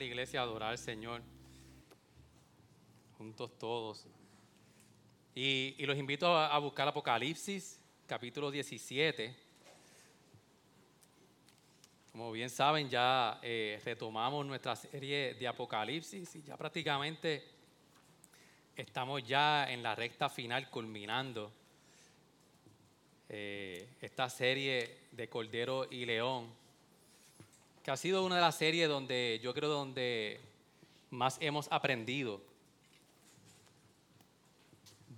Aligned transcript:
La 0.00 0.06
iglesia 0.06 0.40
adorar 0.40 0.70
al 0.70 0.78
Señor, 0.78 1.20
juntos 3.18 3.50
todos. 3.58 4.06
Y, 5.34 5.76
los 5.84 5.94
invito 5.98 6.34
a, 6.34 6.54
a 6.54 6.58
buscar 6.58 6.88
Apocalipsis, 6.88 7.78
capítulo 8.06 8.50
17. 8.50 9.36
Como 12.12 12.32
bien 12.32 12.48
saben, 12.48 12.88
ya 12.88 13.40
eh, 13.42 13.78
retomamos 13.84 14.46
nuestra 14.46 14.74
serie 14.74 15.34
de 15.34 15.46
Apocalipsis 15.46 16.34
y 16.34 16.42
ya 16.44 16.56
prácticamente 16.56 17.44
estamos 18.74 19.22
ya 19.22 19.70
en 19.70 19.82
la 19.82 19.94
recta 19.94 20.30
final 20.30 20.70
culminando 20.70 21.52
eh, 23.28 23.86
esta 24.00 24.30
serie 24.30 25.08
de 25.12 25.28
Cordero 25.28 25.86
y 25.90 26.06
León, 26.06 26.58
que 27.90 27.94
ha 27.94 27.96
sido 27.96 28.24
una 28.24 28.36
de 28.36 28.40
las 28.40 28.54
series 28.54 28.88
donde 28.88 29.40
yo 29.42 29.52
creo 29.52 29.68
donde 29.68 30.38
más 31.10 31.38
hemos 31.40 31.66
aprendido 31.72 32.40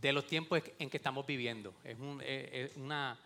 de 0.00 0.10
los 0.10 0.26
tiempos 0.26 0.62
en 0.78 0.88
que 0.88 0.96
estamos 0.96 1.26
viviendo. 1.26 1.74
Es, 1.84 1.98
un- 1.98 2.22
eh, 2.24 2.70
es 2.70 2.76
una, 2.78 3.20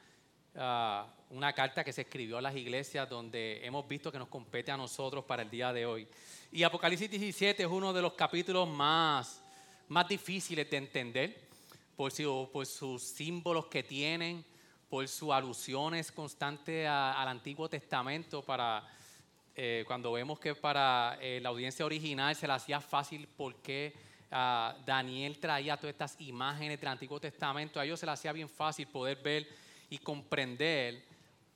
ah, 0.57 1.07
una 1.31 1.53
carta 1.53 1.85
que 1.85 1.93
se 1.93 2.01
escribió 2.01 2.39
a 2.39 2.43
las 2.43 2.57
iglesias 2.57 3.09
donde 3.09 3.65
hemos 3.65 3.87
visto 3.87 4.11
que 4.11 4.19
nos 4.19 4.27
compete 4.27 4.73
a 4.73 4.77
nosotros 4.77 5.25
para 5.25 5.43
el 5.43 5.51
día 5.51 5.73
de 5.73 5.87
hoy. 5.87 6.09
Y 6.51 6.65
Apocalipsis 6.65 7.09
17 7.09 7.63
es 7.63 7.69
uno 7.69 7.93
de 7.93 8.03
los 8.03 8.15
capítulos 8.15 8.69
más, 8.69 9.41
más 9.87 10.09
difíciles 10.09 10.69
de 10.69 10.77
entender 10.77 11.41
por, 11.97 12.11
su- 12.11 12.51
por 12.53 12.67
sus 12.67 13.01
símbolos 13.01 13.67
que 13.67 13.85
tienen, 13.85 14.45
por 14.91 15.07
sus 15.07 15.31
alusiones 15.31 16.11
constantes 16.11 16.89
al 16.89 17.29
Antiguo 17.29 17.69
Testamento 17.69 18.43
para... 18.43 18.85
eh, 19.57 19.85
cuando 19.87 20.13
vemos 20.13 20.39
que 20.39 20.55
para 20.55 21.19
eh, 21.21 21.41
la 21.43 21.49
audiencia 21.49 21.85
original 21.85 22.35
se 22.37 22.47
le 22.47 22.53
hacía 22.53 22.81
fácil 22.81 23.27
porque 23.37 23.95
ah, 24.31 24.77
Daniel 24.85 25.39
traía 25.39 25.77
todas 25.77 25.93
estas 25.95 26.17
imágenes 26.21 26.79
del 26.79 26.89
Antiguo 26.91 27.19
Testamento, 27.19 27.81
a 27.81 27.85
ellos 27.85 27.99
se 27.99 28.07
le 28.07 28.13
hacía 28.13 28.33
bien 28.33 28.49
fácil 28.49 28.87
poder 28.89 29.19
ver 29.23 29.49
y 29.89 29.99
comprender 29.99 31.03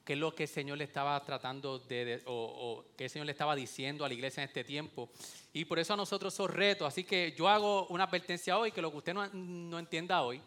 qué 0.05 0.15
es 0.15 0.19
lo 0.19 0.35
que 0.35 0.45
el 0.45 0.49
Señor 0.49 0.79
le 0.79 0.85
estaba 0.85 1.23
tratando 1.25 1.79
de, 1.79 2.05
de- 2.05 2.23
o, 2.27 2.33
o 2.33 2.85
qué 2.97 3.05
el 3.05 3.11
Señor 3.11 3.27
le 3.27 3.33
estaba 3.33 3.55
diciendo 3.55 4.05
a 4.05 4.09
la 4.09 4.15
iglesia 4.15 4.43
en 4.43 4.49
este 4.49 4.65
tiempo. 4.65 5.11
Y 5.53 5.65
por 5.67 5.79
eso 5.79 5.93
a 5.93 5.97
nosotros 5.97 6.33
son 6.33 6.49
retos. 6.49 6.89
Así 6.89 7.05
que 7.05 7.35
yo 7.37 7.49
hago 7.49 7.87
una 7.89 8.05
advertencia 8.05 8.57
hoy, 8.57 8.73
que 8.73 8.81
lo 8.81 8.91
que 8.91 8.97
usted 8.97 9.15
no, 9.15 9.29
no 9.33 9.79
entienda 9.79 10.23
hoy, 10.23 10.41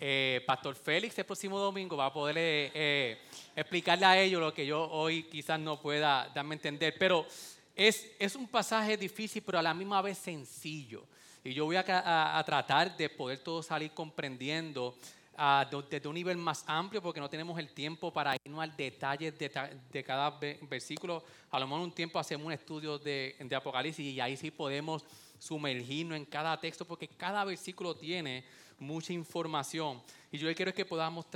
eh, 0.00 0.42
Pastor 0.46 0.74
Félix 0.76 1.18
el 1.18 1.24
próximo 1.24 1.58
domingo 1.58 1.96
va 1.96 2.06
a 2.06 2.12
poder 2.12 2.36
eh, 2.38 2.70
eh, 2.74 3.18
explicarle 3.56 4.06
a 4.06 4.20
ellos 4.20 4.40
lo 4.40 4.54
que 4.54 4.64
yo 4.66 4.88
hoy 4.90 5.24
quizás 5.24 5.58
no 5.58 5.80
pueda 5.80 6.28
darme 6.34 6.54
a 6.54 6.56
entender. 6.56 6.94
Pero 6.98 7.26
es, 7.74 8.10
es 8.18 8.34
un 8.36 8.46
pasaje 8.48 8.96
difícil, 8.96 9.42
pero 9.44 9.58
a 9.58 9.62
la 9.62 9.74
misma 9.74 10.00
vez 10.02 10.18
sencillo. 10.18 11.04
Y 11.44 11.52
yo 11.54 11.64
voy 11.64 11.76
a, 11.76 11.80
a- 11.88 12.38
a 12.38 12.44
tratar 12.44 12.96
de 12.96 13.08
poder 13.08 13.38
todo 13.38 13.62
salir 13.62 13.90
comprendiendo 13.92 14.94
de- 15.36 15.84
desde 15.88 16.08
un 16.08 16.14
nivel 16.16 16.36
más 16.36 16.64
amplio, 16.66 17.00
porque 17.00 17.20
no 17.20 17.30
tenemos 17.30 17.56
el 17.60 17.68
tiempo 17.70 18.12
para 18.12 18.34
irnos 18.44 18.60
al 18.60 18.76
detalle 18.76 19.30
de, 19.30 19.48
de 19.92 20.04
cada 20.04 20.30
ve- 20.30 20.58
versículo. 20.62 21.22
A 21.50 21.60
lo 21.60 21.66
mejor 21.66 21.82
un 21.82 21.92
tiempo 21.92 22.18
hacemos 22.18 22.44
un 22.46 22.52
estudio 22.52 22.98
de, 22.98 23.36
de 23.38 23.56
Apocalipsis 23.56 24.04
y 24.14 24.20
ahí 24.20 24.36
sí 24.36 24.50
podemos 24.50 25.04
sumergirnos 25.38 26.16
en 26.16 26.24
cada 26.24 26.58
texto, 26.60 26.84
porque 26.84 27.06
cada 27.06 27.44
versículo 27.44 27.94
tiene 27.94 28.44
mucha 28.78 29.12
información. 29.12 30.02
Y 30.30 30.38
yo 30.38 30.54
quiero 30.54 30.72
que 30.72 30.84
podamos 30.84 31.26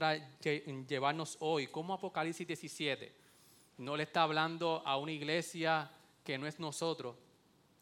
llevarnos 0.88 1.36
hoy, 1.40 1.66
como 1.66 1.94
Apocalipsis 1.94 2.46
17 2.46 3.22
no 3.78 3.96
le 3.96 4.04
está 4.04 4.22
hablando 4.22 4.82
a 4.84 4.96
una 4.96 5.12
iglesia 5.12 5.90
que 6.24 6.38
no 6.38 6.46
es 6.46 6.58
nosotros 6.60 7.16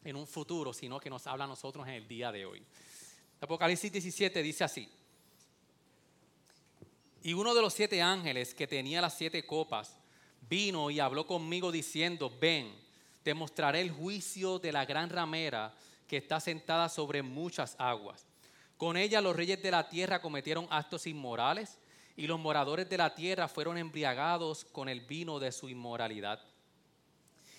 en 0.03 0.15
un 0.15 0.25
futuro, 0.25 0.73
sino 0.73 0.99
que 0.99 1.09
nos 1.09 1.27
habla 1.27 1.43
a 1.43 1.47
nosotros 1.47 1.87
en 1.87 1.93
el 1.93 2.07
día 2.07 2.31
de 2.31 2.45
hoy. 2.45 2.63
Apocalipsis 3.39 3.91
17 3.91 4.41
dice 4.41 4.63
así. 4.63 4.89
Y 7.23 7.33
uno 7.33 7.53
de 7.53 7.61
los 7.61 7.73
siete 7.73 8.01
ángeles 8.01 8.55
que 8.55 8.67
tenía 8.67 9.01
las 9.01 9.15
siete 9.15 9.45
copas 9.45 9.95
vino 10.49 10.89
y 10.89 10.99
habló 10.99 11.27
conmigo 11.27 11.71
diciendo, 11.71 12.31
ven, 12.41 12.73
te 13.21 13.33
mostraré 13.33 13.81
el 13.81 13.91
juicio 13.91 14.57
de 14.57 14.71
la 14.71 14.85
gran 14.85 15.09
ramera 15.09 15.73
que 16.07 16.17
está 16.17 16.39
sentada 16.39 16.89
sobre 16.89 17.21
muchas 17.21 17.75
aguas. 17.77 18.25
Con 18.81 18.97
ella 18.97 19.21
los 19.21 19.35
reyes 19.35 19.61
de 19.61 19.69
la 19.69 19.87
tierra 19.87 20.23
cometieron 20.23 20.65
actos 20.71 21.05
inmorales 21.05 21.77
y 22.17 22.25
los 22.25 22.39
moradores 22.39 22.89
de 22.89 22.97
la 22.97 23.13
tierra 23.13 23.47
fueron 23.47 23.77
embriagados 23.77 24.65
con 24.65 24.89
el 24.89 25.01
vino 25.01 25.37
de 25.37 25.51
su 25.51 25.69
inmoralidad. 25.69 26.43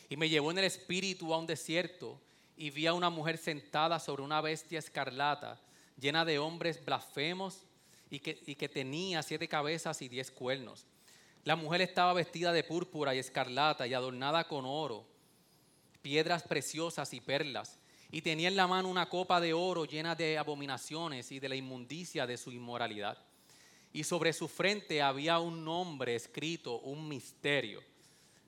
Y 0.09 0.16
me 0.16 0.28
llevó 0.28 0.50
en 0.50 0.59
el 0.59 0.65
espíritu 0.65 1.33
a 1.33 1.38
un 1.38 1.47
desierto 1.47 2.21
y 2.56 2.71
vi 2.71 2.88
a 2.88 2.93
una 2.93 3.09
mujer 3.09 3.38
sentada 3.38 4.00
sobre 4.00 4.22
una 4.22 4.41
bestia 4.41 4.81
escarlata, 4.81 5.60
llena 5.97 6.25
de 6.25 6.41
hombres 6.41 6.84
blasfemos 6.84 7.66
y 8.10 8.19
que, 8.19 8.43
y 8.44 8.56
que 8.56 8.69
tenía 8.69 9.22
siete 9.22 9.47
cabezas 9.47 10.03
y 10.03 10.09
diez 10.09 10.28
cuernos. 10.33 10.87
La 11.44 11.54
mujer 11.54 11.83
estaba 11.83 12.15
vestida 12.15 12.53
de 12.53 12.65
púrpura 12.65 13.15
y 13.15 13.19
escarlata 13.19 13.87
y 13.87 13.94
adornada 13.94 14.49
con 14.49 14.65
oro, 14.66 15.06
piedras 16.03 16.43
preciosas 16.43 17.15
y 17.15 17.21
perlas, 17.21 17.78
y 18.15 18.21
tenía 18.21 18.49
en 18.49 18.56
la 18.56 18.67
mano 18.67 18.91
una 18.91 19.09
copa 19.09 19.41
de 19.41 19.55
oro 19.55 19.87
llena 19.87 20.15
de 20.15 20.37
abominaciones 20.37 21.33
y 21.33 21.41
de 21.41 21.49
la 21.49 21.56
inmundicia 21.56 22.27
de 22.27 22.37
su 22.37 22.53
inmoralidad. 22.53 23.17
Y 23.91 24.05
sobre 24.05 24.34
su 24.34 24.49
frente 24.49 25.00
había 25.00 25.39
un 25.39 25.65
nombre 25.65 26.15
escrito, 26.15 26.78
un 26.81 27.09
misterio. 27.09 27.83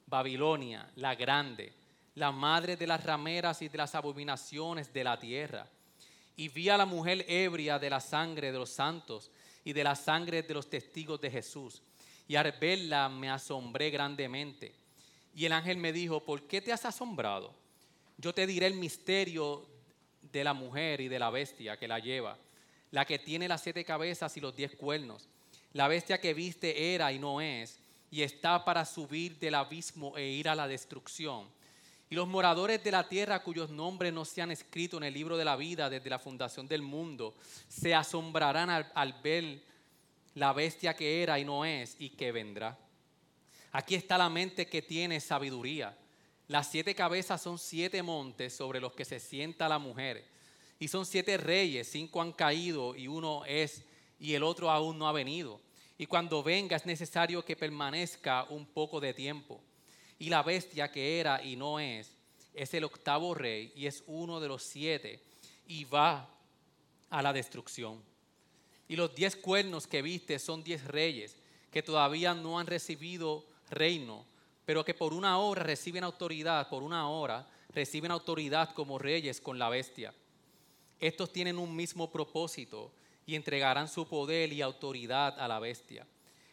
Babilonia, 0.06 0.90
la 0.96 1.14
grande, 1.14 1.72
la 2.14 2.30
madre 2.30 2.76
de 2.76 2.86
las 2.86 3.02
rameras 3.02 3.62
y 3.62 3.68
de 3.70 3.78
las 3.78 3.94
abominaciones 3.94 4.92
de 4.92 5.02
la 5.02 5.18
tierra. 5.18 5.66
Y 6.36 6.48
vi 6.48 6.68
a 6.68 6.76
la 6.76 6.84
mujer 6.84 7.24
ebria 7.26 7.78
de 7.78 7.88
la 7.88 8.00
sangre 8.00 8.52
de 8.52 8.58
los 8.58 8.68
santos 8.68 9.30
y 9.64 9.72
de 9.72 9.82
la 9.82 9.94
sangre 9.94 10.42
de 10.42 10.52
los 10.52 10.68
testigos 10.68 11.18
de 11.22 11.30
Jesús. 11.30 11.80
Y 12.28 12.36
al 12.36 12.52
verla 12.52 13.08
me 13.08 13.30
asombré 13.30 13.88
grandemente. 13.88 14.74
Y 15.34 15.46
el 15.46 15.52
ángel 15.52 15.78
me 15.78 15.90
dijo, 15.90 16.22
¿por 16.22 16.46
qué 16.46 16.60
te 16.60 16.70
has 16.70 16.84
asombrado? 16.84 17.63
Yo 18.16 18.32
te 18.32 18.46
diré 18.46 18.66
el 18.66 18.74
misterio 18.74 19.66
de 20.20 20.44
la 20.44 20.54
mujer 20.54 21.00
y 21.00 21.08
de 21.08 21.18
la 21.18 21.30
bestia 21.30 21.76
que 21.76 21.88
la 21.88 21.98
lleva, 21.98 22.38
la 22.90 23.04
que 23.04 23.18
tiene 23.18 23.48
las 23.48 23.62
siete 23.62 23.84
cabezas 23.84 24.36
y 24.36 24.40
los 24.40 24.54
diez 24.54 24.74
cuernos. 24.76 25.28
La 25.72 25.88
bestia 25.88 26.20
que 26.20 26.34
viste 26.34 26.94
era 26.94 27.12
y 27.12 27.18
no 27.18 27.40
es, 27.40 27.80
y 28.10 28.22
está 28.22 28.64
para 28.64 28.84
subir 28.84 29.38
del 29.38 29.56
abismo 29.56 30.16
e 30.16 30.28
ir 30.28 30.48
a 30.48 30.54
la 30.54 30.68
destrucción. 30.68 31.48
Y 32.10 32.14
los 32.14 32.28
moradores 32.28 32.84
de 32.84 32.92
la 32.92 33.08
tierra 33.08 33.42
cuyos 33.42 33.70
nombres 33.70 34.12
no 34.12 34.24
se 34.24 34.40
han 34.40 34.52
escrito 34.52 34.98
en 34.98 35.02
el 35.04 35.14
libro 35.14 35.36
de 35.36 35.44
la 35.44 35.56
vida 35.56 35.90
desde 35.90 36.10
la 36.10 36.20
fundación 36.20 36.68
del 36.68 36.82
mundo, 36.82 37.34
se 37.66 37.94
asombrarán 37.94 38.70
al, 38.70 39.12
ver 39.22 39.62
la 40.34 40.52
bestia 40.52 40.94
que 40.94 41.22
era 41.24 41.40
y 41.40 41.44
no 41.44 41.64
es 41.64 41.96
y 41.98 42.10
que 42.10 42.30
vendrá. 42.30 42.78
Aquí 43.72 43.96
está 43.96 44.16
la 44.16 44.28
mente 44.28 44.66
que 44.66 44.82
tiene 44.82 45.18
sabiduría. 45.18 45.96
Las 46.48 46.70
siete 46.70 46.94
cabezas 46.94 47.40
son 47.40 47.58
siete 47.58 48.02
montes 48.02 48.54
sobre 48.54 48.80
los 48.80 48.92
que 48.92 49.04
se 49.04 49.18
sienta 49.18 49.68
la 49.68 49.78
mujer. 49.78 50.24
Y 50.78 50.88
son 50.88 51.06
siete 51.06 51.36
reyes, 51.36 51.90
cinco 51.90 52.20
han 52.20 52.32
caído 52.32 52.94
y 52.94 53.08
uno 53.08 53.44
es 53.46 53.82
y 54.18 54.34
el 54.34 54.42
otro 54.42 54.70
aún 54.70 54.98
no 54.98 55.08
ha 55.08 55.12
venido. 55.12 55.60
Y 55.96 56.06
cuando 56.06 56.42
venga 56.42 56.76
es 56.76 56.86
necesario 56.86 57.44
que 57.44 57.56
permanezca 57.56 58.44
un 58.44 58.66
poco 58.66 59.00
de 59.00 59.14
tiempo. 59.14 59.62
Y 60.18 60.28
la 60.28 60.42
bestia 60.42 60.90
que 60.90 61.20
era 61.20 61.42
y 61.42 61.56
no 61.56 61.80
es, 61.80 62.10
es 62.52 62.74
el 62.74 62.84
octavo 62.84 63.34
rey 63.34 63.72
y 63.74 63.86
es 63.86 64.02
uno 64.06 64.40
de 64.40 64.48
los 64.48 64.62
siete 64.62 65.20
y 65.66 65.84
va 65.84 66.28
a 67.10 67.22
la 67.22 67.32
destrucción. 67.32 68.02
Y 68.88 68.96
los 68.96 69.14
diez 69.14 69.36
cuernos 69.36 69.86
que 69.86 70.02
viste 70.02 70.38
son 70.38 70.62
diez 70.62 70.84
reyes 70.84 71.36
que 71.70 71.82
todavía 71.82 72.34
no 72.34 72.58
han 72.58 72.66
recibido 72.66 73.44
reino, 73.70 74.24
pero 74.64 74.84
que 74.84 74.94
por 74.94 75.12
una 75.12 75.38
hora 75.38 75.62
reciben 75.62 76.04
autoridad, 76.04 76.68
por 76.68 76.82
una 76.82 77.08
hora 77.08 77.46
reciben 77.70 78.10
autoridad 78.10 78.72
como 78.72 78.98
reyes 78.98 79.40
con 79.40 79.58
la 79.58 79.68
bestia. 79.68 80.14
Estos 81.00 81.32
tienen 81.32 81.58
un 81.58 81.74
mismo 81.74 82.10
propósito 82.10 82.92
y 83.26 83.34
entregarán 83.34 83.88
su 83.88 84.06
poder 84.06 84.52
y 84.52 84.62
autoridad 84.62 85.38
a 85.38 85.48
la 85.48 85.58
bestia. 85.58 86.06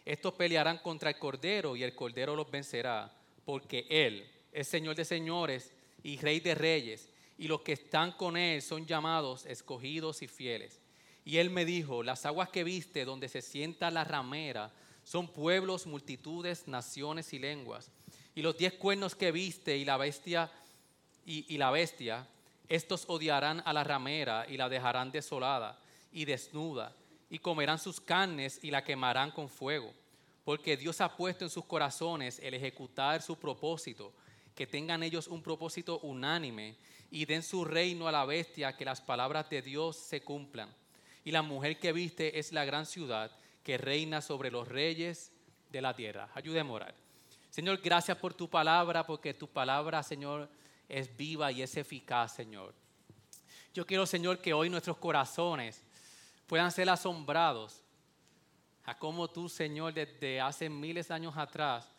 Estos 0.04 0.34
pelearán 0.34 0.80
contra 0.80 1.10
el 1.10 1.20
Cordero 1.20 1.76
y 1.76 1.84
el 1.84 1.96
Cordero 1.96 2.36
los 2.36 2.50
vencerá, 2.50 3.14
porque 3.46 3.86
Él 3.90 4.28
es 4.52 4.68
Señor 4.68 4.96
de 4.96 5.06
señores 5.06 5.72
y 6.04 6.18
Rey 6.18 6.40
de 6.40 6.56
reyes, 6.56 7.10
y 7.38 7.48
los 7.48 7.62
que 7.62 7.74
están 7.74 8.12
con 8.12 8.38
él 8.38 8.62
son 8.62 8.86
llamados, 8.86 9.46
escogidos 9.46 10.22
y 10.22 10.28
fieles. 10.28 10.80
Y 11.24 11.38
él 11.38 11.50
me 11.50 11.66
dijo, 11.66 12.04
las 12.04 12.26
aguas 12.26 12.50
que 12.50 12.64
viste 12.64 13.06
donde 13.06 13.30
se 13.30 13.42
sienta 13.42 13.92
la 13.92 14.04
ramera 14.04 14.72
son 15.04 15.28
pueblos, 15.28 15.88
multitudes, 15.88 16.68
naciones 16.68 17.34
y 17.34 17.40
lenguas. 17.40 17.92
Y 18.36 18.42
los 18.42 18.58
diez 18.58 18.74
cuernos 18.74 19.16
que 19.16 19.32
viste 19.32 19.78
y 19.78 19.86
la 19.86 19.98
bestia 19.98 20.52
y, 21.26 21.58
la 21.58 21.72
bestia, 21.72 22.28
estos 22.68 23.06
odiarán 23.08 23.62
a 23.66 23.74
la 23.74 23.84
ramera 23.84 24.46
y 24.50 24.58
la 24.58 24.70
dejarán 24.70 25.12
desolada 25.12 25.80
y 26.12 26.26
desnuda, 26.26 26.96
y 27.30 27.40
comerán 27.40 27.80
sus 27.80 28.02
carnes 28.02 28.60
y 28.64 28.72
la 28.72 28.84
quemarán 28.84 29.32
con 29.32 29.48
fuego. 29.48 29.94
Porque 30.44 30.76
Dios 30.78 31.00
ha 31.02 31.16
puesto 31.16 31.46
en 31.46 31.52
sus 31.52 31.66
corazones 31.66 32.40
el 32.40 32.54
ejecutar 32.54 33.22
su 33.22 33.38
propósito, 33.38 34.14
que 34.56 34.68
tengan 34.68 35.04
ellos 35.04 35.28
un 35.28 35.42
propósito 35.42 36.00
unánime 36.00 36.76
y 37.12 37.26
den 37.26 37.44
su 37.44 37.64
reino 37.64 38.08
a 38.08 38.12
la 38.12 38.26
bestia, 38.26 38.76
que 38.76 38.86
las 38.86 39.02
palabras 39.02 39.50
de 39.50 39.62
Dios 39.62 39.96
se 39.96 40.22
cumplan. 40.22 40.74
Y 41.24 41.32
la 41.32 41.42
mujer 41.42 41.80
que 41.80 41.94
viste 41.94 42.40
es 42.40 42.52
la 42.52 42.66
gran 42.66 42.86
ciudad 42.86 43.32
que 43.64 43.78
reina 43.78 44.22
sobre 44.22 44.50
los 44.50 44.68
reyes 44.68 45.32
de 45.70 45.82
la 45.82 45.96
tierra. 45.96 46.30
Ayúdeme 46.34 46.72
a 46.72 46.74
orar. 46.74 47.01
Señor, 47.52 47.82
gracias 47.84 48.18
por 48.18 48.34
tu 48.34 48.50
palabra, 48.50 49.06
porque 49.06 49.34
tu 49.34 49.46
palabra, 49.46 50.02
Señor, 50.02 50.50
es 50.88 51.16
viva 51.18 51.52
y 51.52 51.62
es 51.62 51.76
eficaz, 51.76 52.34
Señor. 52.34 52.74
Yo 53.74 53.86
quiero, 53.86 54.06
Señor, 54.06 54.40
que 54.40 54.54
hoy 54.54 54.70
nuestros 54.70 54.96
corazones 54.96 55.84
puedan 56.48 56.72
ser 56.72 56.90
asombrados 56.90 57.84
a 58.86 58.98
cómo 58.98 59.30
tú, 59.30 59.50
Señor, 59.50 59.94
desde 59.94 60.40
hace 60.40 60.70
miles 60.70 61.10
de 61.10 61.14
años 61.14 61.36
atrás, 61.36 61.90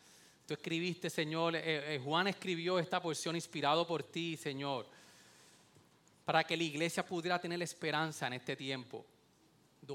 tú 0.47 0.55
escribiste, 0.55 1.07
Señor, 1.11 1.55
eh, 1.55 1.61
eh, 1.95 2.01
Juan 2.03 2.27
escribió 2.27 2.79
esta 2.79 2.99
porción 2.99 3.35
inspirado 3.35 3.85
por 3.85 4.01
ti, 4.01 4.35
Señor, 4.35 4.87
para 6.25 6.43
que 6.43 6.57
la 6.57 6.63
iglesia 6.63 7.05
pudiera 7.05 7.39
tener 7.39 7.61
esperanza 7.61 8.25
en 8.25 8.33
este 8.33 8.55
tiempo, 8.55 9.05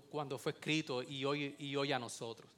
cuando 0.08 0.38
fue 0.38 0.52
escrito 0.52 1.02
y 1.02 1.25
hoy, 1.25 1.56
y 1.58 1.75
hoy 1.75 1.90
a 1.90 1.99
nosotros. 1.99 2.49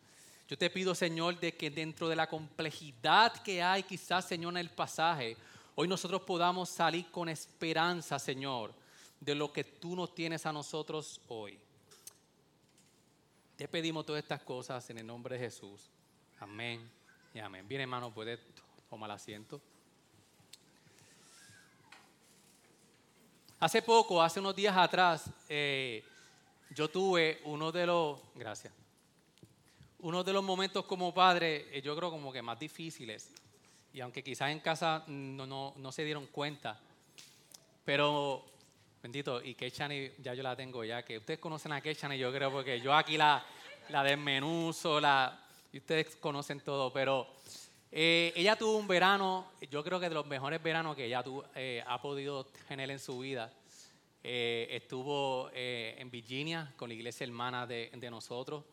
Yo 0.51 0.59
te 0.59 0.69
pido, 0.69 0.97
Señor, 0.97 1.39
de 1.39 1.57
que 1.57 1.71
dentro 1.71 2.09
de 2.09 2.17
la 2.17 2.29
complejidad 2.29 3.41
que 3.41 3.63
hay 3.63 3.85
quizás, 3.85 4.27
Señor, 4.27 4.55
en 4.55 4.57
el 4.57 4.71
pasaje, 4.71 5.37
hoy 5.77 5.87
nosotros 5.87 6.23
podamos 6.23 6.69
salir 6.69 7.09
con 7.13 7.29
esperanza, 7.29 8.19
Señor, 8.19 8.75
de 9.21 9.37
lo 9.37 9.53
que 9.53 9.63
tú 9.63 9.95
nos 9.95 10.13
tienes 10.13 10.45
a 10.47 10.53
nosotros 10.53 11.21
hoy. 11.29 11.57
Te 13.55 13.69
pedimos 13.69 14.05
todas 14.05 14.25
estas 14.25 14.43
cosas 14.43 14.91
en 14.91 14.99
el 14.99 15.07
nombre 15.07 15.39
de 15.39 15.45
Jesús. 15.45 15.89
Amén 16.41 16.91
y 17.33 17.39
amén. 17.39 17.69
Bien, 17.69 17.83
hermano, 17.83 18.13
puede 18.13 18.41
tomar 18.89 19.13
asiento. 19.13 19.61
Hace 23.61 23.83
poco, 23.83 24.21
hace 24.21 24.41
unos 24.41 24.57
días 24.57 24.77
atrás, 24.77 25.31
eh, 25.49 26.03
yo 26.71 26.89
tuve 26.89 27.41
uno 27.45 27.71
de 27.71 27.87
los, 27.87 28.19
gracias, 28.35 28.73
uno 30.03 30.25
de 30.25 30.33
los 30.33 30.43
momentos 30.43 30.85
como 30.85 31.13
padre, 31.13 31.67
eh, 31.71 31.83
yo 31.83 31.97
creo 31.97 32.11
como 32.11 32.33
que 32.33 32.43
más 32.43 32.59
difíciles, 32.59 33.33
y 33.93 34.01
aunque 34.01 34.23
quizás 34.23 34.51
en 34.51 34.61
casa 34.61 35.05
no, 35.07 35.47
no, 35.47 35.75
no 35.77 35.93
se 35.93 36.05
dieron 36.05 36.27
cuenta, 36.27 36.79
pero 37.85 38.51
Bendito, 39.03 39.43
y 39.43 39.55
Kechani 39.55 40.11
ya 40.19 40.35
yo 40.35 40.43
la 40.43 40.55
tengo 40.55 40.85
ya, 40.85 41.03
que 41.03 41.17
ustedes 41.17 41.41
conocen 41.41 41.73
a 41.73 41.81
Kechani, 41.81 42.19
yo 42.19 42.31
creo, 42.31 42.53
porque 42.53 42.83
yo 42.83 42.93
aquí 42.93 43.17
la, 43.17 43.43
la 43.89 44.05
desmenuzo, 44.05 45.01
la, 45.01 45.43
y 45.73 45.79
ustedes 45.79 46.17
conocen 46.17 46.61
todo, 46.61 46.93
pero 46.93 47.27
eh, 47.91 48.31
ella 48.37 48.57
tuvo 48.57 48.77
un 48.77 48.87
verano, 48.87 49.53
yo 49.71 49.83
creo 49.83 49.99
que 49.99 50.11
de 50.11 50.15
los 50.15 50.27
mejores 50.27 50.63
veranos 50.63 50.97
que 50.97 51.07
ella 51.07 51.25
eh, 51.55 51.83
ha 51.87 52.03
podido 52.03 52.45
tener 52.69 52.91
en 52.91 52.99
su 52.99 53.19
vida. 53.21 53.51
Eh, 54.23 54.69
estuvo 54.71 55.49
en 55.55 56.11
Virginia 56.11 56.71
con 56.77 56.91
la 56.91 56.95
iglesia 56.95 57.25
hermana 57.25 57.67
de, 57.67 57.91
de 57.95 58.11
nosotros, 58.11 58.65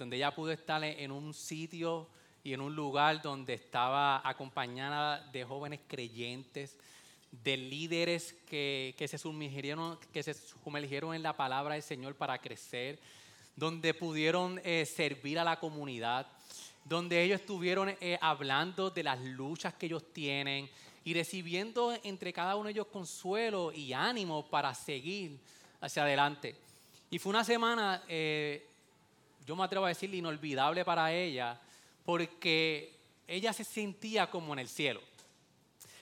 donde 0.00 0.16
ella 0.16 0.34
pudo 0.34 0.50
estar 0.50 0.82
en 0.82 1.12
un 1.12 1.34
sitio 1.34 2.08
y 2.42 2.54
en 2.54 2.62
un 2.62 2.74
lugar 2.74 3.20
donde 3.20 3.52
estaba 3.52 4.26
acompañada 4.26 5.20
de 5.30 5.44
jóvenes 5.44 5.80
creyentes, 5.86 6.74
de 7.30 7.58
líderes 7.58 8.34
que, 8.48 8.94
se 9.06 9.18
sumergieron, 9.18 9.98
que 10.10 10.22
se 10.22 10.32
sumergieron 10.32 11.14
en 11.14 11.22
la 11.22 11.36
palabra 11.36 11.74
del 11.74 11.82
Señor 11.82 12.14
para 12.14 12.38
crecer, 12.38 12.98
donde 13.54 13.92
pudieron 13.92 14.58
eh, 14.64 14.86
servir 14.86 15.38
a 15.38 15.44
la 15.44 15.60
comunidad, 15.60 16.26
donde 16.86 17.22
ellos 17.22 17.38
estuvieron 17.38 17.90
eh, 18.00 18.18
hablando 18.22 18.88
de 18.88 19.02
las 19.02 19.20
luchas 19.20 19.74
que 19.74 19.84
ellos 19.84 20.14
tienen 20.14 20.70
y 21.04 21.12
recibiendo 21.12 21.94
entre 22.04 22.32
cada 22.32 22.56
uno 22.56 22.68
de 22.68 22.72
ellos 22.72 22.86
consuelo 22.86 23.70
y 23.70 23.92
ánimo 23.92 24.46
para 24.48 24.72
seguir 24.72 25.38
hacia 25.78 26.04
adelante. 26.04 26.56
Y 27.10 27.18
fue 27.18 27.30
una 27.30 27.44
semana, 27.44 28.02
eh, 28.08 28.69
yo 29.50 29.56
me 29.56 29.64
atrevo 29.64 29.84
a 29.84 29.88
decir, 29.88 30.14
inolvidable 30.14 30.84
para 30.84 31.12
ella, 31.12 31.60
porque 32.04 32.96
ella 33.26 33.52
se 33.52 33.64
sentía 33.64 34.30
como 34.30 34.52
en 34.52 34.60
el 34.60 34.68
cielo. 34.68 35.00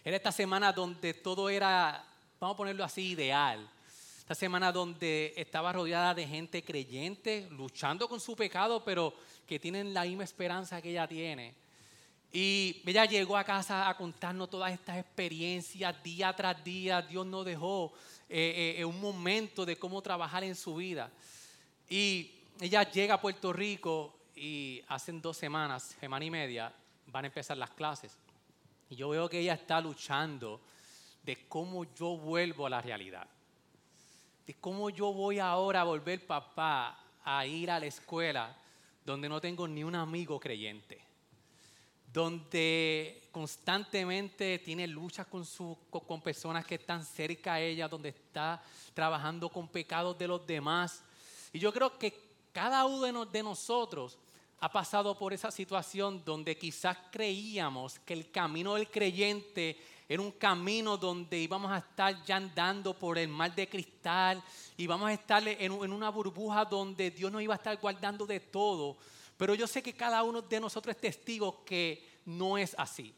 Era 0.05 0.19
esta 0.19 0.33
semana 0.33 0.71
donde 0.71 1.15
todo 1.15 1.49
era, 1.49 2.05
vamos 2.39 2.53
a 2.53 2.57
ponerlo 2.59 2.85
así, 2.85 3.13
ideal. 3.13 3.67
Esta 4.19 4.35
semana 4.35 4.71
donde 4.71 5.33
estaba 5.35 5.73
rodeada 5.73 6.13
de 6.13 6.27
gente 6.27 6.63
creyente, 6.63 7.49
luchando 7.51 8.07
con 8.07 8.21
su 8.21 8.37
pecado, 8.37 8.85
pero 8.85 9.15
que 9.47 9.59
tienen 9.59 9.95
la 9.95 10.05
misma 10.05 10.25
esperanza 10.25 10.83
que 10.83 10.91
ella 10.91 11.09
tiene. 11.09 11.55
Y 12.31 12.83
ella 12.85 13.07
llegó 13.07 13.39
a 13.39 13.45
casa 13.45 13.89
a 13.89 13.97
contarnos 13.97 14.51
todas 14.51 14.75
estas 14.75 14.99
experiencias 14.99 16.03
día 16.03 16.35
tras 16.37 16.63
día. 16.63 17.01
Dios 17.01 17.25
nos 17.25 17.47
dejó 17.47 17.95
eh, 18.29 18.77
eh, 18.77 18.85
un 18.85 19.01
momento 19.01 19.65
de 19.65 19.79
cómo 19.79 20.03
trabajar 20.03 20.45
en 20.45 20.55
su 20.55 20.75
vida. 20.75 21.11
Y 21.89 22.38
ella 22.61 22.91
llega 22.91 23.15
a 23.15 23.21
Puerto 23.21 23.53
Rico 23.53 24.19
y 24.35 24.83
hace 24.89 25.13
dos 25.13 25.37
semanas, 25.37 25.97
semana 26.01 26.25
y 26.25 26.31
media, 26.31 26.73
van 27.07 27.25
a 27.25 27.29
empezar 27.29 27.57
las 27.57 27.71
clases. 27.71 28.17
Y 28.91 28.97
yo 28.97 29.09
veo 29.11 29.29
que 29.29 29.41
ella 29.41 29.55
está 29.55 29.81
luchando 29.81 30.61
de 31.23 31.47
cómo 31.49 31.85
yo 31.95 32.17
vuelvo 32.17 32.67
a 32.67 32.71
la 32.71 32.81
realidad. 32.81 33.27
De 34.47 34.55
cómo 34.55 34.91
yo 34.91 35.13
voy 35.13 35.39
ahora 35.39 35.83
a 35.83 35.85
volver, 35.85 36.27
papá, 36.27 36.99
a 37.25 37.47
ir 37.47 37.71
a 37.71 37.79
la 37.79 37.87
escuela 37.87 38.57
donde 39.05 39.29
no 39.29 39.41
tengo 39.41 39.69
ni 39.69 39.85
un 39.85 39.95
amigo 39.95 40.41
creyente. 40.41 41.01
Donde 42.13 43.29
constantemente 43.31 44.59
tiene 44.59 44.87
luchas 44.87 45.27
con, 45.27 45.45
con 45.91 46.23
personas 46.23 46.65
que 46.67 46.77
están 46.77 47.05
cerca 47.05 47.55
a 47.55 47.61
ella, 47.61 47.89
donde 47.89 48.09
está 48.09 48.63
trabajando 48.95 49.49
con 49.49 49.69
pecados 49.69 50.19
de 50.19 50.27
los 50.27 50.47
demás. 50.47 51.05
Y 51.53 51.59
yo 51.59 51.73
creo 51.73 51.99
que 51.99 52.28
cada 52.59 52.87
uno 52.87 53.25
de 53.25 53.41
nosotros 53.41 54.19
ha 54.59 54.69
pasado 54.69 55.17
por 55.17 55.33
esa 55.33 55.49
situación 55.49 56.25
donde 56.25 56.59
quizás 56.59 56.99
creíamos 57.13 58.01
que 58.01 58.15
el 58.15 58.33
camino 58.33 58.75
del 58.75 58.91
creyente 58.91 59.81
era 60.09 60.21
un 60.21 60.33
camino 60.33 60.97
donde 60.97 61.39
íbamos 61.39 61.71
a 61.71 61.79
estar 61.79 62.21
ya 62.25 62.35
andando 62.35 62.95
por 62.95 63.17
el 63.17 63.29
mar 63.29 63.55
de 63.55 63.69
cristal, 63.69 64.43
íbamos 64.77 65.09
a 65.09 65.13
estar 65.13 65.47
en, 65.47 65.71
una 65.71 66.09
burbuja 66.09 66.65
donde 66.65 67.13
Dios 67.13 67.31
nos 67.31 67.43
iba 67.43 67.55
a 67.55 67.59
estar 67.59 67.77
guardando 67.77 68.27
de 68.27 68.41
todo. 68.41 68.97
Pero 69.37 69.55
yo 69.55 69.69
sé 69.69 69.81
que 69.81 69.93
cada 69.93 70.25
uno 70.25 70.43
de 70.43 70.59
nosotros 70.59 70.97
es 70.97 71.01
testigo 71.01 71.65
que 71.65 72.05
no 72.25 72.59
es 72.59 72.75
así. 72.77 73.15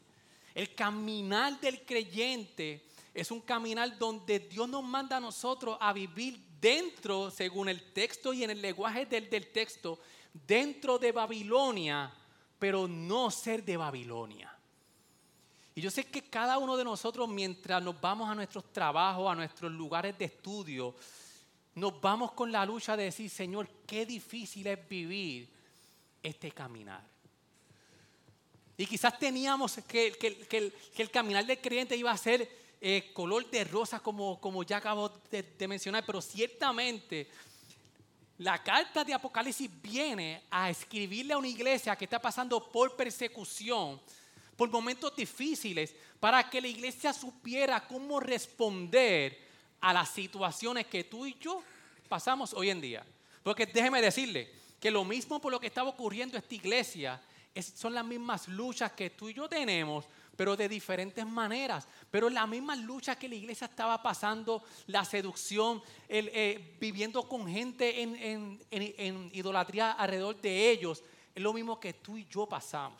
El 0.53 0.75
caminar 0.75 1.59
del 1.59 1.83
creyente 1.83 2.85
es 3.11 3.31
un 3.31 3.41
caminar 3.41 3.97
donde 3.97 4.37
Dios 4.37 4.69
nos 4.69 4.83
manda 4.83 5.17
a 5.17 5.19
nosotros 5.19 5.77
a 5.79 5.91
vivir 5.93 6.50
dentro, 6.61 7.31
según 7.31 7.67
el 7.67 7.91
texto 7.91 8.31
y 8.31 8.43
en 8.43 8.51
el 8.51 8.61
lenguaje 8.61 9.05
del, 9.05 9.29
del 9.29 9.47
texto, 9.51 9.99
dentro 10.31 10.99
de 10.99 11.11
Babilonia, 11.11 12.13
pero 12.59 12.87
no 12.87 13.31
ser 13.31 13.65
de 13.65 13.75
Babilonia. 13.75 14.55
Y 15.73 15.81
yo 15.81 15.89
sé 15.89 16.03
que 16.05 16.21
cada 16.21 16.57
uno 16.57 16.77
de 16.77 16.83
nosotros, 16.83 17.27
mientras 17.27 17.81
nos 17.81 17.99
vamos 17.99 18.29
a 18.29 18.35
nuestros 18.35 18.71
trabajos, 18.71 19.31
a 19.31 19.35
nuestros 19.35 19.71
lugares 19.71 20.17
de 20.17 20.25
estudio, 20.25 20.95
nos 21.75 21.99
vamos 22.01 22.33
con 22.33 22.51
la 22.51 22.65
lucha 22.65 22.97
de 22.97 23.05
decir, 23.05 23.29
Señor, 23.29 23.67
qué 23.87 24.05
difícil 24.05 24.67
es 24.67 24.87
vivir 24.87 25.49
este 26.21 26.51
caminar. 26.51 27.03
Y 28.77 28.85
quizás 28.85 29.17
teníamos 29.17 29.79
que, 29.87 30.17
el, 30.97 31.11
caminar 31.11 31.45
del 31.45 31.59
creyente 31.59 31.95
iba 31.95 32.11
a 32.11 32.17
ser 32.17 32.60
eh, 32.81 33.11
color 33.13 33.49
de 33.51 33.63
rosa, 33.63 33.99
como, 33.99 34.41
como 34.41 34.63
ya 34.63 34.77
acabo 34.77 35.09
de 35.29 35.67
mencionar, 35.67 36.03
pero 36.03 36.19
ciertamente 36.19 37.29
la 38.41 38.57
carta 38.63 39.03
de 39.03 39.13
Apocalipsis 39.13 39.69
viene 39.83 40.41
a 40.49 40.71
escribirle 40.71 41.33
a 41.33 41.37
una 41.37 41.47
iglesia 41.47 41.95
que 41.95 42.05
está 42.05 42.19
pasando 42.19 42.71
por 42.71 42.95
persecución, 42.95 44.01
por 44.57 44.67
momentos 44.71 45.15
difíciles, 45.15 45.93
para 46.19 46.49
que 46.49 46.59
la 46.59 46.67
iglesia 46.67 47.13
supiera 47.13 47.87
cómo 47.87 48.19
responder 48.19 49.37
a 49.79 49.93
las 49.93 50.09
situaciones 50.09 50.87
que 50.87 51.03
tú 51.03 51.27
y 51.27 51.37
yo 51.39 51.61
pasamos 52.09 52.51
hoy 52.53 52.71
en 52.71 52.81
día. 52.81 53.05
Porque 53.43 53.67
déjeme 53.67 54.01
decirle 54.01 54.51
que 54.79 54.89
lo 54.89 55.05
mismo 55.05 55.39
por 55.39 55.51
lo 55.51 55.59
que 55.59 55.67
estaba 55.67 55.89
ocurriendo 55.91 56.35
esta 56.35 56.55
iglesia 56.55 57.21
son 57.75 57.93
las 57.93 58.05
mismas 58.05 58.47
luchas 58.47 58.91
que 58.93 59.11
tú 59.11 59.29
y 59.29 59.35
yo 59.35 59.47
tenemos, 59.47 60.05
pero 60.41 60.57
de 60.57 60.67
diferentes 60.67 61.23
maneras. 61.23 61.87
Pero 62.09 62.27
la 62.27 62.47
misma 62.47 62.75
lucha 62.75 63.15
que 63.15 63.29
la 63.29 63.35
iglesia 63.35 63.67
estaba 63.67 64.01
pasando, 64.01 64.63
la 64.87 65.05
seducción, 65.05 65.83
eh, 66.09 66.77
viviendo 66.79 67.29
con 67.29 67.47
gente 67.47 68.01
en, 68.01 69.29
idolatría 69.33 69.91
alrededor 69.91 70.41
de 70.41 70.71
ellos, 70.71 71.03
es 71.35 71.43
lo 71.43 71.53
mismo 71.53 71.79
que 71.79 71.93
tú 71.93 72.17
y 72.17 72.25
yo 72.25 72.47
pasamos. 72.47 72.99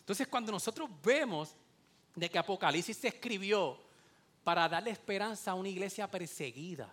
Entonces 0.00 0.26
cuando 0.26 0.50
nosotros 0.50 0.90
vemos 1.04 1.54
de 2.16 2.28
que 2.28 2.36
Apocalipsis 2.36 2.96
se 2.96 3.06
escribió 3.06 3.78
para 4.42 4.68
darle 4.68 4.90
esperanza 4.90 5.52
a 5.52 5.54
una 5.54 5.68
iglesia 5.68 6.10
perseguida, 6.10 6.92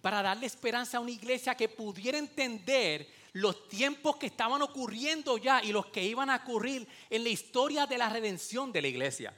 para 0.00 0.22
darle 0.22 0.46
esperanza 0.46 0.98
a 0.98 1.00
una 1.00 1.10
iglesia 1.10 1.56
que 1.56 1.68
pudiera 1.68 2.18
entender 2.18 3.17
los 3.38 3.68
tiempos 3.68 4.16
que 4.16 4.26
estaban 4.26 4.62
ocurriendo 4.62 5.38
ya 5.38 5.62
y 5.62 5.70
los 5.70 5.86
que 5.86 6.02
iban 6.02 6.28
a 6.28 6.36
ocurrir 6.36 6.86
en 7.08 7.22
la 7.22 7.28
historia 7.28 7.86
de 7.86 7.96
la 7.96 8.08
redención 8.08 8.72
de 8.72 8.82
la 8.82 8.88
iglesia. 8.88 9.34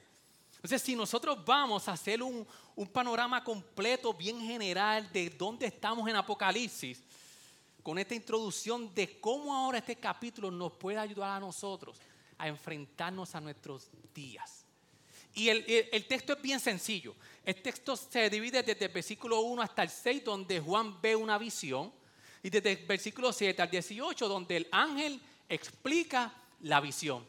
Entonces, 0.55 0.83
si 0.83 0.97
nosotros 0.97 1.45
vamos 1.45 1.89
a 1.89 1.93
hacer 1.93 2.23
un, 2.23 2.47
panorama 2.93 3.45
completo, 3.45 4.15
bien 4.15 4.41
general, 4.41 5.11
de 5.13 5.29
dónde 5.29 5.67
estamos 5.67 6.09
en 6.09 6.17
Apocalipsis, 6.17 7.03
con 7.83 7.99
esta 7.99 8.15
introducción 8.15 8.93
de 8.95 9.21
cómo 9.21 9.55
ahora 9.55 9.79
este 9.79 9.97
capítulo 9.97 10.51
nos 10.51 10.73
puede 10.73 10.99
ayudar 10.99 11.37
a 11.37 11.41
nosotros 11.41 11.99
a 12.39 12.49
enfrentarnos 12.49 13.35
a 13.35 13.41
nuestros 13.41 13.91
días. 14.15 14.65
Y 15.35 15.49
el, 15.49 15.65
el, 15.93 16.07
texto 16.07 16.33
es 16.33 16.43
bien 16.43 16.59
sencillo. 16.59 17.15
El 17.45 17.61
texto 17.61 17.97
se 17.97 18.31
divide 18.31 18.63
desde 18.63 18.87
el 18.87 18.93
versículo 18.93 19.41
1 19.41 19.61
hasta 19.61 19.83
el 19.83 19.91
6, 19.91 20.25
donde 20.25 20.59
Juan 20.59 21.01
ve 21.03 21.15
una 21.15 21.37
visión, 21.37 21.93
y 22.43 22.51
desde 22.51 22.73
el 22.73 22.87
versículo 22.87 23.33
7 23.33 23.61
al 23.61 23.71
18, 23.71 24.29
donde 24.29 24.57
el 24.57 24.69
ángel 24.71 25.21
explica 25.49 26.33
la 26.63 26.81
visión. 26.81 27.25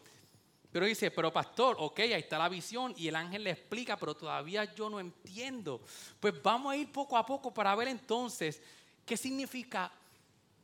Pero 0.71 0.85
dice, 0.85 1.11
pero 1.11 1.33
pastor, 1.33 1.75
ok, 1.79 1.99
ahí 1.99 2.13
está 2.13 2.37
la 2.37 2.47
visión 2.47 2.93
y 2.97 3.09
el 3.09 3.15
ángel 3.15 3.43
le 3.43 3.51
explica, 3.51 3.97
pero 3.97 4.15
todavía 4.15 4.73
yo 4.73 4.89
no 4.89 4.99
entiendo. 4.99 5.81
Pues 6.19 6.41
vamos 6.41 6.71
a 6.71 6.77
ir 6.77 6.89
poco 6.91 7.17
a 7.17 7.25
poco 7.25 7.53
para 7.53 7.75
ver 7.75 7.89
entonces 7.89 8.61
qué 9.05 9.17
significa 9.17 9.91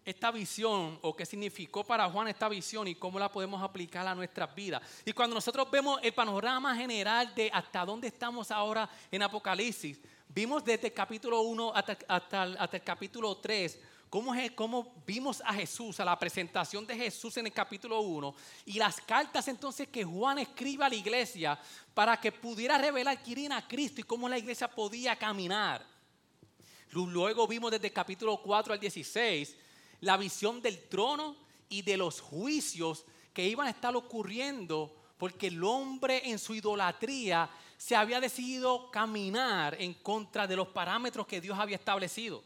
esta 0.05 0.31
visión 0.31 0.97
o 1.01 1.13
qué 1.13 1.25
significó 1.25 1.83
para 1.83 2.09
Juan 2.09 2.29
esta 2.29 2.47
visión 2.47 2.87
y 2.87 2.95
cómo 2.95 3.19
la 3.19 3.29
podemos 3.29 3.61
aplicar 3.61 4.07
a 4.07 4.15
nuestras 4.15 4.55
vidas. 4.55 4.81
Y 5.03 5.11
cuando 5.11 5.33
nosotros 5.33 5.69
vemos 5.69 5.99
el 6.01 6.13
panorama 6.13 6.73
general 6.73 7.35
de 7.35 7.51
hasta 7.53 7.83
dónde 7.83 8.07
estamos 8.07 8.49
ahora 8.49 8.89
en 9.11 9.21
Apocalipsis, 9.21 9.99
vimos 10.29 10.63
desde 10.63 10.87
el 10.87 10.93
capítulo 10.93 11.41
1 11.41 11.73
hasta, 11.75 11.97
hasta, 12.07 12.77
el 12.77 12.83
capítulo 12.83 13.35
3 13.35 13.79
cómo, 14.09 14.33
cómo 14.55 14.93
vimos 15.05 15.41
a 15.45 15.53
Jesús, 15.53 15.99
a 15.99 16.05
la 16.05 16.17
presentación 16.17 16.85
de 16.85 16.95
Jesús 16.95 17.37
en 17.37 17.47
el 17.47 17.53
capítulo 17.53 17.99
1 18.01 18.35
y 18.65 18.73
las 18.73 19.01
cartas 19.01 19.47
entonces 19.47 19.87
que 19.87 20.03
Juan 20.03 20.39
escribe 20.39 20.85
a 20.85 20.89
la 20.89 20.95
iglesia 20.95 21.59
para 21.93 22.19
que 22.19 22.31
pudiera 22.31 22.77
revelar 22.77 23.21
quién 23.21 23.39
era 23.39 23.67
Cristo 23.67 24.01
y 24.01 24.03
cómo 24.03 24.29
la 24.29 24.37
iglesia 24.37 24.67
podía 24.67 25.15
caminar. 25.15 25.85
Luego 26.91 27.47
vimos 27.47 27.71
desde 27.71 27.87
el 27.87 27.93
capítulo 27.93 28.41
4 28.41 28.73
al 28.73 28.79
16 28.79 29.55
la 30.01 30.17
visión 30.17 30.61
del 30.61 30.87
trono 30.87 31.35
y 31.69 31.81
de 31.81 31.97
los 31.97 32.21
juicios 32.21 33.05
que 33.33 33.47
iban 33.47 33.67
a 33.67 33.71
estar 33.71 33.95
ocurriendo 33.95 34.95
porque 35.17 35.47
el 35.47 35.63
hombre 35.63 36.29
en 36.29 36.39
su 36.39 36.55
idolatría 36.55 37.49
se 37.77 37.95
había 37.95 38.19
decidido 38.19 38.89
caminar 38.89 39.79
en 39.79 39.93
contra 39.95 40.47
de 40.47 40.55
los 40.55 40.69
parámetros 40.69 41.27
que 41.27 41.41
Dios 41.41 41.57
había 41.57 41.75
establecido. 41.75 42.43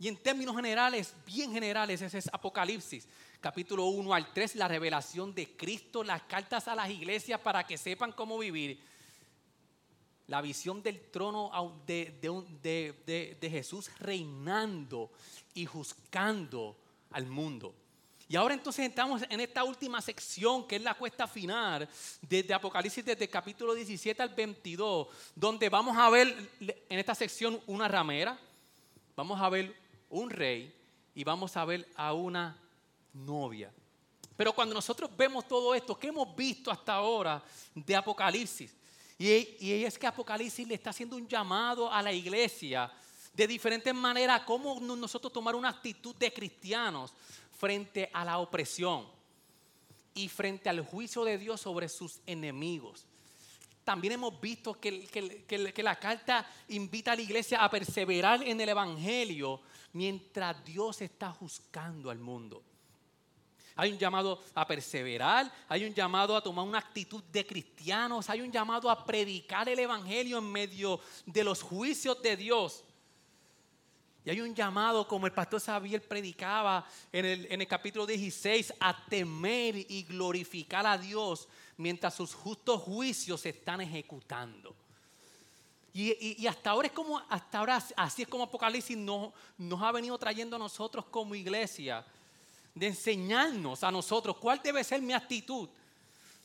Y 0.00 0.08
en 0.08 0.16
términos 0.16 0.56
generales, 0.56 1.14
bien 1.26 1.52
generales, 1.52 2.00
ese 2.00 2.16
es 2.16 2.30
Apocalipsis, 2.32 3.06
capítulo 3.38 3.84
1 3.84 4.14
al 4.14 4.32
3, 4.32 4.56
la 4.56 4.66
revelación 4.66 5.34
de 5.34 5.54
Cristo, 5.54 6.02
las 6.02 6.22
cartas 6.22 6.68
a 6.68 6.74
las 6.74 6.88
iglesias 6.88 7.38
para 7.38 7.66
que 7.66 7.76
sepan 7.76 8.12
cómo 8.12 8.38
vivir 8.38 8.80
la 10.26 10.40
visión 10.40 10.82
del 10.82 11.10
trono 11.10 11.50
de, 11.86 13.36
Jesús 13.42 13.90
reinando 13.98 15.10
y 15.52 15.66
juzgando 15.66 16.78
al 17.10 17.26
mundo. 17.26 17.74
Y 18.26 18.36
ahora 18.36 18.54
entonces 18.54 18.88
estamos 18.88 19.22
en 19.28 19.40
esta 19.40 19.64
última 19.64 20.00
sección, 20.00 20.66
que 20.66 20.76
es 20.76 20.82
la 20.82 20.94
cuesta 20.94 21.28
final, 21.28 21.86
desde 22.22 22.54
Apocalipsis, 22.54 23.04
desde 23.04 23.28
capítulo 23.28 23.74
17 23.74 24.22
al 24.22 24.30
22, 24.30 25.08
donde 25.34 25.68
vamos 25.68 25.94
a 25.98 26.08
ver 26.08 26.48
en 26.88 26.98
esta 26.98 27.14
sección 27.14 27.60
una 27.66 27.86
ramera, 27.86 28.38
vamos 29.14 29.38
a 29.38 29.50
ver 29.50 29.89
un 30.10 30.30
rey 30.30 30.74
y 31.14 31.24
vamos 31.24 31.56
a 31.56 31.64
ver 31.64 31.88
a 31.96 32.12
una 32.12 32.56
novia. 33.12 33.72
Pero 34.36 34.52
cuando 34.52 34.74
nosotros 34.74 35.10
vemos 35.16 35.46
todo 35.46 35.74
esto, 35.74 35.98
¿qué 35.98 36.08
hemos 36.08 36.34
visto 36.34 36.70
hasta 36.70 36.94
ahora 36.94 37.42
de 37.74 37.96
Apocalipsis? 37.96 38.74
Y, 39.18 39.84
es 39.84 39.98
que 39.98 40.06
Apocalipsis 40.06 40.66
le 40.66 40.74
está 40.74 40.90
haciendo 40.90 41.16
un 41.16 41.28
llamado 41.28 41.92
a 41.92 42.00
la 42.00 42.10
iglesia 42.10 42.90
de 43.34 43.46
diferentes 43.46 43.94
maneras, 43.94 44.42
cómo 44.46 44.80
nosotros 44.80 45.30
tomar 45.30 45.54
una 45.54 45.68
actitud 45.68 46.16
de 46.16 46.32
cristianos 46.32 47.12
frente 47.58 48.08
a 48.14 48.24
la 48.24 48.38
opresión 48.38 49.06
y 50.14 50.28
frente 50.28 50.70
al 50.70 50.80
juicio 50.80 51.22
de 51.22 51.36
Dios 51.36 51.60
sobre 51.60 51.90
sus 51.90 52.20
enemigos. 52.24 53.04
También 53.84 54.14
hemos 54.14 54.40
visto 54.40 54.80
que, 54.80 55.06
que, 55.06 55.82
la 55.82 55.96
carta 55.96 56.48
invita 56.68 57.12
a 57.12 57.16
la 57.16 57.22
iglesia 57.22 57.62
a 57.62 57.70
perseverar 57.70 58.42
en 58.42 58.58
el 58.58 58.70
Evangelio 58.70 59.60
mientras 59.92 60.64
Dios 60.64 61.00
está 61.00 61.32
juzgando 61.32 62.10
al 62.10 62.18
mundo. 62.18 62.62
Hay 63.76 63.92
un 63.92 63.98
llamado 63.98 64.42
a 64.54 64.66
perseverar, 64.66 65.50
hay 65.68 65.84
un 65.84 65.94
llamado 65.94 66.36
a 66.36 66.42
tomar 66.42 66.66
una 66.66 66.78
actitud 66.78 67.22
de 67.24 67.46
cristianos, 67.46 68.28
hay 68.28 68.42
un 68.42 68.52
llamado 68.52 68.90
a 68.90 69.04
predicar 69.04 69.68
el 69.68 69.78
Evangelio 69.78 70.38
en 70.38 70.52
medio 70.52 71.00
de 71.24 71.44
los 71.44 71.62
juicios 71.62 72.20
de 72.20 72.36
Dios. 72.36 72.84
Y 74.22 74.28
hay 74.28 74.40
un 74.42 74.54
llamado, 74.54 75.08
como 75.08 75.26
el 75.26 75.32
pastor 75.32 75.62
Xavier 75.62 76.06
predicaba 76.06 76.86
en 77.10 77.24
el, 77.24 77.46
en 77.50 77.62
el 77.62 77.66
capítulo 77.66 78.04
16, 78.04 78.74
a 78.80 79.06
temer 79.06 79.76
y 79.76 80.02
glorificar 80.02 80.86
a 80.86 80.98
Dios 80.98 81.48
mientras 81.78 82.14
sus 82.14 82.34
justos 82.34 82.82
juicios 82.82 83.40
se 83.40 83.48
están 83.48 83.80
ejecutando. 83.80 84.76
Y, 85.92 86.46
hasta 86.46 86.70
ahora 86.70 86.86
es 86.86 86.92
como, 86.92 87.20
hasta 87.28 87.58
ahora 87.58 87.84
así 87.96 88.22
es 88.22 88.28
como 88.28 88.44
Apocalipsis 88.44 88.96
nos, 88.96 89.32
ha 89.80 89.92
venido 89.92 90.16
trayendo 90.18 90.54
a 90.56 90.58
nosotros 90.58 91.04
como 91.06 91.34
iglesia 91.34 92.04
de 92.74 92.86
enseñarnos 92.86 93.82
a 93.82 93.90
nosotros 93.90 94.36
cuál 94.36 94.60
debe 94.62 94.84
ser 94.84 95.02
mi 95.02 95.12
actitud 95.12 95.68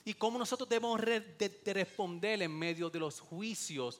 y 0.03 0.15
cómo 0.15 0.39
nosotros 0.39 0.67
debemos 0.67 0.99
responder 0.99 2.41
en 2.41 2.57
medio 2.57 2.89
de 2.89 2.99
los 2.99 3.19
juicios 3.19 3.99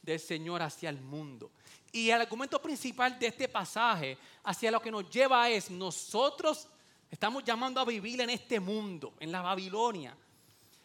del 0.00 0.18
Señor 0.18 0.62
hacia 0.62 0.88
el 0.88 0.98
mundo. 0.98 1.50
Y 1.92 2.08
el 2.08 2.22
argumento 2.22 2.60
principal 2.62 3.18
de 3.18 3.26
este 3.26 3.48
pasaje 3.48 4.16
hacia 4.44 4.70
lo 4.70 4.80
que 4.80 4.90
nos 4.90 5.10
lleva 5.10 5.50
es 5.50 5.70
nosotros 5.70 6.68
estamos 7.10 7.44
llamando 7.44 7.80
a 7.80 7.84
vivir 7.84 8.22
en 8.22 8.30
este 8.30 8.58
mundo, 8.60 9.12
en 9.20 9.30
la 9.30 9.42
Babilonia, 9.42 10.16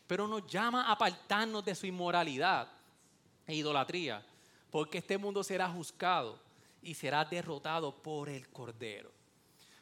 pero 0.06 0.28
nos 0.28 0.46
llama 0.48 0.84
a 0.84 0.92
apartarnos 0.92 1.64
de 1.64 1.76
su 1.76 1.86
inmoralidad 1.86 2.75
e 3.48 3.56
idolatría, 3.56 4.26
porque 4.72 5.00
este 5.00 5.18
mundo 5.18 5.44
será 5.44 5.70
juzgado 5.70 6.40
y 6.82 6.94
será 6.94 7.26
derrotado 7.26 7.96
por 7.96 8.30
el 8.30 8.48
Cordero. 8.50 9.12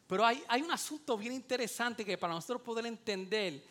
Pero 0.08 0.26
hay, 0.26 0.62
un 0.62 0.72
asunto 0.72 1.18
bien 1.18 1.34
interesante 1.34 2.06
que 2.06 2.18
para 2.18 2.34
nosotros 2.34 2.62
poder 2.62 2.86
entender 2.86 3.64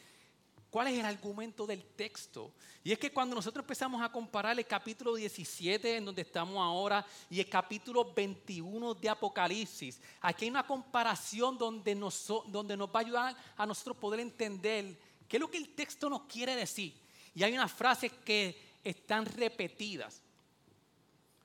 cuál 0.70 0.88
es 0.88 0.98
el 0.98 1.04
argumento 1.04 1.66
del 1.66 1.84
texto. 1.84 2.52
Y 2.82 2.90
es 2.90 2.98
que 2.98 3.12
cuando 3.12 3.36
nosotros 3.36 3.62
empezamos 3.62 4.02
a 4.02 4.10
comparar 4.10 4.58
el 4.58 4.66
capítulo 4.66 5.14
17 5.14 5.98
en 5.98 6.04
donde 6.04 6.22
estamos 6.22 6.56
ahora 6.56 7.06
y 7.30 7.38
el 7.38 7.48
capítulo 7.48 8.12
21 8.12 8.94
de 8.94 9.08
Apocalipsis, 9.08 10.00
aquí 10.20 10.46
hay 10.46 10.50
una 10.50 10.66
comparación 10.66 11.56
donde 11.56 11.94
nos, 11.94 12.26
donde 12.48 12.76
nos 12.76 12.88
va 12.88 13.00
a 13.00 13.02
ayudar 13.02 13.36
a 13.56 13.66
nosotros 13.66 13.96
poder 13.98 14.20
entender 14.20 14.98
qué 15.28 15.36
es 15.36 15.40
lo 15.40 15.50
que 15.50 15.58
el 15.58 15.68
texto 15.74 16.10
nos 16.10 16.22
quiere 16.22 16.56
decir. 16.56 16.94
Y 17.34 17.42
hay 17.42 17.52
unas 17.52 17.70
frases 17.70 18.10
que 18.24 18.71
están 18.82 19.26
repetidas. 19.26 20.22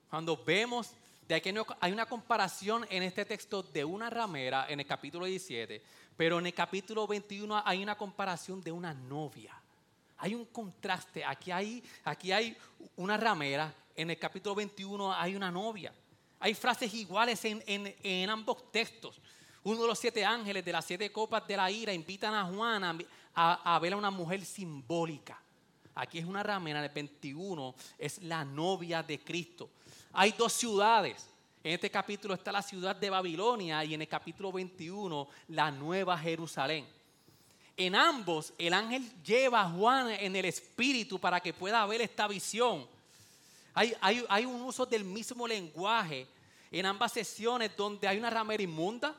Cuando 0.09 0.37
vemos 0.43 0.91
de 1.27 1.41
que 1.41 1.53
hay 1.79 1.91
una 1.91 2.05
comparación 2.05 2.85
en 2.89 3.03
este 3.03 3.25
texto 3.25 3.61
de 3.61 3.83
una 3.83 4.09
ramera 4.09 4.65
en 4.69 4.79
el 4.79 4.85
capítulo 4.85 5.25
17, 5.25 5.81
pero 6.15 6.39
en 6.39 6.47
el 6.47 6.53
capítulo 6.53 7.05
21 7.05 7.61
hay 7.65 7.83
una 7.83 7.97
comparación 7.97 8.61
de 8.61 8.71
una 8.71 8.93
novia. 8.93 9.53
Hay 10.19 10.33
un 10.33 10.45
contraste. 10.45 11.23
Aquí 11.23 11.51
hay, 11.51 11.83
aquí 12.05 12.31
hay 12.31 12.57
una 12.95 13.17
ramera, 13.17 13.73
en 13.95 14.09
el 14.09 14.17
capítulo 14.17 14.55
21 14.55 15.13
hay 15.13 15.35
una 15.35 15.51
novia. 15.51 15.93
Hay 16.39 16.53
frases 16.53 16.93
iguales 16.93 17.43
en, 17.43 18.29
ambos 18.29 18.71
textos. 18.71 19.19
Uno 19.63 19.81
de 19.81 19.87
los 19.87 19.99
siete 19.99 20.23
ángeles 20.23 20.63
de 20.63 20.71
las 20.71 20.85
siete 20.85 21.11
copas 21.11 21.45
de 21.47 21.57
la 21.57 21.69
ira 21.69 21.91
invitan 21.91 22.33
a 22.33 22.45
Juan 22.45 22.83
a, 23.33 23.75
a 23.75 23.79
ver 23.79 23.93
a 23.93 23.97
una 23.97 24.11
mujer 24.11 24.45
simbólica. 24.45 25.41
Aquí 25.97 26.19
es 26.19 26.25
una 26.25 26.43
ramera, 26.43 26.77
en 26.77 26.85
el 26.85 26.91
21 26.91 27.73
es 27.97 28.21
la 28.21 28.45
novia 28.45 29.01
de 29.01 29.19
Cristo. 29.19 29.69
Hay 30.13 30.31
dos 30.31 30.53
ciudades. 30.53 31.27
En 31.63 31.73
este 31.73 31.89
capítulo 31.89 32.35
está 32.35 32.51
la 32.51 32.61
ciudad 32.61 32.95
de 32.95 33.09
Babilonia 33.09 33.83
y 33.83 33.95
en 33.95 34.01
el 34.03 34.07
capítulo 34.07 34.51
21 34.51 35.27
la 35.49 35.71
nueva 35.71 36.15
Jerusalén. 36.19 36.85
En 37.75 37.95
ambos, 37.95 38.53
el 38.59 38.73
ángel 38.75 39.11
lleva 39.23 39.61
a 39.61 39.69
Juan 39.71 40.11
en 40.11 40.35
el 40.35 40.45
espíritu 40.45 41.17
para 41.19 41.39
que 41.39 41.51
pueda 41.51 41.83
ver 41.87 42.01
esta 42.01 42.27
visión. 42.27 42.87
Hay, 43.73 43.93
hay, 43.99 44.23
hay 44.29 44.45
un 44.45 44.61
uso 44.61 44.85
del 44.85 45.03
mismo 45.03 45.47
lenguaje 45.47 46.27
en 46.71 46.85
ambas 46.85 47.11
sesiones 47.13 47.75
donde 47.75 48.07
hay 48.07 48.19
una 48.19 48.29
ramera 48.29 48.61
inmunda 48.61 49.15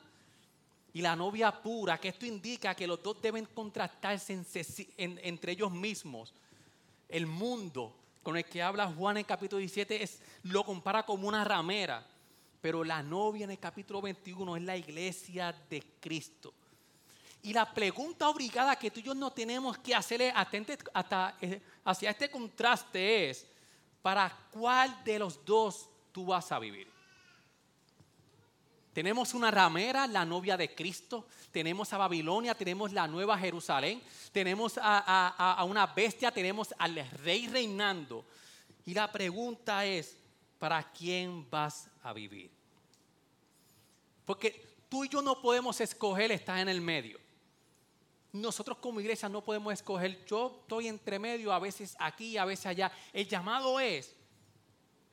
y 0.92 1.02
la 1.02 1.16
novia 1.16 1.50
pura, 1.50 1.98
que 1.98 2.08
esto 2.08 2.24
indica 2.24 2.74
que 2.76 2.86
los 2.86 3.02
dos 3.02 3.20
deben 3.20 3.46
contrastarse 3.46 4.44
entre 4.96 5.52
ellos 5.52 5.72
mismos. 5.72 6.32
El 7.08 7.26
mundo 7.26 7.94
con 8.22 8.36
el 8.36 8.44
que 8.44 8.62
habla 8.62 8.92
Juan 8.92 9.16
en 9.16 9.20
el 9.20 9.26
capítulo 9.26 9.58
17 9.58 10.02
es, 10.02 10.20
lo 10.42 10.64
compara 10.64 11.04
como 11.04 11.26
una 11.26 11.44
ramera, 11.44 12.06
pero 12.60 12.84
la 12.84 13.02
novia 13.02 13.44
en 13.44 13.50
el 13.50 13.58
capítulo 13.58 14.02
21 14.02 14.56
es 14.56 14.62
la 14.62 14.76
iglesia 14.76 15.54
de 15.70 15.82
Cristo. 16.00 16.52
Y 17.42 17.52
la 17.52 17.72
pregunta 17.72 18.28
obligada 18.28 18.76
que 18.76 18.90
tú 18.90 19.00
y 19.00 19.04
yo 19.04 19.14
no 19.14 19.30
tenemos 19.30 19.78
que 19.78 19.94
hacerle 19.94 20.32
hasta, 20.34 21.36
eh, 21.40 21.60
hacia 21.84 22.10
este 22.10 22.30
contraste 22.30 23.30
es, 23.30 23.46
¿para 24.02 24.36
cuál 24.50 25.02
de 25.04 25.18
los 25.18 25.44
dos 25.44 25.88
tú 26.12 26.26
vas 26.26 26.50
a 26.50 26.58
vivir? 26.58 26.97
Tenemos 28.98 29.32
una 29.32 29.52
ramera, 29.52 30.08
la 30.08 30.24
novia 30.24 30.56
de 30.56 30.74
Cristo. 30.74 31.28
Tenemos 31.52 31.92
a 31.92 31.98
Babilonia, 31.98 32.56
tenemos 32.56 32.92
la 32.92 33.06
nueva 33.06 33.38
Jerusalén. 33.38 34.02
Tenemos 34.32 34.74
a, 34.82 35.64
una 35.68 35.86
bestia, 35.86 36.32
tenemos 36.32 36.74
al 36.76 37.08
rey 37.22 37.46
reinando. 37.46 38.24
Y 38.86 38.94
la 38.94 39.12
pregunta 39.12 39.86
es, 39.86 40.16
¿para 40.58 40.82
quién 40.90 41.48
vas 41.48 41.88
a 42.02 42.12
vivir? 42.12 42.50
Porque 44.24 44.66
tú 44.88 45.04
y 45.04 45.08
yo 45.08 45.22
no 45.22 45.40
podemos 45.40 45.80
escoger 45.80 46.32
estar 46.32 46.58
en 46.58 46.68
el 46.68 46.80
medio. 46.80 47.20
Nosotros 48.32 48.78
como 48.78 48.98
iglesia 48.98 49.28
no 49.28 49.44
podemos 49.44 49.72
escoger, 49.72 50.24
yo 50.26 50.58
estoy 50.62 50.88
entre 50.88 51.20
medio, 51.20 51.52
a 51.52 51.60
veces 51.60 51.94
aquí, 52.00 52.36
a 52.36 52.44
veces 52.44 52.66
allá. 52.66 52.90
El 53.12 53.28
llamado 53.28 53.78
es 53.78 54.16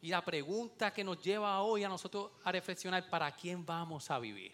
y 0.05 0.09
la 0.09 0.23
pregunta 0.23 0.93
que 0.93 1.03
nos 1.03 1.19
lleva 1.19 1.63
hoy 1.63 1.83
a 1.83 1.89
nosotros 1.89 2.29
a 2.43 2.51
reflexionar, 2.51 3.09
¿para 3.09 3.35
quién 3.35 3.65
vamos 3.65 4.11
a 4.11 4.19
vivir? 4.19 4.53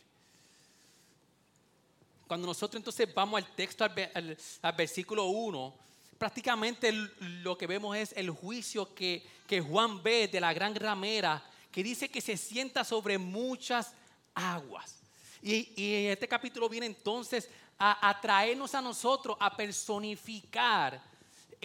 Cuando 2.26 2.48
nosotros 2.48 2.80
entonces 2.80 3.14
vamos 3.14 3.44
al 3.44 3.54
texto, 3.54 3.84
al, 3.84 4.38
versículo 4.78 5.26
1, 5.26 5.76
prácticamente 6.18 6.90
lo 7.20 7.58
que 7.58 7.68
vemos 7.68 7.98
es 7.98 8.14
el 8.16 8.30
juicio 8.30 8.96
que, 8.96 9.28
que 9.46 9.60
Juan 9.60 10.02
ve 10.02 10.30
de 10.30 10.40
la 10.40 10.54
gran 10.54 10.74
ramera, 10.74 11.44
que 11.70 11.84
dice 11.84 12.08
que 12.08 12.22
se 12.22 12.38
sienta 12.38 12.86
sobre 12.86 13.18
muchas 13.18 13.94
aguas. 14.34 15.02
Y, 15.42 15.74
y 15.76 16.06
este 16.06 16.30
capítulo 16.30 16.70
viene 16.70 16.86
entonces 16.86 17.50
a, 17.78 18.08
a 18.08 18.22
traernos 18.22 18.74
a 18.74 18.82
nosotros, 18.82 19.36
a 19.38 19.54
personificar 19.54 21.11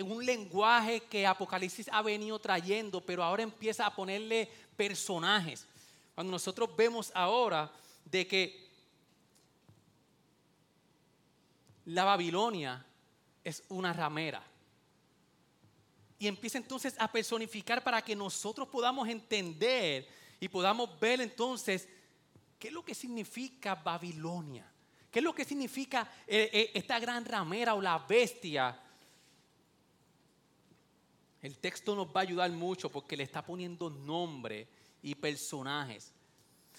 un 0.02 0.24
lenguaje 0.24 1.00
que 1.00 1.26
Apocalipsis 1.26 1.88
ha 1.90 2.02
venido 2.02 2.38
trayendo, 2.38 3.00
pero 3.00 3.22
ahora 3.22 3.42
empieza 3.42 3.86
a 3.86 3.94
ponerle 3.94 4.48
personajes. 4.76 5.66
Cuando 6.14 6.30
nosotros 6.30 6.70
vemos 6.76 7.10
ahora 7.14 7.70
de 8.04 8.26
que 8.26 8.66
la 11.86 12.04
Babilonia 12.04 12.84
es 13.44 13.62
una 13.68 13.92
ramera. 13.92 14.42
Y 16.18 16.26
empieza 16.26 16.58
entonces 16.58 16.94
a 16.98 17.10
personificar 17.10 17.82
para 17.84 18.02
que 18.02 18.16
nosotros 18.16 18.68
podamos 18.68 19.08
entender 19.08 20.08
y 20.40 20.48
podamos 20.48 20.98
ver 20.98 21.20
entonces 21.20 21.88
qué 22.58 22.68
es 22.68 22.74
lo 22.74 22.84
que 22.84 22.94
significa 22.94 23.74
Babilonia. 23.74 24.70
¿Qué 25.10 25.20
es 25.20 25.24
lo 25.24 25.34
que 25.34 25.44
significa 25.44 26.10
eh, 26.26 26.50
eh, 26.52 26.70
esta 26.74 26.98
gran 26.98 27.24
ramera 27.24 27.74
o 27.74 27.80
la 27.80 27.98
bestia 27.98 28.78
el 31.46 31.58
texto 31.58 31.94
nos 31.94 32.08
va 32.08 32.20
a 32.20 32.22
ayudar 32.22 32.50
mucho 32.50 32.90
porque 32.90 33.16
le 33.16 33.22
está 33.22 33.40
poniendo 33.40 33.88
nombre 33.88 34.66
y 35.00 35.14
personajes. 35.14 36.12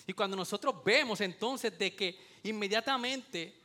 Y 0.05 0.11
cuando 0.11 0.35
nosotros 0.35 0.83
vemos 0.83 1.21
entonces 1.21 1.77
de 1.77 1.95
que 1.95 2.19
inmediatamente 2.43 3.55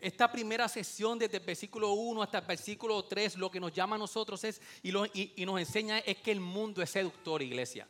esta 0.00 0.30
primera 0.30 0.68
sesión 0.68 1.16
desde 1.16 1.36
el 1.36 1.44
versículo 1.44 1.92
1 1.92 2.22
hasta 2.22 2.38
el 2.38 2.46
versículo 2.46 3.04
3 3.04 3.36
lo 3.36 3.50
que 3.50 3.60
nos 3.60 3.72
llama 3.72 3.94
a 3.94 4.00
nosotros 4.00 4.42
es 4.42 4.60
y, 4.82 4.90
nos 4.90 5.60
enseña 5.60 6.00
es 6.00 6.16
que 6.18 6.32
el 6.32 6.40
mundo 6.40 6.82
es 6.82 6.90
seductor, 6.90 7.40
iglesia. 7.40 7.86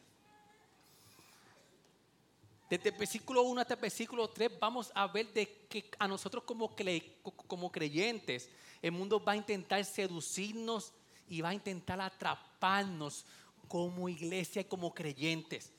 Desde 2.69 2.91
el 2.91 2.99
versículo 2.99 3.43
1 3.45 3.63
hasta 3.63 3.75
el 3.75 3.81
versículo 3.81 4.29
3 4.29 4.59
vamos 4.61 4.93
a 4.95 5.07
ver 5.07 5.33
de 5.33 5.67
que 5.71 5.91
a 5.99 6.07
nosotros 6.07 6.45
como 6.45 7.73
creyentes 7.73 8.51
el 8.83 8.93
mundo 8.93 9.23
va 9.25 9.33
a 9.33 9.37
intentar 9.37 9.83
seducirnos 9.87 10.93
y 11.29 11.41
va 11.41 11.51
a 11.51 11.55
intentar 11.55 12.01
atraparnos 12.01 13.25
como 13.69 14.09
iglesia 14.09 14.63
y 14.63 14.65
como 14.65 14.93
creyentes. 14.95 15.71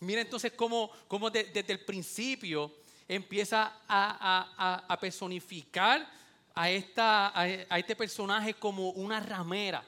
Mira 0.00 0.20
entonces 0.20 0.52
cómo, 0.52 0.90
desde 1.32 1.72
el 1.72 1.84
principio 1.84 2.72
empieza 3.08 3.80
a, 3.88 4.98
personificar 5.00 6.06
a, 6.54 6.70
esta, 6.70 7.38
a, 7.38 7.78
este 7.78 7.96
personaje 7.96 8.54
como 8.54 8.90
una 8.90 9.20
ramera. 9.20 9.84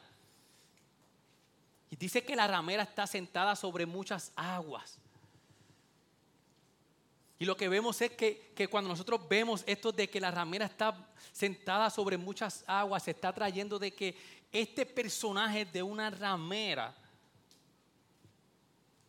Y 1.90 1.96
dice 1.96 2.22
que 2.22 2.36
la 2.36 2.46
ramera 2.46 2.82
está 2.82 3.06
sentada 3.06 3.56
sobre 3.56 3.86
muchas 3.86 4.32
aguas. 4.36 4.98
Y 7.40 7.44
lo 7.44 7.56
que 7.56 7.68
vemos 7.68 8.00
es 8.00 8.10
que, 8.12 8.52
que, 8.56 8.66
cuando 8.66 8.90
nosotros 8.90 9.20
vemos 9.28 9.62
esto 9.66 9.92
de 9.92 10.10
que 10.10 10.20
la 10.20 10.30
ramera 10.30 10.66
está 10.66 11.08
sentada 11.32 11.88
sobre 11.88 12.16
muchas 12.16 12.64
aguas, 12.66 13.04
se 13.04 13.12
está 13.12 13.32
trayendo 13.32 13.78
de 13.78 13.92
que 13.92 14.16
este 14.52 14.86
personaje 14.86 15.64
de 15.64 15.82
una 15.82 16.10
ramera 16.10 16.96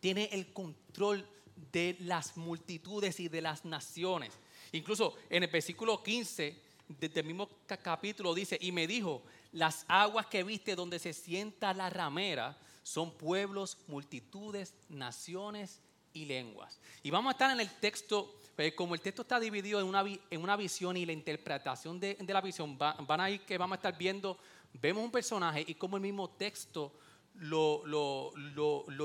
tiene 0.00 0.28
el 0.32 0.52
control 0.52 1.26
de 1.72 1.96
las 2.00 2.36
multitudes 2.36 3.20
y 3.20 3.28
de 3.28 3.42
las 3.42 3.64
naciones. 3.64 4.32
Incluso 4.72 5.16
en 5.28 5.42
el 5.42 5.50
versículo 5.50 6.02
15 6.02 6.70
del 6.88 7.24
mismo 7.24 7.48
capítulo 7.82 8.34
dice, 8.34 8.58
y 8.60 8.72
me 8.72 8.86
dijo, 8.86 9.22
las 9.52 9.84
aguas 9.88 10.26
que 10.26 10.42
viste 10.42 10.74
donde 10.74 10.98
se 10.98 11.12
sienta 11.12 11.74
la 11.74 11.90
ramera 11.90 12.58
son 12.82 13.12
pueblos, 13.12 13.78
multitudes, 13.86 14.74
naciones 14.88 15.80
y 16.12 16.24
lenguas. 16.24 16.78
Y 17.02 17.10
vamos 17.10 17.30
a 17.30 17.32
estar 17.32 17.50
en 17.52 17.60
el 17.60 17.70
texto, 17.78 18.34
pues, 18.56 18.72
como 18.74 18.94
el 18.94 19.00
texto 19.00 19.22
está 19.22 19.38
dividido 19.38 19.80
en 19.80 19.86
una, 19.86 20.04
en 20.04 20.42
una 20.42 20.56
visión 20.56 20.96
y 20.96 21.06
la 21.06 21.12
interpretación 21.12 22.00
de, 22.00 22.16
la 22.26 22.40
visión, 22.40 22.76
van 22.78 23.20
a 23.20 23.30
ir 23.30 23.42
que 23.42 23.58
vamos 23.58 23.76
a 23.76 23.78
estar 23.78 23.96
viendo 23.96 24.38
vemos 24.74 25.04
un 25.04 25.10
personaje 25.10 25.64
y 25.66 25.74
como 25.74 25.96
el 25.96 26.02
mismo 26.02 26.30
texto 26.30 26.92
lo, 27.34 28.32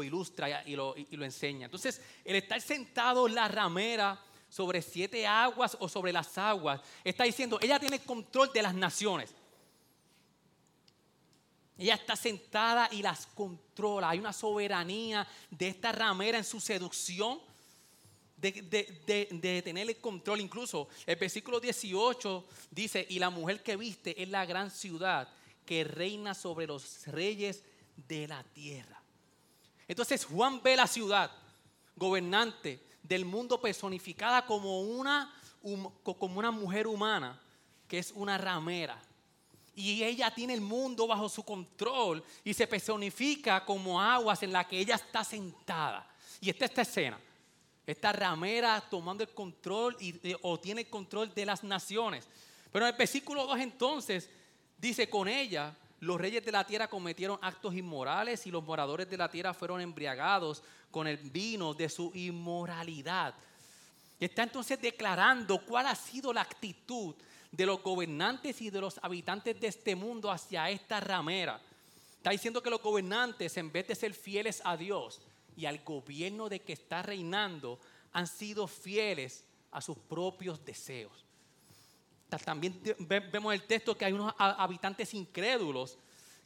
ilustra 0.03 0.63
y 0.65 0.75
lo, 0.75 0.95
y 0.97 1.15
lo 1.15 1.25
enseña. 1.25 1.65
Entonces, 1.65 2.01
el 2.23 2.35
estar 2.35 2.59
sentado 2.61 3.27
en 3.27 3.35
la 3.35 3.47
ramera 3.47 4.21
sobre 4.49 4.81
siete 4.81 5.25
aguas 5.27 5.75
o 5.79 5.89
sobre 5.89 6.13
las 6.13 6.37
aguas, 6.37 6.81
está 7.03 7.23
diciendo, 7.23 7.59
ella 7.61 7.79
tiene 7.79 7.99
control 7.99 8.51
de 8.53 8.61
las 8.61 8.73
naciones. 8.73 9.33
Ella 11.77 11.95
está 11.95 12.15
sentada 12.15 12.87
y 12.91 13.01
las 13.01 13.25
controla. 13.27 14.09
Hay 14.09 14.19
una 14.19 14.31
soberanía 14.31 15.27
de 15.49 15.67
esta 15.67 15.91
ramera 15.91 16.37
en 16.37 16.45
su 16.45 16.61
seducción, 16.61 17.41
de, 18.37 18.51
de, 18.51 19.27
de, 19.31 19.61
tener 19.61 19.89
el 19.89 19.97
control. 19.97 20.39
Incluso 20.39 20.87
el 21.05 21.17
versículo 21.17 21.59
18 21.59 22.47
dice, 22.71 23.05
y 23.09 23.19
la 23.19 23.29
mujer 23.29 23.61
que 23.61 23.75
viste 23.75 24.21
es 24.21 24.29
la 24.29 24.45
gran 24.45 24.71
ciudad 24.71 25.27
que 25.65 25.83
reina 25.83 26.33
sobre 26.33 26.67
los 26.67 27.07
reyes 27.07 27.63
de 28.07 28.27
la 28.27 28.43
tierra. 28.43 29.01
Entonces 29.87 30.25
Juan 30.25 30.61
ve 30.61 30.75
la 30.75 30.87
ciudad 30.87 31.31
gobernante 31.95 32.79
del 33.01 33.25
mundo 33.25 33.59
personificada 33.61 34.45
como 34.45 34.81
una, 34.81 35.33
como 36.03 36.39
una 36.39 36.51
mujer 36.51 36.87
humana, 36.87 37.39
que 37.87 37.99
es 37.99 38.11
una 38.11 38.37
ramera. 38.37 39.01
Y 39.75 40.03
ella 40.03 40.33
tiene 40.33 40.53
el 40.53 40.61
mundo 40.61 41.05
bajo 41.05 41.27
su 41.27 41.43
control 41.43 42.23
y 42.43 42.53
se 42.53 42.65
personifica 42.65 43.63
como 43.65 44.01
aguas 44.01 44.41
en 44.43 44.53
la 44.53 44.65
que 44.65 44.79
ella 44.79 44.95
está 44.95 45.23
sentada. 45.23 46.09
Y 46.39 46.49
esta 46.49 46.65
esta 46.65 46.81
escena. 46.81 47.19
Esta 47.85 48.11
ramera 48.11 48.83
tomando 48.89 49.23
el 49.23 49.29
control 49.29 49.95
y, 49.99 50.33
o 50.41 50.59
tiene 50.59 50.81
el 50.81 50.89
control 50.89 51.33
de 51.33 51.45
las 51.45 51.63
naciones. 51.63 52.27
Pero 52.71 52.85
en 52.85 52.93
el 52.93 52.97
versículo 52.97 53.45
2 53.45 53.59
entonces 53.59 54.29
Dice, 54.77 55.09
con 55.09 55.27
ella 55.27 55.75
los 56.01 56.19
reyes 56.19 56.45
de 56.45 56.51
la 56.51 56.65
tierra 56.65 56.87
cometieron 56.87 57.39
actos 57.41 57.73
inmorales 57.73 58.45
y 58.45 58.51
los 58.51 58.63
moradores 58.63 59.09
de 59.09 59.17
la 59.17 59.29
tierra 59.29 59.53
fueron 59.53 59.81
embriagados 59.81 60.61
con 60.91 61.07
el 61.07 61.17
vino 61.17 61.73
de 61.73 61.89
su 61.89 62.11
inmoralidad. 62.13 63.33
Está 64.19 64.43
entonces 64.43 64.79
declarando 64.79 65.65
cuál 65.65 65.87
ha 65.87 65.95
sido 65.95 66.31
la 66.31 66.41
actitud 66.41 67.15
de 67.51 67.65
los 67.65 67.81
gobernantes 67.81 68.61
y 68.61 68.69
de 68.69 68.81
los 68.81 68.99
habitantes 69.01 69.59
de 69.59 69.67
este 69.67 69.95
mundo 69.95 70.29
hacia 70.29 70.69
esta 70.69 70.99
ramera. 70.99 71.59
Está 72.17 72.29
diciendo 72.29 72.61
que 72.61 72.69
los 72.69 72.81
gobernantes, 72.81 73.57
en 73.57 73.71
vez 73.71 73.87
de 73.87 73.95
ser 73.95 74.13
fieles 74.13 74.61
a 74.63 74.77
Dios 74.77 75.21
y 75.55 75.65
al 75.65 75.83
gobierno 75.83 76.49
de 76.49 76.59
que 76.61 76.73
está 76.73 77.01
reinando, 77.01 77.79
han 78.13 78.27
sido 78.27 78.67
fieles 78.67 79.43
a 79.71 79.81
sus 79.81 79.97
propios 79.97 80.63
deseos. 80.63 81.24
También 82.43 82.81
vemos 83.31 83.53
el 83.53 83.63
texto 83.63 83.97
que 83.97 84.05
hay 84.05 84.13
unos 84.13 84.33
habitantes 84.37 85.13
incrédulos 85.13 85.97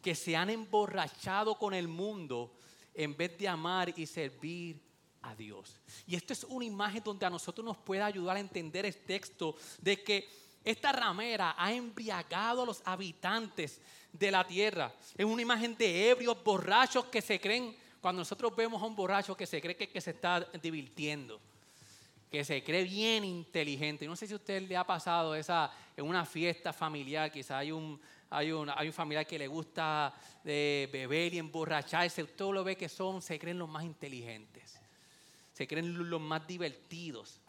que 0.01 0.15
se 0.15 0.35
han 0.35 0.49
emborrachado 0.49 1.55
con 1.55 1.73
el 1.73 1.87
mundo 1.87 2.53
en 2.93 3.15
vez 3.15 3.37
de 3.37 3.47
amar 3.47 3.93
y 3.97 4.05
servir 4.05 4.79
a 5.21 5.35
Dios. 5.35 5.79
Y 6.07 6.15
esto 6.15 6.33
es 6.33 6.43
una 6.43 6.65
imagen 6.65 7.03
donde 7.03 7.25
a 7.25 7.29
nosotros 7.29 7.65
nos 7.65 7.77
puede 7.77 8.01
ayudar 8.01 8.37
a 8.37 8.39
entender 8.39 8.85
el 8.85 8.95
texto 8.95 9.55
de 9.81 10.01
que 10.03 10.29
esta 10.63 10.91
ramera 10.91 11.55
ha 11.57 11.73
embriagado 11.73 12.63
a 12.63 12.65
los 12.65 12.81
habitantes 12.85 13.81
de 14.11 14.31
la 14.31 14.45
tierra. 14.45 14.93
Es 15.17 15.25
una 15.25 15.41
imagen 15.41 15.77
de 15.77 16.09
ebrios, 16.09 16.41
borrachos 16.43 17.05
que 17.05 17.21
se 17.21 17.39
creen, 17.39 17.75
cuando 18.01 18.21
nosotros 18.21 18.55
vemos 18.55 18.81
a 18.81 18.85
un 18.85 18.95
borracho 18.95 19.35
que 19.35 19.45
se 19.45 19.61
cree 19.61 19.75
que, 19.75 19.89
que 19.89 20.01
se 20.01 20.11
está 20.11 20.41
divirtiendo 20.61 21.41
que 22.29 22.45
se 22.45 22.63
cree 22.63 22.83
bien 22.83 23.23
inteligente. 23.25 24.05
No 24.05 24.15
sé 24.15 24.27
si 24.27 24.35
usted 24.35 24.61
le 24.67 24.77
ha 24.77 24.83
pasado 24.83 25.33
esa 25.33 25.71
en 25.97 26.05
una 26.05 26.25
fiesta 26.25 26.71
familiar, 26.71 27.31
quizá 27.31 27.57
hay 27.57 27.71
un, 27.71 27.99
hay 28.29 28.51
un, 28.51 28.69
hay 28.69 28.87
un 28.87 28.93
familiar 28.93 29.25
que 29.25 29.39
le 29.39 29.47
gusta 29.47 30.13
de 30.43 30.87
beber 30.91 31.33
y 31.33 31.39
emborracharse, 31.39 32.23
usted 32.23 32.45
lo 32.45 32.63
ve 32.63 32.75
que 32.77 32.87
son, 32.87 33.21
se 33.21 33.39
creen 33.39 33.57
los 33.57 33.67
más 33.67 33.83
inteligentes, 33.83 34.79
se 35.51 35.67
creen 35.67 36.09
los 36.09 36.21
más 36.21 36.45
divertidos. 36.45 37.41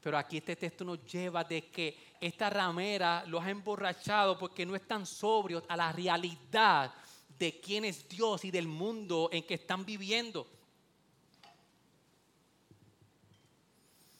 Pero 0.00 0.16
aquí 0.16 0.36
este 0.36 0.54
texto 0.54 0.84
nos 0.84 1.04
lleva 1.04 1.42
de 1.42 1.66
que 1.66 2.14
esta 2.20 2.48
ramera 2.48 3.24
los 3.26 3.42
ha 3.42 3.50
emborrachado 3.50 4.38
porque 4.38 4.64
no 4.64 4.76
están 4.76 5.04
sobrios 5.04 5.64
a 5.68 5.76
la 5.76 5.90
realidad 5.90 6.94
de 7.36 7.60
quién 7.60 7.84
es 7.84 8.08
Dios 8.08 8.44
y 8.44 8.50
del 8.52 8.68
mundo 8.68 9.28
en 9.32 9.44
que 9.44 9.54
están 9.54 9.84
viviendo. 9.84 10.46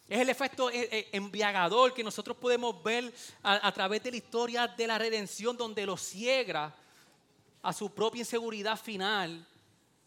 Es 0.09 0.21
el 0.21 0.31
efecto 0.31 0.71
eh, 0.71 0.89
eh, 0.91 1.09
embriagador 1.13 1.93
que 1.93 2.03
nosotros 2.03 2.35
podemos 2.39 2.83
ver 2.83 3.13
a, 3.43 3.71
través 3.73 4.03
de 4.03 4.11
la 4.11 4.17
historia 4.17 4.67
de 4.67 4.87
la 4.87 4.97
redención, 4.97 5.55
donde 5.55 5.85
lo 5.85 5.99
ciega 5.99 6.75
a 7.61 7.73
su 7.75 7.93
propia 7.93 8.21
inseguridad 8.21 8.81
final 8.81 9.47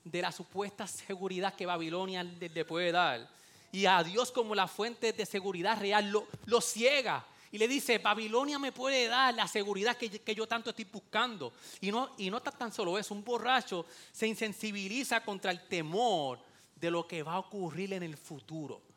de 0.03 0.21
la 0.23 0.31
supuesta 0.31 0.87
seguridad 0.87 1.53
que 1.53 1.67
Babilonia 1.67 2.23
le, 2.23 2.65
puede 2.65 2.91
dar. 2.91 3.29
Y 3.71 3.85
a 3.85 4.03
Dios 4.03 4.31
como 4.31 4.55
la 4.55 4.67
fuente 4.67 5.13
de 5.13 5.23
seguridad 5.23 5.79
real 5.79 6.09
lo, 6.09 6.27
lo 6.45 6.61
ciega. 6.61 7.23
Y 7.51 7.59
le 7.59 7.67
dice, 7.67 7.99
Babilonia 7.99 8.57
me 8.57 8.71
puede 8.71 9.07
dar 9.07 9.35
la 9.35 9.47
seguridad 9.47 9.97
que, 9.97 10.09
que, 10.09 10.33
yo 10.33 10.47
tanto 10.47 10.71
estoy 10.71 10.85
buscando. 10.85 11.53
Y 11.79 11.91
no, 11.91 12.15
y 12.17 12.31
no 12.31 12.41
tan 12.41 12.73
solo 12.73 12.97
eso, 12.97 13.13
un 13.13 13.23
borracho 13.23 13.85
se 14.11 14.25
insensibiliza 14.25 15.23
contra 15.23 15.51
el 15.51 15.67
temor 15.67 16.39
de 16.75 16.89
lo 16.89 17.07
que 17.07 17.21
va 17.21 17.33
a 17.33 17.39
ocurrir 17.39 17.93
en 17.93 18.01
el 18.01 18.17
futuro. 18.17 18.90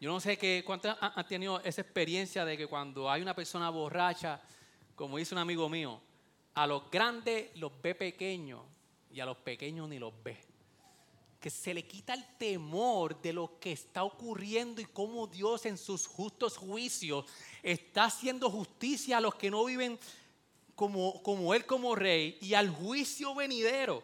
Yo 0.00 0.10
no 0.10 0.20
sé 0.20 0.36
que, 0.36 0.62
cuántos 0.66 0.96
han 1.00 1.26
tenido 1.26 1.60
esa 1.60 1.80
experiencia 1.80 2.44
de 2.44 2.56
que 2.56 2.66
cuando 2.66 3.10
hay 3.10 3.22
una 3.22 3.34
persona 3.34 3.70
borracha, 3.70 4.40
como 4.94 5.16
dice 5.18 5.34
un 5.34 5.40
amigo 5.40 5.68
mío, 5.68 6.00
a 6.54 6.66
los 6.66 6.90
grandes 6.90 7.56
los 7.56 7.72
ve 7.80 7.94
pequeños 7.94 8.62
y 9.10 9.20
a 9.20 9.26
los 9.26 9.36
pequeños 9.38 9.88
ni 9.88 9.98
los 9.98 10.12
ve. 10.22 10.38
Que 11.40 11.50
se 11.50 11.74
le 11.74 11.86
quita 11.86 12.14
el 12.14 12.24
temor 12.38 13.20
de 13.20 13.32
lo 13.32 13.58
que 13.58 13.72
está 13.72 14.04
ocurriendo 14.04 14.80
y 14.80 14.86
cómo 14.86 15.26
Dios 15.26 15.66
en 15.66 15.76
sus 15.76 16.06
justos 16.06 16.56
juicios 16.56 17.26
está 17.62 18.04
haciendo 18.04 18.50
justicia 18.50 19.18
a 19.18 19.20
los 19.20 19.34
que 19.34 19.50
no 19.50 19.64
viven 19.64 19.98
como, 20.74 21.22
como 21.22 21.54
Él 21.54 21.66
como 21.66 21.94
rey 21.94 22.38
y 22.40 22.54
al 22.54 22.70
juicio 22.70 23.34
venidero. 23.34 24.02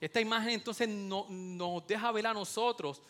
Esta 0.00 0.20
imagen 0.20 0.50
entonces 0.50 0.88
nos 0.88 1.86
deja 1.86 2.12
ver 2.12 2.26
a 2.26 2.34
nosotros 2.34 3.00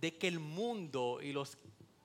de 0.00 0.16
que 0.16 0.28
el 0.28 0.38
mundo 0.38 1.18
y 1.22 1.32
los, 1.32 1.58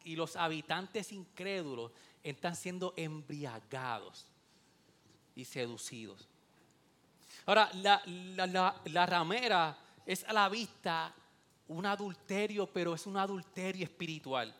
y 0.04 0.16
los 0.16 0.36
habitantes 0.36 1.12
incrédulos 1.12 1.92
están 2.24 2.56
siendo 2.56 2.94
embriagados 2.98 4.26
y 5.36 5.46
seducidos. 5.46 6.28
Ahora, 7.46 7.70
la, 7.74 9.06
ramera 9.06 9.78
es 10.06 10.24
a 10.24 10.34
la 10.34 10.50
vista 10.50 11.14
un 11.68 11.86
adulterio, 11.86 12.68
pero 12.68 12.94
es 12.94 13.06
un 13.06 13.18
adulterio 13.18 13.84
espiritual. 13.84 14.56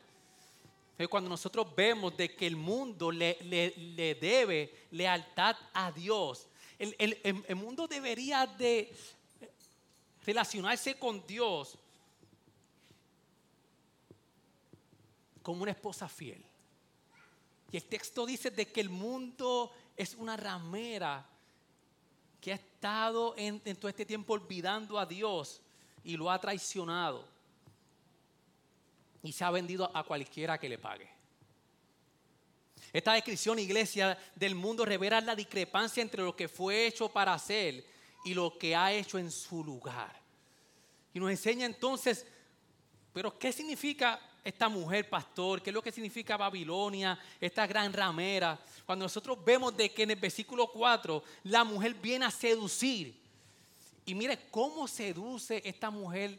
Cuando 1.10 1.30
nosotros 1.30 1.68
vemos 1.76 2.16
de 2.16 2.34
que 2.34 2.48
el 2.48 2.56
mundo 2.56 3.12
le, 3.12 3.38
debe 4.22 4.88
lealtad 4.92 5.56
a 5.74 5.92
Dios, 5.92 6.48
el, 6.80 6.96
el, 7.48 7.56
mundo 7.56 7.88
debería 7.88 8.46
de 8.46 8.94
relacionarse 10.26 10.98
con 10.98 11.26
Dios 11.28 11.78
como 15.44 15.62
una 15.62 15.72
esposa 15.72 16.08
fiel. 16.08 16.44
Y 17.72 17.78
el 17.78 17.84
texto 17.84 18.26
dice 18.26 18.50
de 18.50 18.68
que 18.68 18.82
el 18.82 18.90
mundo 18.90 19.72
es 19.96 20.16
una 20.16 20.38
ramera 20.38 21.28
que 22.40 22.52
ha 22.52 22.56
estado 22.56 23.36
en, 23.38 23.60
todo 23.76 23.90
este 23.90 24.06
tiempo 24.06 24.34
olvidando 24.34 24.98
a 24.98 25.06
Dios 25.06 25.62
y 26.04 26.18
lo 26.18 26.32
ha 26.32 26.40
traicionado. 26.40 27.28
Y 29.22 29.32
se 29.32 29.44
ha 29.44 29.52
vendido 29.52 29.90
a 29.96 30.04
cualquiera 30.04 30.58
que 30.58 30.70
le 30.70 30.78
pague. 30.78 31.10
Esta 32.92 33.14
descripción, 33.14 33.58
iglesia, 33.60 34.18
del 34.36 34.56
mundo 34.56 34.86
revela 34.86 35.22
la 35.22 35.36
discrepancia 35.36 36.04
entre 36.04 36.22
lo 36.22 36.36
que 36.36 36.48
fue 36.48 36.86
hecho 36.86 37.10
para 37.10 37.34
hacer 37.34 37.86
y 38.24 38.34
lo 38.34 38.58
que 38.58 38.76
ha 38.76 38.94
hecho 38.94 39.18
en 39.18 39.32
su 39.32 39.64
lugar. 39.64 40.22
Y 41.14 41.20
nos 41.20 41.32
enseña 41.32 41.66
entonces, 41.66 42.26
pero 43.14 43.38
¿qué 43.40 43.52
significa 43.52 44.20
esta 44.44 44.68
mujer 44.68 45.10
pastor, 45.10 45.62
qué 45.62 45.70
es 45.70 45.74
lo 45.74 45.82
que 45.82 45.92
significa 45.92 46.36
Babilonia, 46.36 47.18
esta 47.40 47.66
gran 47.66 47.94
ramera. 47.94 48.60
Cuando 48.86 49.06
nosotros 49.06 49.44
vemos 49.44 49.76
de 49.76 49.92
que 49.92 50.04
en 50.04 50.12
el 50.12 50.20
versículo 50.20 50.68
4 50.68 51.24
la 51.44 51.64
mujer 51.64 51.94
viene 51.96 52.26
a 52.26 52.32
seducir. 52.32 53.22
Y 54.06 54.14
mire 54.14 54.38
cómo 54.52 54.88
seduce 54.88 55.62
esta 55.64 55.90
mujer 55.90 56.38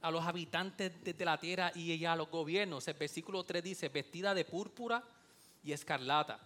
a 0.00 0.10
los 0.10 0.24
habitantes 0.24 0.92
de 1.04 1.24
la 1.24 1.38
tierra 1.38 1.70
y 1.74 2.04
a 2.04 2.16
los 2.16 2.30
gobiernos. 2.30 2.88
El 2.88 2.94
versículo 2.94 3.44
3 3.44 3.62
dice, 3.62 3.88
vestida 3.90 4.34
de 4.34 4.46
púrpura 4.46 5.04
y 5.62 5.72
escarlata, 5.72 6.40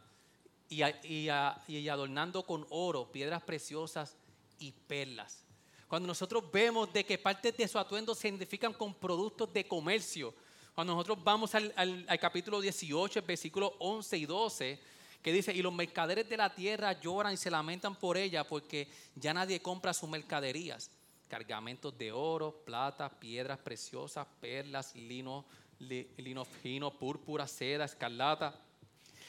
y, 0.69 0.83
y 1.09 1.89
adornando 1.89 2.43
con 2.43 2.67
oro, 2.71 3.11
piedras 3.13 3.43
preciosas 3.43 4.17
y 4.59 4.73
perlas. 4.73 5.45
Cuando 5.87 6.09
nosotros 6.09 6.51
vemos 6.51 6.93
de 6.93 7.05
que 7.05 7.17
partes 7.17 7.57
de 7.57 7.69
su 7.69 7.79
atuendo 7.79 8.15
se 8.15 8.29
identifican 8.29 8.73
con 8.73 8.93
productos 8.93 9.53
de 9.53 9.69
comercio, 9.69 10.35
cuando 10.77 10.93
nosotros 10.93 11.25
vamos 11.25 11.55
al, 11.55 12.05
capítulo 12.21 12.61
18, 12.61 13.23
versículos 13.23 13.73
11 13.79 14.19
y 14.19 14.27
12, 14.27 14.79
que 15.23 15.33
dice, 15.33 15.51
y 15.55 15.63
los 15.63 15.73
mercaderes 15.73 16.29
de 16.29 16.37
la 16.37 16.55
tierra 16.55 17.01
lloran 17.01 17.33
y 17.33 17.39
se 17.39 17.51
lamentan 17.51 17.97
por 17.97 18.19
ella 18.19 18.45
porque 18.45 18.87
ya 19.15 19.33
nadie 19.33 19.63
compra 19.63 19.95
sus 19.95 20.11
mercaderías. 20.11 20.91
Cargamentos 21.29 21.97
de 21.97 22.13
oro, 22.13 22.61
plata, 22.67 23.09
piedras 23.09 23.59
preciosas, 23.59 24.27
perlas, 24.39 24.95
lino, 24.95 25.47
lino 25.79 26.45
fino, 26.45 26.91
púrpura, 26.91 27.47
seda, 27.47 27.87
escarlata 27.87 28.61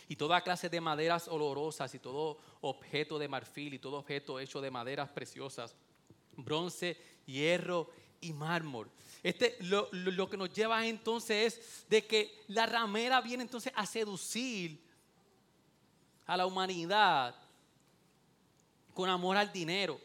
y 0.10 0.18
toda 0.18 0.42
clase 0.42 0.68
de 0.68 0.82
maderas 0.82 1.30
olorosas 1.30 1.96
y 1.96 2.00
todo 2.00 2.40
objeto 2.60 3.18
de 3.18 3.30
marfil 3.30 3.74
y 3.74 3.80
todo 3.80 4.00
objeto 4.00 4.38
hecho 4.42 4.60
de 4.60 4.70
maderas 4.70 5.08
preciosas, 5.12 5.78
bronce, 6.36 6.98
hierro 7.26 7.90
y 8.22 8.34
mármol. 8.34 8.90
Este, 9.24 9.58
lo, 9.62 10.30
que 10.30 10.38
nos 10.38 10.54
lleva 10.54 10.86
entonces 10.86 11.58
es 11.58 11.90
de 11.90 12.06
que 12.06 12.44
la 12.48 12.66
ramera 12.66 13.20
viene 13.22 13.44
entonces 13.44 13.74
a 13.76 13.86
seducir 13.86 14.80
a 16.26 16.38
la 16.38 16.46
humanidad 16.46 17.36
con 18.94 19.10
amor 19.10 19.38
al 19.38 19.52
dinero 19.52 20.00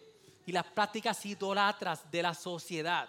y 0.46 0.52
las 0.52 0.66
prácticas 0.66 1.24
idolatras 1.24 2.10
de 2.10 2.22
la 2.22 2.34
sociedad. 2.34 3.08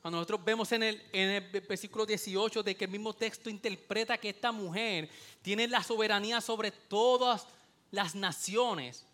Cuando 0.00 0.18
nosotros 0.18 0.42
vemos 0.42 0.72
en 0.72 0.82
el, 0.84 1.02
en 1.12 1.30
el 1.30 1.60
versículo 1.60 2.06
18 2.06 2.62
de 2.62 2.74
que 2.74 2.86
el 2.86 2.90
mismo 2.90 3.12
texto 3.12 3.50
interpreta 3.50 4.16
que 4.16 4.30
esta 4.30 4.50
mujer 4.50 5.10
tiene 5.42 5.68
la 5.68 5.82
soberanía 5.82 6.40
sobre 6.40 6.70
todas 6.70 7.46
las 7.90 8.14
naciones, 8.14 9.04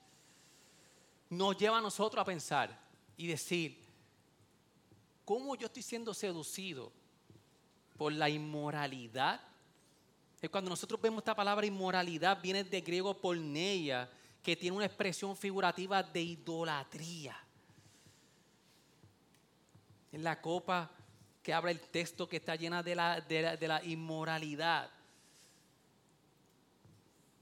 nos 1.29 1.57
lleva 1.57 1.79
a 1.79 1.83
nosotros 1.83 2.23
a 2.23 2.25
pensar 2.25 2.79
y 3.17 3.27
decir, 3.27 3.86
¿Cómo 5.27 5.57
yo 5.57 5.67
estoy 5.67 5.83
siendo 5.83 6.15
seducido? 6.15 6.93
Por 7.99 8.13
la 8.13 8.31
inmoralidad. 8.31 9.41
Cuando 10.53 10.71
nosotros 10.71 11.01
vemos 11.01 11.19
esta 11.19 11.35
palabra 11.35 11.67
inmoralidad, 11.67 12.41
viene 12.41 12.63
de 12.63 12.81
griego 12.81 13.13
porneia, 13.21 14.09
que 14.41 14.55
tiene 14.55 14.77
una 14.77 14.87
expresión 14.87 15.37
figurativa 15.37 16.01
de 16.01 16.23
idolatría. 16.23 17.37
En 20.13 20.23
la 20.23 20.41
copa 20.41 20.93
que 21.43 21.53
habla 21.53 21.73
el 21.73 21.81
texto 21.81 22.29
que 22.29 22.37
está 22.37 22.55
llena 22.55 22.85
de 22.85 22.95
la, 22.95 23.21
de 23.21 23.67
la, 23.67 23.83
inmoralidad. 23.85 24.91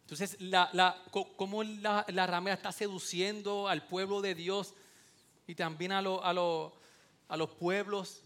Entonces, 0.03 0.41
la, 0.41 1.05
cómo 1.11 1.63
la, 1.63 2.27
ramera 2.27 2.57
está 2.57 2.73
seduciendo 2.73 3.69
al 3.69 3.87
pueblo 3.87 4.23
de 4.23 4.35
Dios 4.35 4.73
y 5.47 5.55
también 5.55 5.93
a, 5.93 6.01
lo, 6.01 6.25
a, 6.25 6.33
a 7.35 7.37
los 7.37 7.51
pueblos 7.51 8.23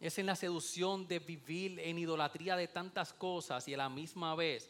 es 0.00 0.18
en 0.18 0.26
la 0.26 0.34
seducción 0.34 1.06
de 1.06 1.20
vivir 1.20 1.78
en 1.78 2.00
idolatría 2.00 2.56
de 2.56 2.66
tantas 2.66 3.12
cosas 3.12 3.68
y 3.68 3.74
a 3.74 3.76
la 3.76 3.88
misma 3.88 4.34
vez 4.34 4.68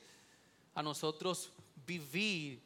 a 0.75 0.83
nosotros 0.83 1.51
vivir 1.87 2.61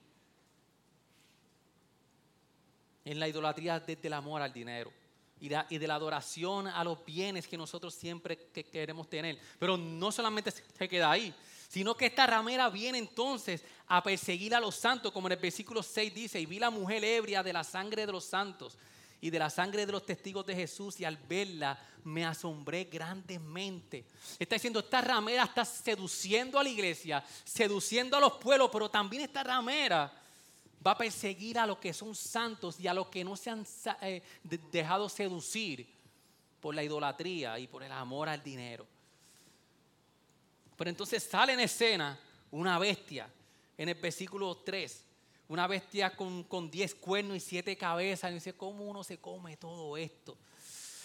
en 3.05 3.21
la 3.21 3.29
idolatría 3.29 3.79
desde 3.79 4.09
el 4.09 4.13
amor 4.15 4.43
al 4.43 4.53
dinero 4.53 4.93
y 5.39 5.49
de, 5.49 5.87
la 5.87 5.95
adoración 5.95 6.67
a 6.67 6.83
los 6.83 7.05
bienes 7.05 7.47
que 7.47 7.57
nosotros 7.57 7.95
siempre 7.95 8.37
queremos 8.73 9.09
tener. 9.09 9.39
Pero 9.61 9.77
no 9.77 10.11
solamente 10.11 10.51
se 10.51 10.89
queda 10.89 11.13
ahí, 11.13 11.33
sino 11.69 11.97
que 11.97 12.07
esta 12.07 12.27
ramera 12.27 12.69
viene 12.71 12.99
entonces 12.99 13.63
a 13.87 14.03
perseguir 14.03 14.53
a 14.53 14.59
los 14.59 14.75
santos, 14.75 15.13
como 15.13 15.29
en 15.29 15.35
el 15.35 15.39
versículo 15.39 15.81
6 15.81 16.13
dice, 16.13 16.41
y 16.41 16.47
vi 16.47 16.59
la 16.59 16.71
mujer 16.71 17.05
ebria 17.05 17.45
de 17.45 17.53
la 17.53 17.63
sangre 17.63 18.05
de 18.05 18.11
los 18.11 18.25
santos 18.25 18.77
y 19.21 19.31
de 19.31 19.39
la 19.39 19.51
sangre 19.51 19.87
de 19.87 19.93
los 19.93 20.05
testigos 20.05 20.45
de 20.47 20.55
Jesús 20.55 21.01
y 21.01 21.05
al 21.05 21.17
verla 21.17 21.79
me 22.05 22.25
asombré 22.25 22.85
grandemente. 22.85 24.05
Está 24.39 24.57
diciendo, 24.57 24.81
esta 24.81 25.01
ramera 25.01 25.45
está 25.45 25.65
seduciendo 25.65 26.59
a 26.59 26.63
la 26.63 26.69
iglesia, 26.69 27.25
seduciendo 27.45 28.17
a 28.17 28.21
los 28.21 28.35
pueblos, 28.35 28.71
pero 28.73 28.89
también 28.89 29.23
esta 29.23 29.43
ramera 29.43 30.13
va 30.87 30.93
a 30.93 30.99
perseguir 30.99 31.59
a 31.59 31.67
los 31.67 31.79
que 31.79 31.93
son 31.93 32.15
santos 32.15 32.79
y 32.79 32.87
a 32.87 32.95
los 32.95 33.09
que 33.09 33.25
no 33.25 33.37
se 33.37 33.51
han 33.51 33.67
eh, 34.03 34.23
dejado 34.43 35.09
seducir 35.09 35.87
por 36.61 36.75
la 36.75 36.85
idolatría 36.85 37.59
y 37.59 37.67
por 37.67 37.83
el 37.83 37.93
amor 37.93 38.29
al 38.29 38.43
dinero. 38.43 38.87
Pero 40.77 40.91
entonces 40.91 41.23
sale 41.23 41.55
en 41.55 41.61
escena 41.61 42.19
una 42.51 42.79
bestia 42.79 43.29
en 43.77 43.89
el 43.89 43.95
versículo 43.95 44.59
3 44.59 45.06
una 45.49 45.67
bestia 45.67 46.15
con, 46.15 46.45
con 46.45 46.71
diez 46.71 46.95
cuernos 46.95 47.37
y 47.37 47.41
siete 47.41 47.77
cabezas. 47.77 48.31
Y 48.31 48.35
dice, 48.35 48.55
¿cómo 48.55 48.85
uno 48.85 49.05
se 49.05 49.19
come 49.19 49.57
todo 49.57 49.97
esto? 49.97 50.37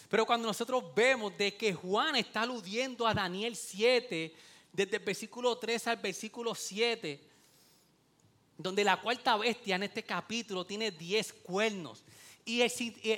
Pero 0.09 0.25
cuando 0.25 0.47
nosotros 0.47 0.83
vemos 0.93 1.37
de 1.37 1.55
que 1.55 1.73
Juan 1.73 2.15
está 2.17 2.41
aludiendo 2.41 3.07
a 3.07 3.13
Daniel 3.13 3.55
7, 3.55 4.33
desde 4.73 4.97
el 4.97 5.03
versículo 5.03 5.57
3 5.57 5.87
al 5.87 5.97
versículo 5.97 6.53
7, 6.53 7.19
donde 8.57 8.83
la 8.83 8.99
cuarta 8.99 9.37
bestia 9.37 9.75
en 9.75 9.83
este 9.83 10.03
capítulo 10.03 10.65
tiene 10.65 10.91
diez 10.91 11.31
cuernos. 11.31 12.03
Y 12.43 12.61
el, 12.61 12.71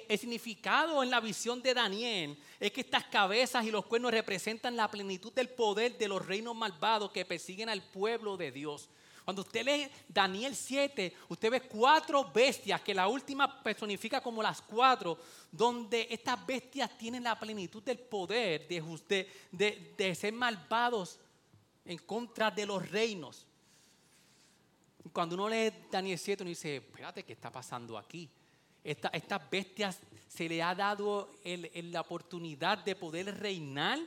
el, 0.08 0.20
significado 0.20 1.02
en 1.02 1.10
la 1.10 1.22
visión 1.22 1.62
de 1.62 1.74
Daniel 1.74 2.38
es 2.60 2.72
que 2.72 2.82
estas 2.82 3.06
cabezas 3.06 3.66
y 3.66 3.72
los 3.72 3.86
cuernos 3.86 4.12
representan 4.12 4.76
la 4.76 4.92
plenitud 4.92 5.32
del 5.34 5.50
poder 5.50 5.98
de 5.98 6.08
los 6.08 6.26
reinos 6.26 6.56
malvados 6.56 7.12
que 7.12 7.26
persiguen 7.26 7.70
al 7.70 7.82
pueblo 7.82 8.36
de 8.36 8.52
Dios. 8.52 8.90
Cuando 9.24 9.42
usted 9.42 9.66
lee 9.66 9.90
Daniel 10.08 10.56
7, 10.56 11.14
usted 11.30 11.52
ve 11.52 11.62
cuatro 11.62 12.30
bestias, 12.32 12.82
que 12.82 12.94
la 12.94 13.08
última 13.08 13.64
personifica 13.64 14.22
como 14.22 14.44
las 14.44 14.62
cuatro, 14.62 15.18
donde 15.52 16.08
estas 16.10 16.46
bestias 16.46 16.98
tienen 16.98 17.24
la 17.24 17.40
plenitud 17.40 17.82
del 17.84 18.00
poder 18.00 18.68
de, 18.68 19.30
de, 19.52 19.94
de 19.98 20.16
ser 20.16 20.34
malvados 20.34 21.20
en 21.86 21.98
contra 22.00 22.52
de 22.52 22.66
los 22.66 22.90
reinos. 22.90 23.46
Cuando 25.14 25.36
uno 25.36 25.48
lee 25.48 25.72
Daniel 25.90 26.18
7, 26.18 26.44
uno 26.44 26.50
dice, 26.50 26.78
espérate, 26.78 27.24
¿qué 27.24 27.34
está 27.34 27.52
pasando 27.52 27.98
aquí? 27.98 28.30
estas 28.84 29.50
bestias 29.50 30.00
se 30.28 30.50
le 30.50 30.62
ha 30.62 30.76
dado 30.76 31.30
la 31.46 32.02
oportunidad 32.02 32.80
de 32.80 32.98
poder 32.98 33.40
reinar 33.40 33.98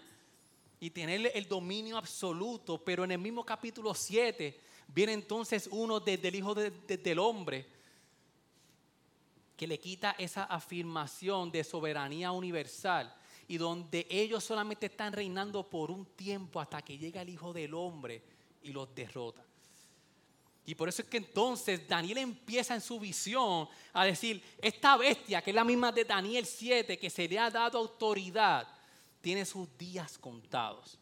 y 0.79 0.91
tener 0.91 1.33
el 1.35 1.49
dominio 1.49 1.97
absoluto, 1.97 2.85
pero 2.85 3.05
en 3.05 3.13
el 3.13 3.19
mismo 3.19 3.45
capítulo 3.45 3.95
7 3.95 4.61
Viene 4.87 5.13
entonces 5.13 5.69
uno 5.71 6.01
desde 6.01 6.29
el 6.29 6.35
Hijo 6.37 6.55
del 6.55 7.19
Hombre 7.19 7.67
que 9.57 9.67
le 9.67 9.79
quita 9.79 10.15
esa 10.19 10.45
afirmación 10.45 11.51
de 11.51 11.65
soberanía 11.65 12.33
universal 12.33 13.15
y 13.49 13.59
donde 13.59 14.07
ellos 14.11 14.45
solamente 14.45 14.87
están 14.87 15.13
reinando 15.13 15.69
por 15.69 15.91
un 15.91 16.05
tiempo 16.05 16.61
hasta 16.61 16.83
que 16.83 16.99
llega 16.99 17.23
el 17.23 17.31
Hijo 17.31 17.53
del 17.53 17.75
Hombre 17.75 18.23
y 18.63 18.73
los 18.73 18.95
derrota. 18.95 19.45
Y 20.67 20.75
por 20.75 20.89
eso 20.89 21.03
es 21.03 21.09
que 21.09 21.19
entonces 21.19 21.87
Daniel 21.87 22.19
empieza 22.19 22.75
en 22.75 22.81
su 22.81 22.99
visión 22.99 23.69
a 23.93 24.05
decir, 24.05 24.43
esta 24.61 24.97
bestia, 24.97 25.41
que 25.41 25.51
es 25.51 25.55
la 25.55 25.63
misma 25.63 25.93
de 25.93 26.05
Daniel 26.05 26.45
7, 26.45 26.99
que 26.99 27.09
se 27.09 27.29
le 27.29 27.39
ha 27.39 27.51
dado 27.51 27.79
autoridad, 27.79 28.67
tiene 29.21 29.45
sus 29.45 29.69
días 29.79 30.19
contados. 30.19 30.99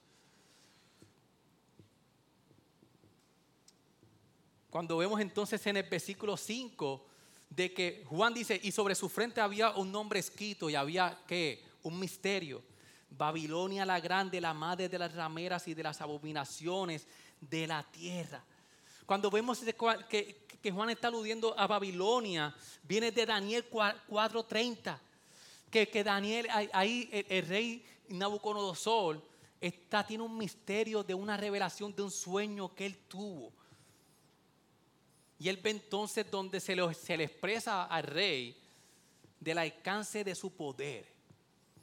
Cuando 4.74 4.96
vemos 4.96 5.20
entonces 5.20 5.64
en 5.68 5.76
el 5.76 5.84
versículo 5.84 6.36
5 6.36 7.06
de 7.48 7.72
que 7.72 8.02
Juan 8.08 8.34
dice, 8.34 8.58
y 8.60 8.72
sobre 8.72 8.96
su 8.96 9.08
frente 9.08 9.40
había 9.40 9.70
un 9.70 9.92
nombre 9.92 10.18
escrito 10.18 10.68
y 10.68 10.74
había 10.74 11.16
que 11.28 11.62
un 11.84 11.96
misterio. 11.96 12.60
Babilonia 13.08 13.86
la 13.86 14.00
grande, 14.00 14.40
la 14.40 14.52
madre 14.52 14.88
de 14.88 14.98
las 14.98 15.14
rameras 15.14 15.68
y 15.68 15.74
de 15.74 15.84
las 15.84 16.00
abominaciones 16.00 17.06
de 17.40 17.68
la 17.68 17.84
tierra. 17.84 18.42
Cuando 19.06 19.30
vemos 19.30 19.60
que, 20.08 20.44
que 20.60 20.72
Juan 20.72 20.90
está 20.90 21.06
aludiendo 21.06 21.56
a 21.56 21.68
Babilonia, 21.68 22.52
viene 22.82 23.12
de 23.12 23.26
Daniel 23.26 23.70
4:30, 23.70 24.98
que, 25.70 25.88
que 25.88 26.02
Daniel, 26.02 26.48
ahí 26.72 27.08
el, 27.12 27.26
el 27.28 27.46
rey 27.46 27.86
Nabucodonosor, 28.08 29.22
está, 29.60 30.04
tiene 30.04 30.24
un 30.24 30.36
misterio 30.36 31.04
de 31.04 31.14
una 31.14 31.36
revelación 31.36 31.94
de 31.94 32.02
un 32.02 32.10
sueño 32.10 32.74
que 32.74 32.86
él 32.86 32.98
tuvo 33.06 33.52
y 35.44 35.48
él 35.50 35.58
ve 35.58 35.72
entonces 35.72 36.30
donde 36.30 36.58
se 36.58 36.74
le, 36.74 37.24
expresa 37.24 37.84
al 37.84 38.04
rey 38.04 38.56
del 39.38 39.58
alcance 39.58 40.24
de 40.24 40.34
su 40.34 40.56
poder. 40.56 41.06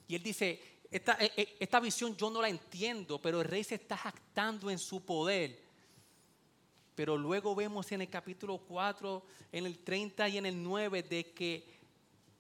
Y 0.08 0.16
él 0.16 0.24
dice, 0.24 0.60
esta, 0.90 1.16
e, 1.20 1.32
e, 1.38 1.58
esta, 1.60 1.80
visión 1.80 2.18
yo 2.18 2.32
no 2.32 2.42
la 2.42 2.50
entiendo, 2.50 3.22
pero 3.22 3.40
el 3.40 3.48
rey 3.48 3.64
se 3.64 3.76
está 3.76 3.96
jactando 3.96 4.72
en 4.72 4.80
su 4.80 5.06
poder. 5.06 5.62
Pero 6.96 7.16
luego 7.16 7.54
vemos 7.54 7.92
en 7.92 8.02
el 8.02 8.10
capítulo 8.10 8.58
4, 8.58 9.24
en 9.52 9.68
el 9.68 9.78
30 9.78 10.28
y 10.30 10.38
en 10.40 10.48
el 10.48 10.64
9, 10.64 11.04
de 11.04 11.32
que 11.32 11.64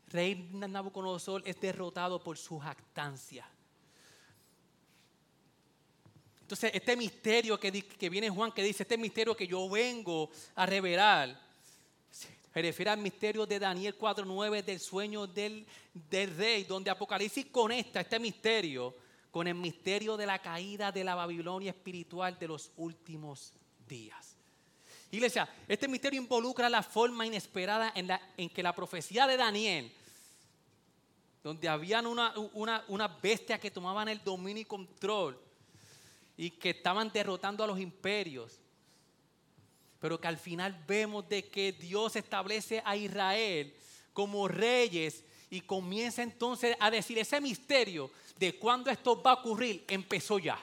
rey 0.07 0.49
Nabucodonosor 0.51 1.43
es 1.45 1.61
derrotado 1.61 2.19
por 2.23 2.35
su 2.35 2.57
jactancia. 2.57 3.47
Entonces, 6.51 6.71
este 6.73 6.97
misterio 6.97 7.57
que, 7.57 8.09
viene 8.09 8.29
Juan, 8.29 8.51
que 8.51 8.61
dice, 8.61 8.83
este 8.83 8.97
misterio 8.97 9.33
que 9.33 9.47
yo 9.47 9.69
vengo 9.69 10.29
a 10.55 10.65
revelar, 10.65 11.39
se 12.11 12.61
refiere 12.61 12.91
al 12.91 12.97
misterio 12.97 13.45
de 13.45 13.57
Daniel 13.57 13.97
4.9 13.97 14.61
del 14.61 14.81
sueño 14.81 15.27
del, 15.27 15.65
del 15.93 16.35
rey, 16.35 16.65
donde 16.65 16.91
Apocalipsis 16.91 17.45
conecta 17.45 18.01
este 18.01 18.19
misterio 18.19 18.93
con 19.31 19.47
el 19.47 19.55
misterio 19.55 20.17
de 20.17 20.25
la 20.25 20.39
caída 20.39 20.91
de 20.91 21.05
la 21.05 21.15
Babilonia 21.15 21.69
espiritual 21.71 22.37
de 22.37 22.49
los 22.49 22.69
últimos 22.75 23.53
días. 23.87 24.35
Iglesia, 25.09 25.47
este 25.69 25.87
misterio 25.87 26.19
involucra 26.19 26.67
la 26.67 26.83
forma 26.83 27.25
inesperada 27.25 27.93
en, 27.95 28.07
la, 28.07 28.21
en 28.35 28.49
que 28.49 28.61
la 28.61 28.75
profecía 28.75 29.25
de 29.25 29.37
Daniel, 29.37 29.89
donde 31.41 31.69
habían 31.69 32.05
una, 32.05 32.33
una, 32.51 32.83
una 32.89 33.07
bestia 33.07 33.57
que 33.57 33.71
tomaban 33.71 34.09
el 34.09 34.21
dominio 34.21 34.63
y 34.63 34.65
control, 34.65 35.39
y 36.41 36.49
que 36.49 36.71
estaban 36.71 37.11
derrotando 37.11 37.63
a 37.63 37.67
los 37.67 37.79
imperios. 37.79 38.59
Pero 39.99 40.19
que 40.19 40.27
al 40.27 40.39
final 40.39 40.83
vemos 40.87 41.29
de 41.29 41.47
que 41.47 41.71
Dios 41.71 42.15
establece 42.15 42.81
a 42.83 42.95
Israel 42.95 43.71
como 44.11 44.47
reyes 44.47 45.23
y 45.51 45.61
comienza 45.61 46.23
entonces 46.23 46.75
a 46.79 46.89
decir 46.89 47.19
ese 47.19 47.39
misterio 47.39 48.09
de 48.39 48.57
cuándo 48.57 48.89
esto 48.89 49.21
va 49.21 49.33
a 49.33 49.33
ocurrir, 49.35 49.85
empezó 49.87 50.39
ya. 50.39 50.57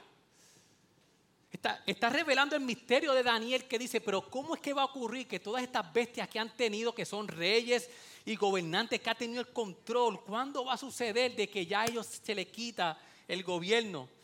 Está, 1.87 2.11
revelando 2.11 2.57
el 2.57 2.63
misterio 2.63 3.13
de 3.13 3.23
Daniel 3.23 3.69
que 3.69 3.79
dice, 3.79 4.01
pero 4.01 4.29
¿cómo 4.29 4.57
es 4.57 4.61
que 4.61 4.73
va 4.73 4.83
a 4.83 4.87
ocurrir 4.87 5.29
que 5.29 5.39
todas 5.39 5.63
estas 5.63 5.93
bestias 5.93 6.29
que 6.29 6.41
han 6.41 6.57
tenido, 6.57 6.93
que 6.93 7.05
son 7.05 7.29
reyes 7.29 7.89
y 8.27 8.35
gobernantes, 8.35 9.01
que 9.01 9.11
han 9.11 9.17
tenido 9.17 9.43
el 9.43 9.53
control, 9.53 10.25
¿cuándo 10.25 10.65
va 10.65 10.73
a 10.73 10.77
suceder 10.77 11.37
de 11.37 11.49
que 11.49 11.67
ya 11.67 11.83
a 11.83 11.87
ellos 11.87 12.05
se 12.05 12.35
les 12.35 12.49
quita 12.49 13.01
el 13.29 13.45
gobierno? 13.45 14.18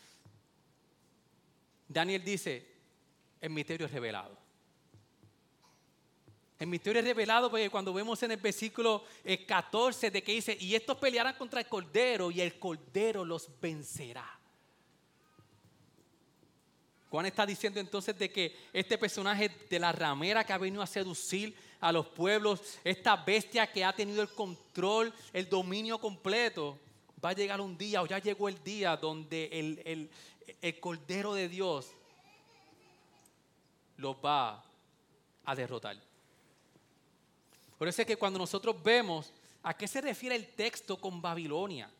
Daniel 1.94 2.24
dice, 2.24 2.66
el 3.40 3.50
misterio 3.50 3.86
es 3.86 3.92
revelado. 3.92 4.36
El 6.58 6.66
misterio 6.66 7.00
es 7.00 7.06
revelado 7.06 7.50
porque 7.50 7.70
cuando 7.70 7.94
vemos 7.94 8.20
en 8.24 8.32
el 8.32 8.36
versículo 8.36 9.04
14 9.46 10.06
eh, 10.06 10.10
de 10.10 10.22
que 10.22 10.32
dice, 10.32 10.56
y 10.58 10.74
estos 10.74 10.98
pelearán 10.98 11.36
contra 11.36 11.60
el 11.60 11.68
Cordero 11.68 12.32
y 12.32 12.40
el 12.40 12.58
Cordero 12.58 13.24
los 13.24 13.48
vencerá. 13.60 14.40
Juan 17.10 17.26
está 17.26 17.46
diciendo 17.46 17.78
entonces 17.78 18.18
de 18.18 18.28
que 18.28 18.56
este 18.72 18.98
personaje 18.98 19.48
de 19.70 19.78
la 19.78 19.92
ramera 19.92 20.42
que 20.42 20.52
ha 20.52 20.58
venido 20.58 20.82
a 20.82 20.86
seducir 20.86 21.54
a 21.78 21.92
los 21.92 22.08
pueblos, 22.08 22.60
esta 22.82 23.14
bestia 23.14 23.70
que 23.70 23.84
ha 23.84 23.94
tenido 23.94 24.20
el 24.20 24.30
control, 24.30 25.14
el 25.32 25.48
dominio 25.48 26.00
completo, 26.00 26.80
va 27.24 27.30
a 27.30 27.32
llegar 27.34 27.60
un 27.60 27.78
día 27.78 28.02
o 28.02 28.06
ya 28.06 28.18
llegó 28.18 28.48
el 28.48 28.62
día 28.62 28.96
donde 28.96 29.48
el, 29.52 30.10
el 30.60 30.80
Cordero 30.80 31.34
de 31.34 31.48
Dios 31.48 31.90
lo 33.96 34.20
va 34.20 34.62
a 35.44 35.54
derrotar. 35.54 35.96
Por 37.78 37.88
eso 37.88 38.02
es 38.02 38.06
que 38.06 38.16
cuando 38.16 38.38
nosotros 38.38 38.82
vemos 38.82 39.32
a 39.62 39.74
qué 39.74 39.88
se 39.88 40.00
refiere 40.00 40.36
el 40.36 40.48
texto 40.48 40.96
con 41.00 41.22
Babilonia, 41.22 41.90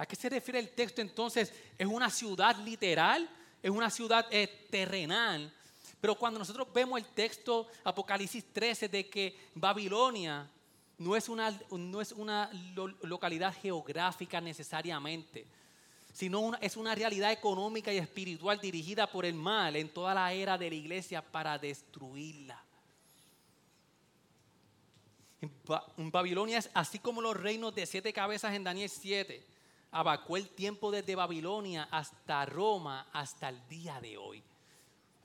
¿A 0.00 0.06
qué 0.06 0.16
se 0.16 0.30
refiere 0.30 0.58
el 0.58 0.70
texto 0.70 1.02
entonces? 1.02 1.52
¿Es 1.76 1.86
una 1.86 2.08
ciudad 2.08 2.56
literal? 2.56 3.28
¿Es 3.62 3.70
una 3.70 3.90
ciudad 3.90 4.26
eh, 4.30 4.66
terrenal? 4.70 5.52
Pero 6.00 6.14
cuando 6.14 6.38
nosotros 6.38 6.68
vemos 6.72 6.98
el 6.98 7.04
texto 7.04 7.66
Apocalipsis 7.84 8.50
13 8.50 8.88
de 8.88 9.10
que 9.10 9.50
Babilonia 9.54 10.48
no 11.00 11.16
es 11.16 11.30
una, 11.30 11.58
no 11.70 12.02
es 12.02 12.12
una 12.12 12.50
localidad 13.02 13.54
geográfica 13.54 14.38
necesariamente, 14.38 15.46
sino 16.12 16.54
es 16.60 16.76
una 16.76 16.94
realidad 16.94 17.32
económica 17.32 17.90
y 17.90 17.96
espiritual 17.96 18.60
dirigida 18.60 19.10
por 19.10 19.24
el 19.24 19.32
mal 19.32 19.76
en 19.76 19.88
toda 19.88 20.12
la 20.12 20.30
era 20.34 20.58
de 20.58 20.68
la 20.68 20.74
iglesia 20.76 21.22
para 21.22 21.56
destruirla. 21.58 22.62
Babilonia 25.96 26.58
es 26.58 26.70
así 26.74 26.98
como 26.98 27.22
los 27.22 27.34
reinos 27.34 27.74
de 27.74 27.86
siete 27.86 28.12
cabezas 28.12 28.52
en 28.52 28.64
Daniel 28.64 28.90
7. 28.90 29.42
Abacó 29.92 30.36
el 30.36 30.50
tiempo 30.50 30.90
desde 30.90 31.14
Babilonia 31.14 31.88
hasta 31.90 32.44
Roma, 32.44 33.08
hasta 33.10 33.48
el 33.48 33.66
día 33.68 33.98
de 34.02 34.18
hoy. 34.18 34.42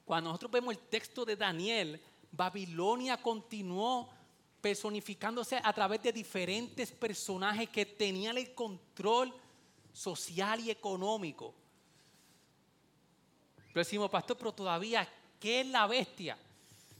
Cuando 0.05 0.29
nosotros 0.29 0.53
vemos 0.53 0.73
el 0.73 0.79
texto 0.79 1.25
de 1.25 1.35
Daniel, 1.35 2.01
Babilonia 2.31 3.21
continuó 3.21 4.09
personificándose 4.65 5.61
a 5.63 5.71
través 5.73 6.01
de 6.01 6.11
diferentes 6.11 6.91
personajes 6.91 7.69
que 7.69 7.85
tenían 7.85 8.35
el 8.35 8.51
control 8.55 9.31
social 9.93 10.59
y 10.59 10.71
económico. 10.71 11.53
Pero 13.67 13.85
decimos, 13.85 14.09
pastor, 14.09 14.35
pero 14.39 14.51
todavía, 14.55 15.07
¿qué 15.39 15.61
es 15.61 15.67
la 15.67 15.85
bestia? 15.85 16.35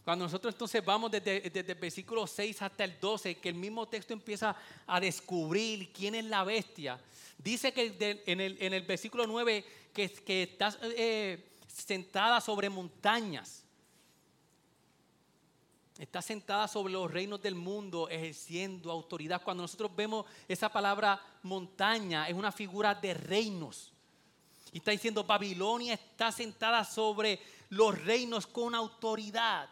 Cuando 0.04 0.26
nosotros 0.26 0.54
entonces 0.54 0.86
vamos 0.86 1.10
desde, 1.10 1.48
el 1.48 1.74
versículo 1.74 2.28
6 2.28 2.62
hasta 2.62 2.84
el 2.84 3.00
12, 3.00 3.40
que 3.40 3.50
el 3.50 3.56
mismo 3.56 3.88
texto 3.88 4.14
empieza 4.14 4.56
a 4.86 5.00
descubrir 5.00 5.92
quién 5.92 6.14
es 6.14 6.26
la 6.26 6.44
bestia, 6.44 7.02
dice 7.40 7.74
que 7.74 8.22
en, 8.28 8.42
el, 8.42 8.82
versículo 8.84 9.26
9 9.26 9.66
que, 9.92 10.08
que 10.08 10.44
está 10.44 10.78
eh, 10.84 11.44
sentada 11.68 12.40
sobre 12.42 12.70
montañas. 12.70 13.65
Está 15.98 16.22
sentada 16.22 16.68
sobre 16.68 16.92
los 16.92 17.10
reinos 17.10 17.42
del 17.42 17.56
mundo 17.56 18.10
ejerciendo 18.10 18.92
autoridad. 18.92 19.42
Cuando 19.42 19.64
nosotros 19.64 19.96
vemos 19.96 20.26
esa 20.48 20.68
palabra 20.68 21.22
montaña, 21.44 22.28
es 22.28 22.34
una 22.34 22.52
figura 22.52 22.94
de 22.94 23.14
reinos. 23.14 23.94
Y 24.74 24.80
está 24.80 24.92
diciendo, 24.92 25.24
Babilonia 25.24 25.94
está 25.94 26.34
sentada 26.34 26.84
sobre 26.84 27.40
los 27.70 27.98
reinos 28.04 28.46
con 28.46 28.76
autoridad. 28.76 29.70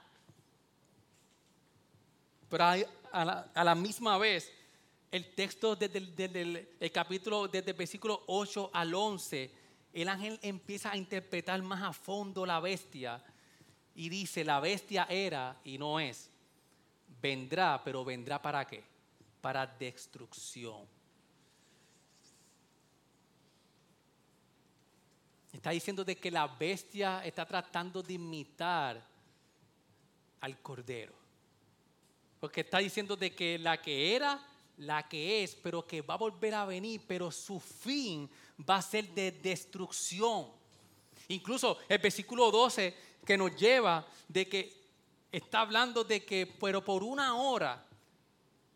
Pero 2.49 2.63
a 3.11 3.63
la, 3.63 3.75
misma 3.75 4.17
vez, 4.17 4.49
el 5.11 5.35
texto 5.35 5.75
desde, 5.75 5.97
el, 6.79 6.91
capítulo, 6.93 7.49
desde 7.49 7.71
el 7.71 7.77
versículo 7.77 8.23
8 8.27 8.69
al 8.71 8.93
11, 8.93 9.51
el 9.91 10.07
ángel 10.07 10.39
empieza 10.41 10.91
a 10.91 10.95
interpretar 10.95 11.61
más 11.63 11.83
a 11.83 11.91
fondo 11.91 12.45
la 12.45 12.61
bestia 12.61 13.21
y 13.95 14.09
dice, 14.09 14.43
la 14.43 14.59
bestia 14.59 15.05
era 15.09 15.59
y 15.63 15.77
no 15.77 15.99
es. 15.99 16.29
Vendrá, 17.21 17.81
pero 17.83 18.03
vendrá 18.03 18.41
para 18.41 18.65
qué? 18.65 18.83
Para 19.41 19.65
destrucción. 19.65 20.87
Está 25.51 25.69
diciendo 25.69 26.03
de 26.03 26.17
que 26.17 26.31
la 26.31 26.47
bestia 26.47 27.23
está 27.23 27.45
tratando 27.45 28.01
de 28.01 28.13
imitar 28.13 29.01
al 30.41 30.59
cordero. 30.61 31.13
Porque 32.39 32.61
está 32.61 32.79
diciendo 32.79 33.15
de 33.15 33.33
que 33.33 33.57
la 33.59 33.81
que 33.81 34.15
era, 34.15 34.45
la 34.77 35.07
que 35.07 35.43
es, 35.43 35.55
pero 35.55 35.85
que 35.85 36.01
va 36.01 36.15
a 36.15 36.17
volver 36.17 36.55
a 36.55 36.65
venir, 36.65 37.01
pero 37.07 37.31
su 37.31 37.59
fin 37.59 38.29
va 38.67 38.77
a 38.77 38.81
ser 38.81 39.07
de 39.09 39.31
destrucción. 39.31 40.47
Incluso 41.29 41.77
el 41.87 41.99
versículo 41.99 42.51
12 42.51 43.12
que 43.25 43.37
nos 43.37 43.55
lleva 43.55 44.05
de 44.27 44.47
que 44.47 44.83
está 45.31 45.61
hablando 45.61 46.03
de 46.03 46.23
que, 46.23 46.45
pero 46.59 46.83
por 46.83 47.03
una 47.03 47.35
hora, 47.35 47.85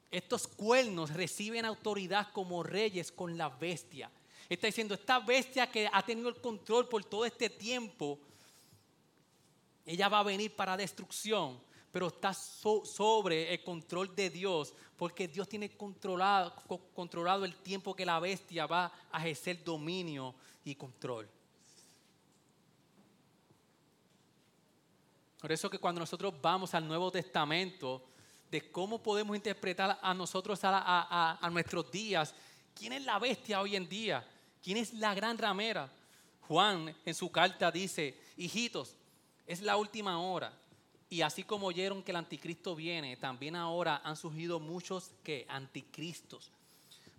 estos 0.10 0.48
cuernos 0.48 1.14
reciben 1.14 1.66
autoridad 1.66 2.30
como 2.32 2.64
reyes 2.64 3.12
con 3.12 3.38
la 3.38 3.50
bestia. 3.50 4.10
Está 4.50 4.68
diciendo, 4.68 4.94
esta 4.94 5.20
bestia 5.20 5.70
que 5.70 5.90
ha 5.92 6.04
tenido 6.04 6.30
el 6.30 6.38
control 6.38 6.88
por 6.88 7.04
todo 7.04 7.26
este 7.26 7.50
tiempo, 7.50 8.18
ella 9.86 10.08
va 10.08 10.20
a 10.20 10.24
venir 10.24 10.56
para 10.56 10.78
destrucción, 10.78 11.60
pero 11.92 12.08
está 12.08 12.34
sobre 12.34 13.54
el 13.54 13.64
control 13.64 14.16
de 14.16 14.30
Dios, 14.30 14.74
porque 14.96 15.28
Dios 15.28 15.48
tiene 15.50 15.76
controlado, 15.76 16.54
controlado 16.94 17.44
el 17.44 17.56
tiempo 17.58 17.96
que 17.96 18.06
la 18.06 18.20
bestia 18.20 18.66
va 18.66 18.92
a 19.12 19.20
ejercer 19.20 19.64
dominio 19.64 20.34
y 20.64 20.76
control. 20.76 21.30
Por 25.40 25.52
eso 25.52 25.70
que 25.70 25.80
cuando 25.80 26.00
nosotros 26.00 26.34
vamos 26.42 26.74
al 26.74 26.88
Nuevo 26.88 27.12
Testamento, 27.12 28.04
de 28.50 28.72
cómo 28.72 29.02
podemos 29.02 29.36
interpretar 29.36 30.00
a 30.02 30.14
nosotros 30.14 30.60
a, 30.64 31.50
nuestros 31.52 31.92
días, 31.92 32.34
¿quién 32.74 32.94
es 32.94 33.04
la 33.04 33.20
bestia 33.20 33.62
hoy 33.62 33.76
en 33.76 33.88
día? 33.88 34.26
¿Quién 34.64 34.78
es 34.78 34.94
la 34.94 35.14
gran 35.14 35.38
ramera? 35.38 35.92
Juan 36.48 36.96
en 37.06 37.14
su 37.14 37.30
carta 37.30 37.72
dice, 37.72 38.18
hijitos, 38.38 38.96
es 39.46 39.62
la 39.62 39.78
última 39.78 40.20
hora. 40.20 40.54
Y 41.10 41.22
así 41.22 41.44
como 41.44 41.68
oyeron 41.68 42.04
que 42.04 42.12
el 42.12 42.18
anticristo 42.18 42.76
viene, 42.76 43.16
también 43.18 43.56
ahora 43.56 44.02
han 44.04 44.18
surgido 44.18 44.60
muchos 44.60 45.12
que 45.24 45.46
anticristos. 45.50 46.52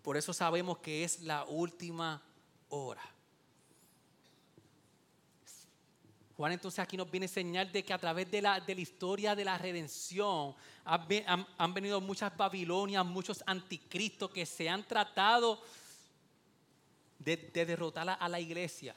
Por 0.03 0.17
eso 0.17 0.33
sabemos 0.33 0.79
que 0.79 1.05
es 1.05 1.21
la 1.21 1.45
última 1.45 2.23
hora. 2.69 3.03
Juan 6.39 6.53
entonces 6.53 6.79
aquí 6.79 6.97
nos 6.97 7.11
viene 7.11 7.25
a 7.25 7.29
enseñar 7.29 7.73
de 7.73 7.85
que 7.85 7.93
a 7.93 7.99
través 7.99 8.31
de 8.31 8.41
la, 8.41 8.61
de 8.61 8.73
historia 8.75 9.35
de 9.35 9.45
la 9.45 9.59
redención 9.59 10.55
han, 10.85 11.75
venido 11.75 12.01
muchas 12.01 12.35
Babilonias, 12.37 13.05
muchos 13.05 13.43
anticristos 13.45 14.31
que 14.31 14.47
se 14.47 14.69
han 14.69 14.87
tratado 14.87 15.61
de, 17.19 17.37
de 17.37 17.67
derrotar 17.67 18.17
a 18.21 18.29
la 18.29 18.39
iglesia 18.39 18.95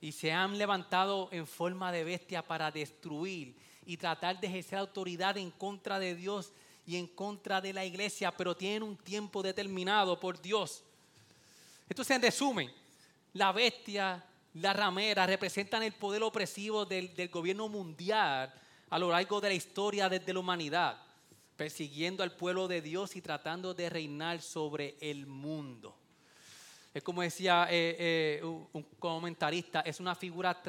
y 0.00 0.10
se 0.10 0.32
han 0.32 0.56
levantado 0.56 1.28
en 1.32 1.46
forma 1.46 1.92
de 1.92 2.04
bestia 2.04 2.40
para 2.40 2.70
destruir 2.70 3.54
y 3.84 3.98
tratar 3.98 4.40
de 4.40 4.46
ejercer 4.46 4.78
autoridad 4.78 5.36
en 5.36 5.50
contra 5.50 5.98
de 5.98 6.14
Dios 6.14 6.50
y 6.86 6.96
en 6.96 7.08
contra 7.08 7.60
de 7.60 7.74
la 7.74 7.84
iglesia, 7.84 8.34
pero 8.34 8.56
tienen 8.56 8.84
un 8.84 8.96
tiempo 8.96 9.42
determinado 9.42 10.18
por 10.18 10.40
Dios. 10.40 10.82
Entonces, 11.90 12.16
en 12.16 12.22
resumen, 12.22 12.72
la 13.34 13.52
bestia 13.52 14.24
la 14.60 14.72
ramera 14.72 15.26
representan 15.26 15.82
el 15.82 15.92
poder 15.92 16.22
opresivo 16.22 16.84
del, 16.84 17.28
gobierno 17.28 17.68
mundial 17.68 18.52
a 18.90 18.98
lo 18.98 19.10
largo 19.10 19.40
de 19.40 19.48
la 19.48 19.54
historia 19.54 20.08
desde 20.08 20.32
la 20.32 20.40
humanidad, 20.40 21.00
persiguiendo 21.56 22.22
al 22.22 22.34
pueblo 22.36 22.68
de 22.68 22.80
Dios 22.80 23.16
y 23.16 23.22
tratando 23.22 23.74
de 23.74 23.90
reinar 23.90 24.40
sobre 24.40 24.96
el 25.00 25.26
mundo. 25.26 25.96
Es 26.94 27.02
como 27.02 27.22
decía 27.22 27.66
eh, 27.70 28.40
eh, 28.40 28.44
un 28.44 28.82
comentarista, 28.98 29.80
es 29.82 30.00
una 30.00 30.14
figura 30.14 30.60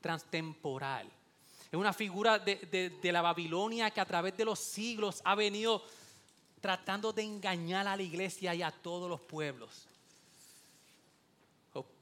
transtemporal. 0.00 1.08
Es 1.72 1.78
una 1.78 1.92
figura 1.92 2.38
de, 2.38 2.98
de 3.00 3.12
la 3.12 3.22
Babilonia 3.22 3.90
que 3.90 4.00
a 4.00 4.04
través 4.04 4.36
de 4.36 4.44
los 4.44 4.58
siglos 4.58 5.22
ha 5.24 5.34
venido 5.34 5.82
tratando 6.60 7.12
de 7.12 7.22
engañar 7.22 7.86
a 7.86 7.96
la 7.96 8.02
iglesia 8.02 8.54
y 8.54 8.62
a 8.62 8.70
todos 8.70 9.08
los 9.08 9.20
pueblos. 9.20 9.86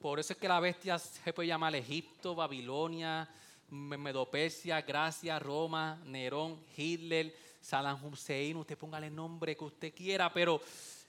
Por 0.01 0.21
eso 0.21 0.33
es 0.33 0.39
que 0.39 0.49
la 0.49 0.61
bestia 0.61 0.99
se 0.99 1.33
puede 1.33 1.49
llamar 1.49 1.75
Egipto, 1.75 2.35
Babilonia, 2.35 3.29
Medopersia, 3.71 4.81
Gracia, 4.83 5.39
Roma, 5.39 6.01
Nerón, 6.05 6.59
Hitler, 6.77 7.35
Saddam 7.61 8.05
Hussein, 8.05 8.57
usted 8.57 8.79
póngale 8.79 9.09
el 9.09 9.15
nombre 9.15 9.57
que 9.57 9.65
usted 9.65 9.95
quiera, 9.95 10.33
pero 10.33 10.61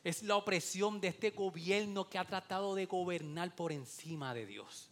es 0.03 0.23
la 0.23 0.35
opresión 0.35 0.99
de 0.99 1.09
este 1.09 1.31
gobierno 1.31 2.09
que 2.09 2.17
ha 2.17 2.25
tratado 2.25 2.73
de 2.73 2.85
gobernar 2.85 3.55
por 3.55 3.71
encima 3.71 4.33
de 4.33 4.45
Dios. 4.45 4.89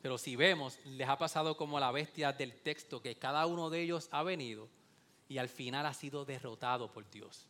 Pero 0.00 0.18
si 0.18 0.36
vemos, 0.36 0.78
les 0.84 1.08
ha 1.08 1.16
pasado 1.16 1.56
como 1.56 1.78
a 1.78 1.80
la 1.80 1.90
bestia 1.90 2.32
del 2.32 2.54
texto, 2.60 3.00
que 3.00 3.16
cada 3.16 3.46
uno 3.46 3.70
de 3.70 3.80
ellos 3.80 4.08
ha 4.12 4.22
venido 4.22 4.68
y 5.30 5.38
al 5.38 5.48
final 5.48 5.86
ha 5.86 5.94
sido 5.94 6.26
derrotado 6.26 6.92
por 6.92 7.10
Dios. 7.10 7.46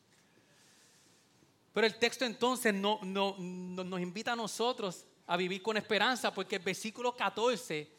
Pero 1.75 1.89
el 1.89 1.97
texto 1.97 2.25
entonces 2.25 2.73
no, 2.73 3.01
nos 3.03 4.01
invita 4.01 4.33
a 4.33 4.37
nosotros 4.37 5.05
a 5.27 5.37
vivir 5.37 5.61
con 5.61 5.77
esperanza, 5.77 6.33
porque 6.33 6.57
el 6.57 6.63
versículo 6.63 7.17
14 7.17 7.91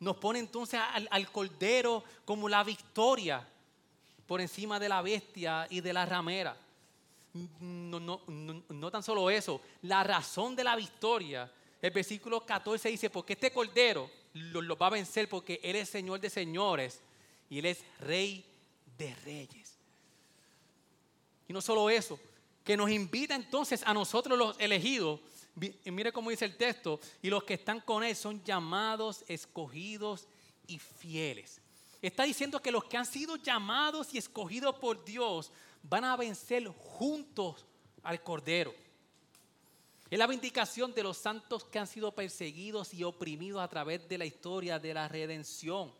nos 0.00 0.16
pone 0.16 0.40
entonces 0.40 0.80
al, 1.08 1.30
cordero 1.30 2.02
como 2.24 2.48
la 2.48 2.64
victoria 2.64 3.46
por 4.26 4.40
encima 4.40 4.80
de 4.80 4.88
la 4.88 5.00
bestia 5.00 5.68
y 5.70 5.80
de 5.80 5.92
la 5.92 6.04
ramera. 6.04 6.56
No, 7.60 8.90
tan 8.90 9.02
solo 9.04 9.30
eso, 9.30 9.60
la 9.82 10.02
razón 10.02 10.56
de 10.56 10.64
la 10.64 10.74
victoria. 10.74 11.48
El 11.80 11.92
versículo 11.92 12.44
14 12.44 12.88
dice, 12.88 13.10
porque 13.10 13.34
este 13.34 13.52
cordero 13.52 14.10
lo, 14.32 14.60
lo 14.60 14.76
va 14.76 14.88
a 14.88 14.90
vencer 14.90 15.28
porque 15.28 15.60
Él 15.62 15.76
es 15.76 15.88
Señor 15.88 16.18
de 16.18 16.30
señores 16.30 17.00
y 17.48 17.60
Él 17.60 17.66
es 17.66 17.84
Rey 18.00 18.44
de 18.98 19.14
reyes. 19.24 19.78
Y 21.46 21.52
no 21.52 21.60
solo 21.60 21.88
eso, 21.88 22.18
que 22.64 22.76
nos 22.76 22.90
invita 22.90 23.34
entonces 23.34 23.82
a 23.84 23.92
nosotros 23.92 24.38
los 24.38 24.58
elegidos. 24.58 25.20
Y 25.84 25.90
mire 25.90 26.10
cómo 26.10 26.30
dice 26.30 26.46
el 26.46 26.56
texto, 26.56 26.98
y 27.22 27.30
los 27.30 27.44
que 27.44 27.54
están 27.54 27.80
con 27.80 28.02
él 28.02 28.16
son 28.16 28.42
llamados, 28.42 29.22
escogidos 29.28 30.26
y 30.66 30.78
fieles. 30.78 31.60
Está 32.02 32.24
diciendo 32.24 32.60
que 32.60 32.72
los 32.72 32.84
que 32.84 32.96
han 32.96 33.06
sido 33.06 33.36
llamados 33.36 34.12
y 34.12 34.18
escogidos 34.18 34.76
por 34.76 35.04
Dios 35.04 35.52
van 35.82 36.04
a 36.04 36.16
vencer 36.16 36.66
juntos 36.68 37.64
al 38.02 38.22
Cordero. 38.22 38.74
Es 40.10 40.18
la 40.18 40.26
vindicación 40.26 40.92
de 40.92 41.02
los 41.02 41.16
santos 41.16 41.64
que 41.64 41.78
han 41.78 41.86
sido 41.86 42.12
perseguidos 42.12 42.92
y 42.94 43.04
oprimidos 43.04 43.62
a 43.62 43.68
través 43.68 44.06
de 44.08 44.18
la 44.18 44.26
historia 44.26 44.78
de 44.78 44.94
la 44.94 45.08
redención. 45.08 45.92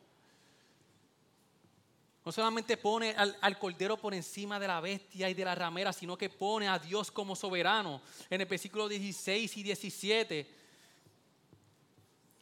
No 2.24 2.32
solamente 2.32 2.78
pone 2.78 3.14
al, 3.14 3.58
cordero 3.58 3.98
por 3.98 4.14
encima 4.14 4.58
de 4.58 4.66
la 4.66 4.80
bestia 4.80 5.28
y 5.28 5.34
de 5.34 5.44
la 5.44 5.54
ramera, 5.54 5.92
sino 5.92 6.16
que 6.16 6.30
pone 6.30 6.66
a 6.66 6.78
Dios 6.78 7.10
como 7.10 7.36
soberano. 7.36 8.00
En 8.30 8.40
el 8.40 8.46
versículo 8.46 8.88
16 8.88 9.56
y 9.58 9.62
17, 9.62 10.46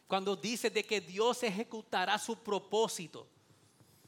cuando 0.07 0.37
dice 0.37 0.71
de 0.71 0.85
que 0.85 1.01
Dios 1.01 1.43
ejecutará 1.43 2.17
su 2.19 2.37
propósito. 2.37 3.27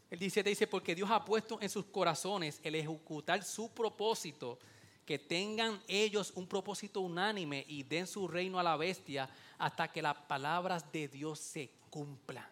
El 0.09 0.21
17 0.21 0.49
dice, 0.49 0.67
porque 0.69 0.95
Dios 0.95 1.11
ha 1.11 1.25
puesto 1.25 1.61
en 1.61 1.69
sus 1.69 1.87
corazones 1.87 2.61
el 2.63 2.77
ejecutar 2.77 3.43
su 3.43 3.69
propósito, 3.71 4.61
que 5.05 5.19
tengan 5.19 5.83
ellos 5.89 6.33
un 6.37 6.47
propósito 6.47 7.01
unánime 7.01 7.65
y 7.67 7.83
den 7.83 8.07
su 8.07 8.29
reino 8.29 8.61
a 8.61 8.63
la 8.63 8.77
bestia 8.77 9.29
hasta 9.59 9.91
que 9.91 10.01
las 10.01 10.15
palabras 10.15 10.91
de 10.93 11.09
Dios 11.09 11.41
se 11.41 11.69
cumplan. 11.91 12.47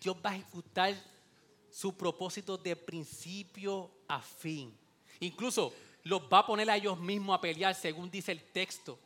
Dios 0.00 0.16
va 0.24 0.30
a 0.30 0.36
ejecutar 0.36 0.94
su 1.76 1.94
propósito 1.94 2.56
de 2.56 2.74
principio 2.74 3.90
a 4.08 4.22
fin. 4.22 4.74
Incluso 5.20 5.74
los 6.04 6.22
va 6.22 6.38
a 6.38 6.46
poner 6.46 6.70
a 6.70 6.76
ellos 6.76 6.98
mismos 6.98 7.36
a 7.36 7.40
pelear, 7.42 7.74
según 7.74 8.10
dice 8.10 8.32
el 8.32 8.42
texto. 8.44 8.98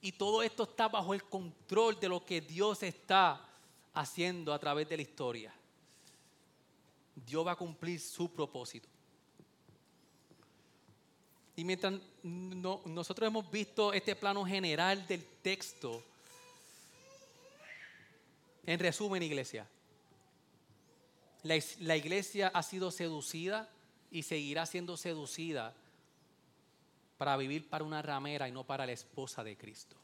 Y 0.00 0.12
todo 0.12 0.42
esto 0.42 0.62
está 0.62 0.88
bajo 0.88 1.12
el 1.12 1.22
control 1.24 2.00
de 2.00 2.08
lo 2.08 2.24
que 2.24 2.40
Dios 2.40 2.82
está 2.84 3.46
haciendo 3.92 4.54
a 4.54 4.58
través 4.58 4.88
de 4.88 4.96
la 4.96 5.02
historia. 5.02 5.52
Dios 7.14 7.46
va 7.46 7.52
a 7.52 7.56
cumplir 7.56 8.00
su 8.00 8.32
propósito. 8.32 8.88
Y 11.54 11.64
mientras 11.64 12.00
nosotros 12.22 13.26
hemos 13.26 13.50
visto 13.50 13.92
este 13.92 14.16
plano 14.16 14.42
general 14.46 15.06
del 15.06 15.22
texto, 15.42 16.02
en 18.64 18.80
resumen, 18.80 19.22
iglesia, 19.22 19.68
la, 21.42 21.96
iglesia 21.96 22.48
ha 22.48 22.62
sido 22.62 22.90
seducida 22.90 23.68
y 24.10 24.22
seguirá 24.22 24.66
siendo 24.66 24.96
seducida 24.96 25.74
para 27.16 27.36
vivir 27.36 27.68
para 27.68 27.84
una 27.84 28.02
ramera 28.02 28.48
y 28.48 28.52
no 28.52 28.64
para 28.64 28.86
la 28.86 28.92
esposa 28.92 29.44
de 29.44 29.56
Cristo. 29.56 29.96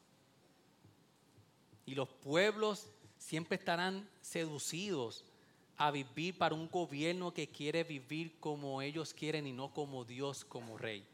Y 1.85 1.95
los 1.95 2.09
pueblos 2.09 2.87
siempre 3.19 3.57
estarán 3.57 4.09
seducidos 4.21 5.25
a 5.79 5.91
vivir 5.91 6.37
para 6.37 6.55
un 6.55 6.69
gobierno 6.69 7.33
que 7.35 7.49
quiere 7.49 7.85
vivir 7.85 8.39
como 8.41 8.81
ellos 8.81 9.13
quieren 9.13 9.47
y 9.47 9.53
no 9.53 9.73
como 9.73 10.05
Dios 10.05 10.45
como 10.45 10.79
rey. 10.79 11.05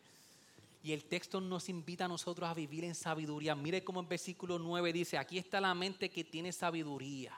Y 0.84 0.92
el 0.92 1.04
texto 1.04 1.40
nos 1.40 1.68
invita 1.68 2.06
a 2.06 2.08
nosotros 2.08 2.48
a 2.48 2.54
vivir 2.54 2.84
en 2.84 2.94
sabiduría. 2.94 3.54
Mire 3.54 3.84
cómo 3.84 4.00
en 4.00 4.08
versículo 4.08 4.58
9 4.58 4.92
dice, 4.92 5.18
aquí 5.18 5.38
está 5.38 5.60
la 5.60 5.74
mente 5.74 6.10
que 6.10 6.24
tiene 6.24 6.52
sabiduría. 6.52 7.32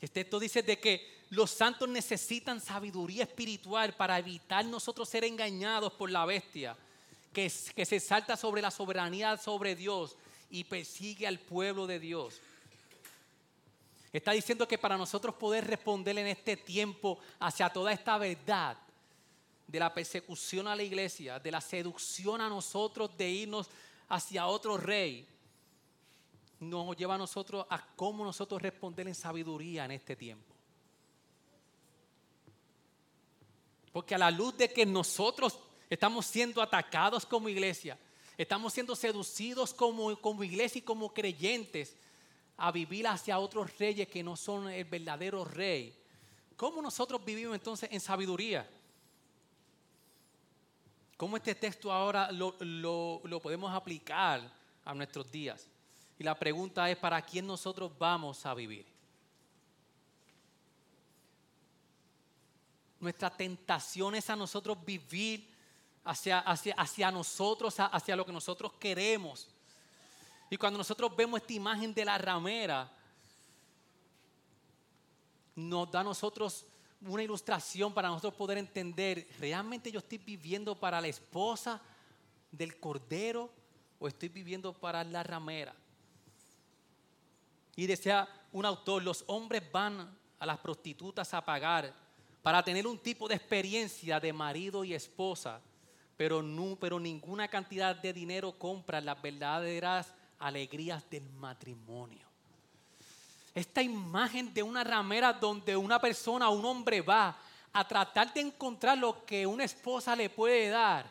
Este 0.00 0.22
texto 0.22 0.38
dice 0.38 0.62
de 0.62 0.78
que 0.78 1.18
los 1.30 1.50
santos 1.50 1.88
necesitan 1.88 2.60
sabiduría 2.60 3.24
espiritual 3.24 3.94
para 3.94 4.18
evitar 4.18 4.64
nosotros 4.64 5.08
ser 5.08 5.24
engañados 5.24 5.92
por 5.92 6.10
la 6.10 6.24
bestia 6.24 6.76
que, 7.32 7.52
que 7.74 7.84
se 7.84 8.00
salta 8.00 8.36
sobre 8.36 8.62
la 8.62 8.70
soberanía 8.70 9.36
sobre 9.36 9.74
Dios 9.74 10.16
y 10.50 10.64
persigue 10.64 11.26
al 11.26 11.38
pueblo 11.38 11.86
de 11.86 11.98
Dios. 11.98 12.40
Está 14.12 14.32
diciendo 14.32 14.66
que 14.66 14.78
para 14.78 14.96
nosotros 14.96 15.34
poder 15.34 15.66
responder 15.66 16.16
en 16.18 16.28
este 16.28 16.56
tiempo 16.56 17.18
hacia 17.38 17.68
toda 17.68 17.92
esta 17.92 18.16
verdad 18.16 18.76
de 19.66 19.78
la 19.78 19.92
persecución 19.92 20.66
a 20.66 20.74
la 20.74 20.82
iglesia, 20.82 21.38
de 21.38 21.50
la 21.50 21.60
seducción 21.60 22.40
a 22.40 22.48
nosotros 22.48 23.10
de 23.18 23.28
irnos 23.28 23.68
hacia 24.08 24.46
otro 24.46 24.78
rey, 24.78 25.26
nos 26.60 26.96
lleva 26.96 27.14
a 27.14 27.18
nosotros 27.18 27.66
a 27.68 27.84
cómo 27.94 28.24
nosotros 28.24 28.60
responder 28.60 29.06
en 29.06 29.14
sabiduría 29.14 29.84
en 29.84 29.92
este 29.92 30.16
tiempo. 30.16 30.54
Porque 33.92 34.14
a 34.14 34.18
la 34.18 34.30
luz 34.30 34.56
de 34.56 34.72
que 34.72 34.84
nosotros 34.84 35.58
estamos 35.88 36.26
siendo 36.26 36.60
atacados 36.60 37.24
como 37.24 37.48
iglesia, 37.48 37.98
estamos 38.36 38.72
siendo 38.72 38.94
seducidos 38.94 39.72
como, 39.72 40.16
como 40.20 40.44
iglesia 40.44 40.80
y 40.80 40.82
como 40.82 41.12
creyentes 41.12 41.96
a 42.56 42.72
vivir 42.72 43.06
hacia 43.06 43.38
otros 43.38 43.76
reyes 43.78 44.08
que 44.08 44.22
no 44.22 44.36
son 44.36 44.68
el 44.68 44.84
verdadero 44.84 45.44
rey. 45.44 45.96
¿Cómo 46.56 46.82
nosotros 46.82 47.24
vivimos 47.24 47.54
entonces 47.54 47.88
en 47.92 48.00
sabiduría? 48.00 48.68
¿Cómo 51.16 51.36
este 51.36 51.54
texto 51.54 51.92
ahora 51.92 52.30
lo, 52.32 52.56
lo 52.60 53.40
podemos 53.40 53.72
aplicar 53.74 54.52
a 54.84 54.94
nuestros 54.94 55.30
días? 55.30 55.68
Y 56.18 56.24
la 56.24 56.36
pregunta 56.36 56.90
es, 56.90 56.96
¿para 56.96 57.22
quién 57.22 57.46
nosotros 57.46 57.92
vamos 57.96 58.44
a 58.44 58.52
vivir? 58.52 58.84
Nuestra 62.98 63.30
tentación 63.30 64.16
es 64.16 64.28
a 64.28 64.34
nosotros 64.34 64.84
vivir 64.84 65.48
hacia, 66.04 66.40
hacia, 66.40 66.74
hacia 66.74 67.10
nosotros, 67.12 67.76
hacia 67.78 68.16
lo 68.16 68.26
que 68.26 68.32
nosotros 68.32 68.72
queremos. 68.80 69.48
Y 70.50 70.56
cuando 70.56 70.78
nosotros 70.78 71.14
vemos 71.14 71.40
esta 71.40 71.52
imagen 71.52 71.94
de 71.94 72.04
la 72.04 72.18
ramera, 72.18 72.90
nos 75.54 75.90
da 75.90 76.00
a 76.00 76.04
nosotros 76.04 76.66
una 77.02 77.22
ilustración 77.22 77.94
para 77.94 78.08
nosotros 78.08 78.34
poder 78.34 78.58
entender, 78.58 79.28
¿realmente 79.38 79.92
yo 79.92 80.00
estoy 80.00 80.18
viviendo 80.18 80.74
para 80.74 81.00
la 81.00 81.06
esposa 81.06 81.80
del 82.50 82.80
cordero 82.80 83.52
o 84.00 84.08
estoy 84.08 84.28
viviendo 84.28 84.72
para 84.72 85.04
la 85.04 85.22
ramera? 85.22 85.72
Y 87.78 87.86
decía 87.86 88.28
un 88.50 88.66
autor, 88.66 89.04
los 89.04 89.22
hombres 89.28 89.62
van 89.70 90.12
a 90.40 90.44
las 90.44 90.58
prostitutas 90.58 91.32
a 91.32 91.44
pagar 91.44 91.94
para 92.42 92.60
tener 92.60 92.88
un 92.88 92.98
tipo 92.98 93.28
de 93.28 93.36
experiencia 93.36 94.18
de 94.18 94.32
marido 94.32 94.82
y 94.82 94.94
esposa, 94.94 95.60
pero, 96.16 96.42
no, 96.42 96.74
pero 96.74 96.98
ninguna 96.98 97.46
cantidad 97.46 97.94
de 97.94 98.12
dinero 98.12 98.58
compra 98.58 99.00
las 99.00 99.22
verdaderas 99.22 100.12
alegrías 100.40 101.08
del 101.08 101.30
matrimonio. 101.34 102.26
Esta 103.54 103.80
imagen 103.80 104.52
de 104.52 104.64
una 104.64 104.82
ramera 104.82 105.32
donde 105.32 105.76
una 105.76 106.00
persona, 106.00 106.48
un 106.48 106.64
hombre 106.64 107.00
va 107.00 107.38
a 107.72 107.86
tratar 107.86 108.34
de 108.34 108.40
encontrar 108.40 108.98
lo 108.98 109.24
que 109.24 109.46
una 109.46 109.62
esposa 109.62 110.16
le 110.16 110.28
puede 110.28 110.68
dar. 110.70 111.08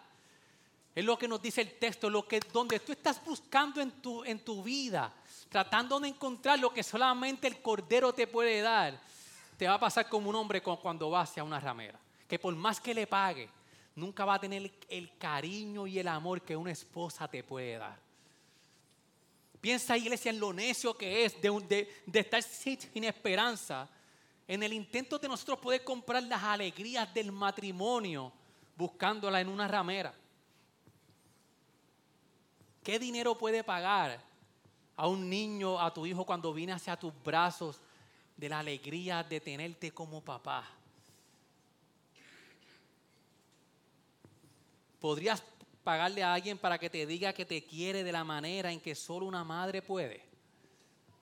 Es 0.94 1.06
lo 1.06 1.18
que 1.18 1.30
nos 1.30 1.42
dice 1.42 1.62
el 1.62 1.80
texto, 1.80 2.10
lo 2.10 2.28
que 2.28 2.42
donde 2.52 2.82
tú 2.82 2.92
estás 2.92 3.24
buscando 3.24 3.80
en 3.80 3.90
tu, 4.02 4.26
en 4.26 4.44
tu 4.44 4.62
vida 4.62 5.14
tratando 5.50 6.00
de 6.00 6.10
encontrar 6.10 6.60
lo 6.60 6.74
que 6.74 6.84
solamente 6.84 7.48
el 7.48 7.62
cordero 7.62 8.14
te 8.14 8.28
puede 8.28 8.62
dar, 8.62 9.00
te 9.58 9.68
va 9.68 9.76
a 9.76 9.80
pasar 9.80 10.08
como 10.10 10.30
un 10.30 10.36
hombre 10.36 10.62
cuando 10.62 11.10
va 11.10 11.22
hacia 11.22 11.44
una 11.44 11.60
ramera. 11.60 12.00
Que 12.28 12.38
por 12.38 12.56
más 12.56 12.80
que 12.80 12.94
le 12.94 13.08
pague, 13.08 13.50
nunca 13.96 14.26
va 14.26 14.36
a 14.36 14.40
tener 14.40 14.72
el 14.90 15.18
cariño 15.18 15.88
y 15.88 16.00
el 16.00 16.08
amor 16.08 16.42
que 16.42 16.56
una 16.56 16.72
esposa 16.72 17.28
te 17.28 17.44
puede 17.44 17.78
dar. 17.78 17.98
Piensa, 19.60 19.98
iglesia, 19.98 20.30
en 20.30 20.40
lo 20.40 20.54
necio 20.54 20.96
que 20.96 21.26
es 21.26 21.42
de, 21.42 21.90
de 22.06 22.20
estar 22.20 22.44
sin 22.44 23.04
esperanza, 23.04 23.90
en 24.48 24.62
el 24.64 24.72
intento 24.72 25.18
de 25.18 25.28
nosotros 25.28 25.60
poder 25.60 25.84
comprar 25.84 26.24
las 26.24 26.44
alegrías 26.44 27.12
del 27.14 27.32
matrimonio 27.32 28.32
buscándola 28.76 29.42
en 29.42 29.50
una 29.50 29.68
ramera. 29.68 30.14
¿Qué 32.84 33.00
dinero 33.00 33.38
puede 33.38 33.64
pagar 33.64 34.27
a 34.98 35.08
un 35.08 35.30
niño, 35.30 35.80
a 35.80 35.94
tu 35.94 36.06
hijo, 36.06 36.26
cuando 36.26 36.52
viene 36.52 36.74
hacia 36.74 36.98
tus 36.98 37.14
brazos 37.24 37.80
de 38.36 38.50
la 38.50 38.60
alegría 38.60 39.24
de 39.24 39.40
tenerte 39.40 39.92
como 39.92 40.22
papá. 40.22 40.66
¿Podrías 45.00 45.44
pagarle 45.84 46.24
a 46.24 46.34
alguien 46.34 46.58
para 46.58 46.80
que 46.80 46.90
te 46.90 47.06
diga 47.06 47.32
que 47.32 47.46
te 47.46 47.64
quiere 47.64 48.04
de 48.04 48.12
la 48.12 48.24
manera 48.24 48.72
en 48.72 48.80
que 48.82 48.96
solo 48.96 49.28
una 49.28 49.44
madre 49.44 49.84
puede? 49.84 50.26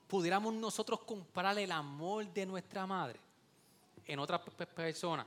¿Pudiéramos 0.08 0.54
nosotros 0.54 1.00
comprarle 1.00 1.64
el 1.64 1.72
amor 1.72 2.26
de 2.32 2.46
nuestra 2.46 2.86
madre 2.86 3.20
en 4.06 4.18
otra 4.18 4.42
persona? 4.42 5.26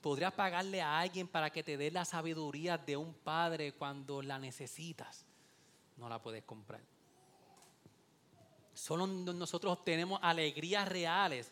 ¿Podrías 0.00 0.32
pagarle 0.32 0.80
a 0.80 1.00
alguien 1.00 1.26
para 1.26 1.50
que 1.50 1.64
te 1.64 1.76
dé 1.76 1.90
la 1.90 2.04
sabiduría 2.04 2.78
de 2.78 2.96
un 2.96 3.14
padre 3.14 3.72
cuando 3.72 4.22
la 4.22 4.38
necesitas? 4.38 5.26
No 5.96 6.08
la 6.08 6.22
puedes 6.22 6.44
comprar. 6.44 6.80
Solo 8.74 9.08
nosotros 9.08 9.84
tenemos 9.84 10.20
alegrías 10.22 10.88
reales 10.88 11.50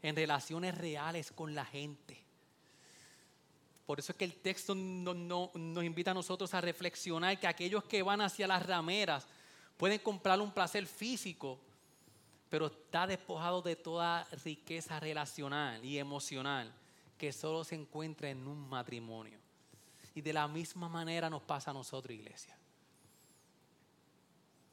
en 0.00 0.16
relaciones 0.16 0.76
reales 0.76 1.30
con 1.32 1.54
la 1.54 1.66
gente. 1.66 2.18
Por 3.84 3.98
eso 3.98 4.12
es 4.12 4.18
que 4.18 4.24
el 4.24 4.36
texto 4.36 4.74
nos 4.74 5.84
invita 5.84 6.12
a 6.12 6.14
nosotros 6.14 6.54
a 6.54 6.62
reflexionar 6.62 7.38
que 7.38 7.46
aquellos 7.46 7.84
que 7.84 8.02
van 8.02 8.22
hacia 8.22 8.46
las 8.46 8.64
rameras 8.64 9.26
pueden 9.76 9.98
comprar 9.98 10.40
un 10.40 10.50
placer 10.50 10.86
físico, 10.86 11.60
pero 12.48 12.66
está 12.68 13.06
despojado 13.06 13.60
de 13.60 13.76
toda 13.76 14.26
riqueza 14.44 14.98
relacional 14.98 15.84
y 15.84 15.98
emocional 15.98 16.72
que 17.22 17.32
solo 17.32 17.62
se 17.62 17.76
encuentra 17.76 18.28
en 18.30 18.48
un 18.48 18.68
matrimonio. 18.68 19.38
Y 20.12 20.20
de 20.20 20.32
la 20.32 20.48
misma 20.48 20.88
manera 20.88 21.30
nos 21.30 21.40
pasa 21.42 21.70
a 21.70 21.74
nosotros, 21.74 22.12
iglesia. 22.12 22.58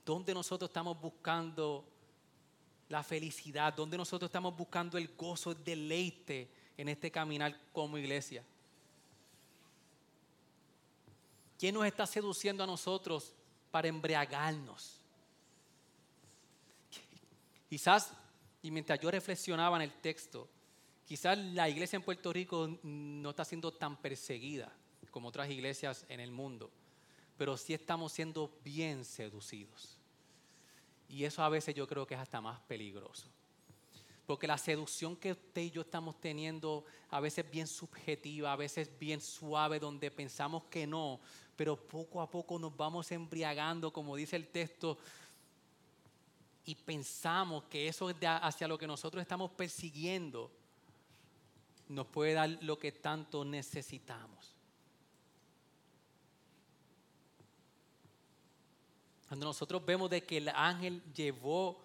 ¿Dónde 0.04 0.34
nosotros 0.34 0.68
estamos 0.68 1.00
buscando 1.00 1.86
la 2.88 3.04
felicidad? 3.04 3.72
¿Dónde 3.76 3.98
nosotros 3.98 4.30
estamos 4.30 4.58
buscando 4.58 4.98
el 4.98 5.16
gozo, 5.16 5.52
el 5.52 5.64
deleite 5.64 6.50
en 6.76 6.90
este 6.90 7.12
caminar 7.12 7.56
como 7.72 8.00
iglesia? 8.00 8.44
¿Quién 11.60 11.76
nos 11.76 11.86
está 11.86 12.08
seduciendo 12.08 12.64
a 12.64 12.66
nosotros 12.66 13.32
para 13.70 13.90
embriagarnos? 13.90 15.00
Quizás, 17.70 18.12
y 18.64 18.72
mientras 18.72 19.00
yo 19.00 19.12
reflexionaba 19.12 19.76
en 19.76 19.84
el 19.84 19.94
texto, 20.02 20.50
quizás 21.10 21.40
la 21.40 21.68
iglesia 21.68 21.98
en 21.98 22.04
Puerto 22.04 22.32
Rico 22.32 22.70
no 22.84 23.32
está 23.32 23.44
siendo 23.44 23.74
tan 23.74 23.98
perseguida 23.98 24.72
como 25.10 25.30
otras 25.30 25.50
iglesias 25.50 26.06
en 26.08 26.20
el 26.20 26.30
mundo, 26.30 26.70
pero 27.36 27.58
sí 27.58 27.74
estamos 27.74 28.12
siendo 28.12 28.56
bien 28.64 29.04
seducidos. 29.04 29.98
Y 31.10 31.24
eso 31.24 31.42
a 31.42 31.50
veces 31.50 31.74
yo 31.74 31.88
creo 31.88 32.06
que 32.06 32.14
es 32.14 32.20
hasta 32.20 32.40
más 32.42 32.60
peligroso. 32.60 33.26
Porque 34.28 34.46
la 34.46 34.60
seducción 34.60 35.16
que 35.16 35.32
usted 35.32 35.62
y 35.64 35.72
yo 35.72 35.82
estamos 35.82 36.22
teniendo 36.22 36.86
a 37.10 37.20
veces 37.20 37.50
bien 37.50 37.66
subjetiva, 37.66 38.54
a 38.54 38.56
veces 38.56 38.92
bien 39.00 39.20
suave, 39.20 39.80
donde 39.80 40.12
pensamos 40.12 40.66
que 40.66 40.86
no, 40.86 41.20
pero 41.56 41.76
poco 41.76 42.22
a 42.22 42.30
poco 42.30 42.60
nos 42.60 42.78
vamos 42.78 43.12
embriagando, 43.12 43.92
como 43.92 44.16
dice 44.16 44.36
el 44.36 44.48
texto, 44.50 45.00
y 46.66 46.76
pensamos 46.76 47.64
que 47.64 47.88
eso 47.88 48.12
es 48.12 48.16
hacia 48.22 48.68
lo 48.68 48.78
que 48.78 48.86
nosotros 48.86 49.24
estamos 49.24 49.50
persiguiendo, 49.50 50.52
nos 51.90 52.08
puede 52.08 52.34
dar 52.34 52.50
lo 52.62 52.78
que 52.78 52.92
tanto 52.92 53.44
necesitamos. 53.44 54.56
Cuando 59.28 59.48
nosotros 59.48 59.86
vemos 59.86 60.10
de 60.10 60.24
que 60.24 60.38
el 60.38 60.50
ángel 60.50 61.04
llevó 61.14 61.80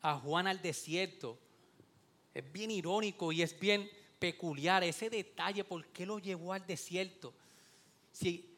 a 0.00 0.18
Juan 0.18 0.46
al 0.46 0.62
desierto, 0.62 1.38
es 2.32 2.52
bien 2.52 2.70
irónico 2.70 3.32
y 3.32 3.42
es 3.42 3.58
bien 3.58 3.90
peculiar 4.18 4.84
ese 4.84 5.10
detalle, 5.10 5.64
¿por 5.64 5.86
qué 5.88 6.06
lo 6.06 6.18
llevó 6.18 6.52
al 6.52 6.66
desierto? 6.66 7.34
Si 8.12 8.56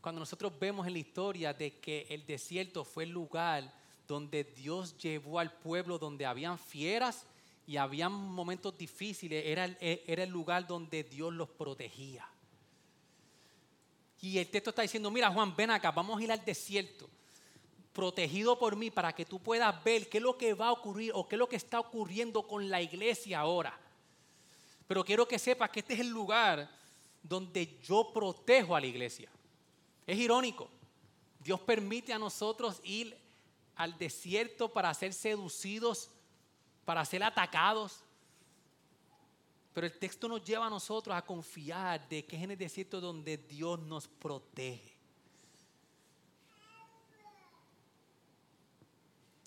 cuando 0.00 0.20
nosotros 0.20 0.58
vemos 0.58 0.86
en 0.86 0.92
la 0.92 0.98
historia 0.98 1.52
de 1.52 1.78
que 1.78 2.06
el 2.10 2.24
desierto 2.24 2.84
fue 2.84 3.04
el 3.04 3.10
lugar 3.10 3.72
donde 4.06 4.44
Dios 4.44 4.96
llevó 4.96 5.38
al 5.38 5.52
pueblo, 5.58 5.98
donde 5.98 6.24
habían 6.24 6.58
fieras 6.58 7.26
y 7.68 7.76
habían 7.76 8.12
momentos 8.12 8.78
difíciles, 8.78 9.44
era, 9.44 9.66
era 9.78 10.22
el 10.22 10.30
lugar 10.30 10.66
donde 10.66 11.04
Dios 11.04 11.30
los 11.34 11.50
protegía. 11.50 12.26
Y 14.22 14.38
el 14.38 14.48
texto 14.48 14.70
está 14.70 14.80
diciendo, 14.80 15.10
mira 15.10 15.30
Juan, 15.30 15.54
ven 15.54 15.70
acá, 15.70 15.90
vamos 15.90 16.18
a 16.18 16.24
ir 16.24 16.32
al 16.32 16.42
desierto, 16.42 17.10
protegido 17.92 18.58
por 18.58 18.74
mí, 18.74 18.90
para 18.90 19.14
que 19.14 19.26
tú 19.26 19.38
puedas 19.38 19.84
ver 19.84 20.08
qué 20.08 20.16
es 20.16 20.24
lo 20.24 20.38
que 20.38 20.54
va 20.54 20.68
a 20.68 20.72
ocurrir 20.72 21.12
o 21.14 21.28
qué 21.28 21.34
es 21.34 21.38
lo 21.38 21.46
que 21.46 21.56
está 21.56 21.78
ocurriendo 21.78 22.48
con 22.48 22.70
la 22.70 22.80
iglesia 22.80 23.40
ahora. 23.40 23.78
Pero 24.86 25.04
quiero 25.04 25.28
que 25.28 25.38
sepas 25.38 25.68
que 25.68 25.80
este 25.80 25.92
es 25.92 26.00
el 26.00 26.08
lugar 26.08 26.70
donde 27.22 27.78
yo 27.82 28.10
protejo 28.14 28.74
a 28.74 28.80
la 28.80 28.86
iglesia. 28.86 29.28
Es 30.06 30.18
irónico. 30.18 30.70
Dios 31.38 31.60
permite 31.60 32.14
a 32.14 32.18
nosotros 32.18 32.80
ir 32.82 33.14
al 33.76 33.98
desierto 33.98 34.72
para 34.72 34.94
ser 34.94 35.12
seducidos, 35.12 36.08
para 36.88 37.04
ser 37.04 37.22
atacados, 37.22 38.00
pero 39.74 39.86
el 39.86 39.98
texto 39.98 40.26
nos 40.26 40.42
lleva 40.42 40.68
a 40.68 40.70
nosotros 40.70 41.14
a 41.14 41.20
confiar 41.20 42.08
de 42.08 42.24
que 42.24 42.34
es 42.34 42.42
en 42.42 42.52
el 42.52 42.56
desierto 42.56 42.98
donde 42.98 43.36
Dios 43.36 43.78
nos 43.80 44.08
protege. 44.08 44.96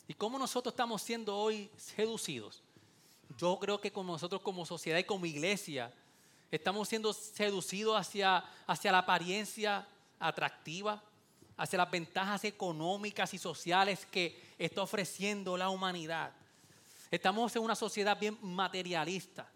¿Y 0.07 0.13
cómo 0.13 0.37
nosotros 0.37 0.71
estamos 0.71 1.01
siendo 1.01 1.35
hoy 1.35 1.71
seducidos? 1.77 2.61
Yo 3.39 3.57
creo 3.59 3.81
que 3.81 3.91
como 3.91 4.13
nosotros 4.13 4.43
como 4.43 4.63
sociedad 4.63 4.99
y 4.99 5.03
como 5.03 5.25
iglesia 5.25 5.91
estamos 6.51 6.89
siendo 6.89 7.11
seducidos 7.11 7.99
hacia, 7.99 8.45
hacia 8.67 8.91
la 8.91 8.99
apariencia 8.99 9.87
atractiva, 10.19 11.01
hacia 11.57 11.79
las 11.79 11.89
ventajas 11.89 12.43
económicas 12.43 13.33
y 13.33 13.39
sociales 13.39 14.05
que 14.05 14.39
está 14.59 14.83
ofreciendo 14.83 15.57
la 15.57 15.69
humanidad. 15.69 16.33
Estamos 17.11 17.53
en 17.57 17.61
una 17.61 17.75
sociedad 17.75 18.17
bien 18.17 18.37
materialista. 18.41 19.51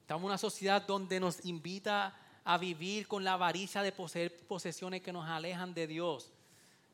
Estamos 0.00 0.22
en 0.22 0.26
una 0.26 0.38
sociedad 0.38 0.84
donde 0.84 1.20
nos 1.20 1.44
invita 1.44 2.18
a 2.44 2.58
vivir 2.58 3.06
con 3.06 3.22
la 3.22 3.34
avaricia 3.34 3.82
de 3.82 3.92
poseer 3.92 4.36
posesiones 4.48 5.00
que 5.00 5.12
nos 5.12 5.28
alejan 5.28 5.72
de 5.72 5.86
Dios, 5.86 6.32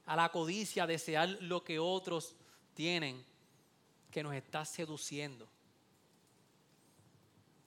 a 0.05 0.17
la 0.17 0.29
codicia, 0.29 0.83
a 0.83 0.87
desear 0.87 1.31
lo 1.41 1.65
que 1.65 1.79
otros 1.79 2.37
tienen, 2.75 3.25
que 4.11 4.23
nos 4.23 4.35
está 4.35 4.67
seduciendo. 4.67 5.49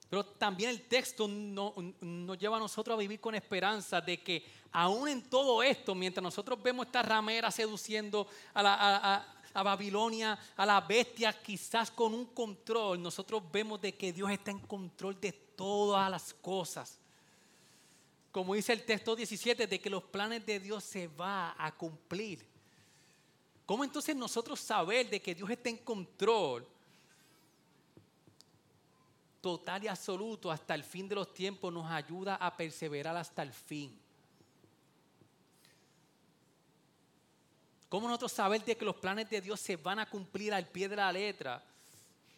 Pero 0.08 0.24
también 0.24 0.70
el 0.70 0.86
texto 0.86 1.26
nos 1.28 2.38
lleva 2.38 2.58
a 2.58 2.60
nosotros 2.60 2.94
a 2.94 2.98
vivir 2.98 3.20
con 3.20 3.34
esperanza 3.34 4.00
de 4.00 4.22
que 4.22 4.46
aún 4.70 5.08
en 5.08 5.28
todo 5.28 5.62
esto, 5.62 5.94
mientras 5.94 6.22
nosotros 6.22 6.62
vemos 6.62 6.86
esta 6.86 7.02
ramera 7.02 7.50
seduciendo 7.50 8.28
a, 8.54 8.62
la, 8.62 9.37
Babilonia, 9.54 10.38
a 10.56 10.66
la 10.66 10.80
bestia, 10.80 11.32
quizás 11.32 11.90
con 11.90 12.14
un 12.14 12.26
control, 12.26 13.02
nosotros 13.02 13.42
vemos 13.50 13.80
de 13.80 13.94
que 13.94 14.12
Dios 14.12 14.30
está 14.30 14.50
en 14.50 14.60
control 14.60 15.20
de 15.20 15.32
todas 15.32 16.10
las 16.10 16.34
cosas. 16.34 16.98
Como 18.30 18.54
dice 18.54 18.72
el 18.72 18.84
texto 18.84 19.16
17, 19.16 19.66
de 19.66 19.80
que 19.80 19.90
los 19.90 20.04
planes 20.04 20.44
de 20.46 20.60
Dios 20.60 20.84
se 20.84 21.08
van 21.08 21.54
a 21.58 21.72
cumplir. 21.72 22.46
¿Cómo 23.66 23.84
entonces 23.84 24.14
nosotros 24.14 24.60
saber 24.60 25.10
de 25.10 25.20
que 25.20 25.34
Dios 25.34 25.50
está 25.50 25.68
en 25.68 25.78
control 25.78 26.66
total 29.40 29.84
y 29.84 29.88
absoluto 29.88 30.50
hasta 30.50 30.74
el 30.74 30.84
fin 30.84 31.08
de 31.08 31.14
los 31.14 31.34
tiempos 31.34 31.72
nos 31.72 31.90
ayuda 31.90 32.36
a 32.36 32.56
perseverar 32.56 33.16
hasta 33.16 33.42
el 33.42 33.52
fin? 33.52 33.98
¿Cómo 37.88 38.06
nosotros 38.06 38.32
saber 38.32 38.64
de 38.64 38.76
que 38.76 38.84
los 38.84 38.96
planes 38.96 39.30
de 39.30 39.40
Dios 39.40 39.60
se 39.60 39.76
van 39.76 39.98
a 39.98 40.06
cumplir 40.06 40.52
al 40.52 40.68
pie 40.68 40.88
de 40.88 40.96
la 40.96 41.10
letra? 41.10 41.64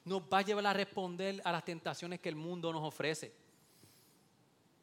Nos 0.05 0.22
va 0.22 0.38
a 0.38 0.42
llevar 0.42 0.66
a 0.66 0.72
responder 0.72 1.40
a 1.44 1.53
las 1.53 1.64
tentaciones 1.64 2.20
que 2.20 2.28
el 2.28 2.36
mundo 2.36 2.72
nos 2.72 2.82
ofrece. 2.82 3.34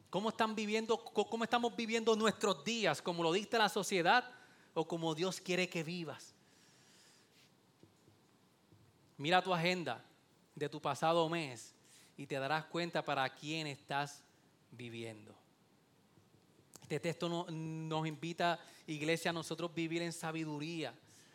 ¿Cómo 0.09 0.31
cómo 0.31 1.43
estamos 1.43 1.75
viviendo 1.75 2.15
nuestros 2.15 2.63
días? 2.63 3.01
¿Como 3.01 3.23
lo 3.23 3.31
dicta 3.31 3.57
la 3.57 3.69
sociedad 3.69 4.29
o 4.73 4.87
como 4.87 5.15
Dios 5.15 5.39
quiere 5.39 5.69
que 5.69 5.83
vivas? 5.83 6.33
Mira 9.17 9.41
tu 9.41 9.53
agenda 9.53 10.03
de 10.53 10.69
tu 10.69 10.81
pasado 10.81 11.27
mes 11.29 11.73
y 12.17 12.25
te 12.25 12.35
darás 12.35 12.65
cuenta 12.65 13.03
para 13.03 13.29
quién 13.29 13.67
estás 13.67 14.23
viviendo. 14.71 15.36
Este 16.87 17.01
texto 17.01 17.27
nos 17.27 18.07
invita, 18.07 18.57
iglesia, 18.87 19.31
a 19.31 19.33
nosotros 19.33 19.75
vivir 19.75 20.01
en 20.01 20.13
sabiduría, 20.13 20.93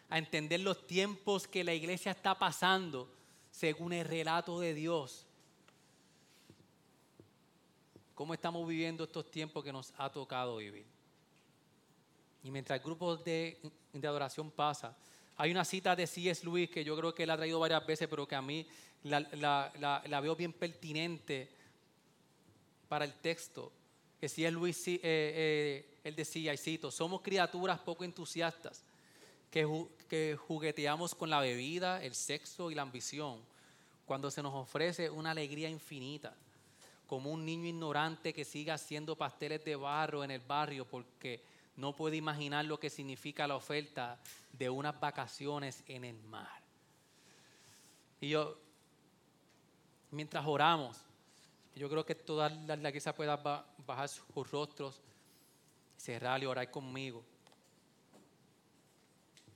a 0.08 0.16
entender 0.16 0.60
los 0.60 0.86
tiempos 0.86 1.46
que 1.46 1.62
la 1.62 1.74
iglesia 1.74 2.12
está 2.12 2.38
pasando 2.38 3.12
según 3.50 3.92
el 3.92 4.06
relato 4.06 4.60
de 4.60 4.72
Dios. 4.72 5.26
¿Cómo 8.14 8.32
estamos 8.32 8.66
viviendo 8.66 9.04
estos 9.04 9.30
tiempos 9.30 9.62
que 9.62 9.74
nos 9.74 9.92
ha 9.98 10.10
tocado 10.10 10.56
vivir? 10.56 10.86
Y 12.44 12.50
mientras 12.50 12.78
el 12.78 12.82
grupo 12.82 13.18
de, 13.18 13.58
adoración 13.92 14.50
pasa, 14.50 14.96
hay 15.36 15.50
una 15.50 15.66
cita 15.66 15.94
de 15.94 16.06
C.S. 16.06 16.46
Lewis 16.46 16.70
que 16.70 16.82
yo 16.82 16.96
creo 16.96 17.14
que 17.14 17.24
él 17.24 17.30
ha 17.30 17.36
traído 17.36 17.60
varias 17.60 17.86
veces, 17.86 18.08
pero 18.08 18.26
que 18.26 18.36
a 18.36 18.40
mí 18.40 18.66
la 19.02 20.20
veo 20.22 20.34
bien 20.34 20.54
pertinente 20.54 21.50
para 22.88 23.04
el 23.04 23.12
texto 23.12 23.70
que 24.22 24.28
si 24.28 24.44
es 24.44 24.52
Luis, 24.52 24.86
eh, 24.86 25.00
eh, 25.02 25.98
él 26.04 26.14
decía, 26.14 26.54
y 26.54 26.56
cito, 26.56 26.92
somos 26.92 27.22
criaturas 27.22 27.80
poco 27.80 28.04
entusiastas 28.04 28.84
que, 29.50 29.66
que 30.08 30.38
jugueteamos 30.46 31.16
con 31.16 31.28
la 31.28 31.40
bebida, 31.40 32.00
el 32.04 32.14
sexo 32.14 32.70
y 32.70 32.76
la 32.76 32.82
ambición, 32.82 33.40
cuando 34.06 34.30
se 34.30 34.40
nos 34.40 34.54
ofrece 34.54 35.10
una 35.10 35.32
alegría 35.32 35.68
infinita, 35.68 36.36
como 37.08 37.32
un 37.32 37.44
niño 37.44 37.66
ignorante 37.66 38.32
que 38.32 38.44
sigue 38.44 38.70
haciendo 38.70 39.16
pasteles 39.16 39.64
de 39.64 39.74
barro 39.74 40.22
en 40.22 40.30
el 40.30 40.40
barrio 40.40 40.84
porque 40.84 41.42
no 41.74 41.96
puede 41.96 42.16
imaginar 42.16 42.64
lo 42.64 42.78
que 42.78 42.90
significa 42.90 43.48
la 43.48 43.56
oferta 43.56 44.20
de 44.52 44.70
unas 44.70 45.00
vacaciones 45.00 45.82
en 45.88 46.04
el 46.04 46.22
mar. 46.22 46.62
Y 48.20 48.28
yo, 48.28 48.56
mientras 50.12 50.46
oramos, 50.46 50.96
yo 51.74 51.88
creo 51.88 52.04
que 52.04 52.14
toda 52.14 52.48
la, 52.48 52.76
la 52.76 52.88
iglesia 52.88 53.14
pueda 53.14 53.36
ba- 53.36 53.66
bajar 53.86 54.08
sus 54.08 54.50
rostros, 54.50 55.00
cerrar 55.96 56.42
y 56.42 56.46
orar 56.46 56.70
conmigo. 56.70 57.24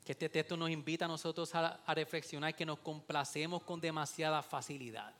Que 0.05 0.12
este 0.12 0.29
texto 0.29 0.57
nos 0.57 0.71
invita 0.71 1.05
a 1.05 1.09
nosotros 1.09 1.55
a, 1.55 1.81
a 1.85 1.95
reflexionar 1.95 2.55
que 2.55 2.64
nos 2.64 2.79
complacemos 2.79 3.62
con 3.62 3.81
demasiada 3.81 4.43
facilidad. 4.43 5.12